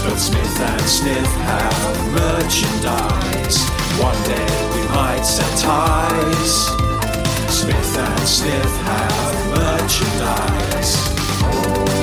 But 0.04 0.18
Smith 0.18 0.60
and 0.60 0.82
Sniff 0.82 1.32
have 1.48 2.12
merchandise. 2.12 3.58
One 4.02 4.22
day 4.28 4.46
we 4.76 4.84
might 4.90 5.24
set 5.24 5.58
ties. 5.58 6.68
Smith 7.48 7.98
and 7.98 8.28
Sniff 8.28 8.78
have 8.84 9.48
merchandise. 9.56 12.03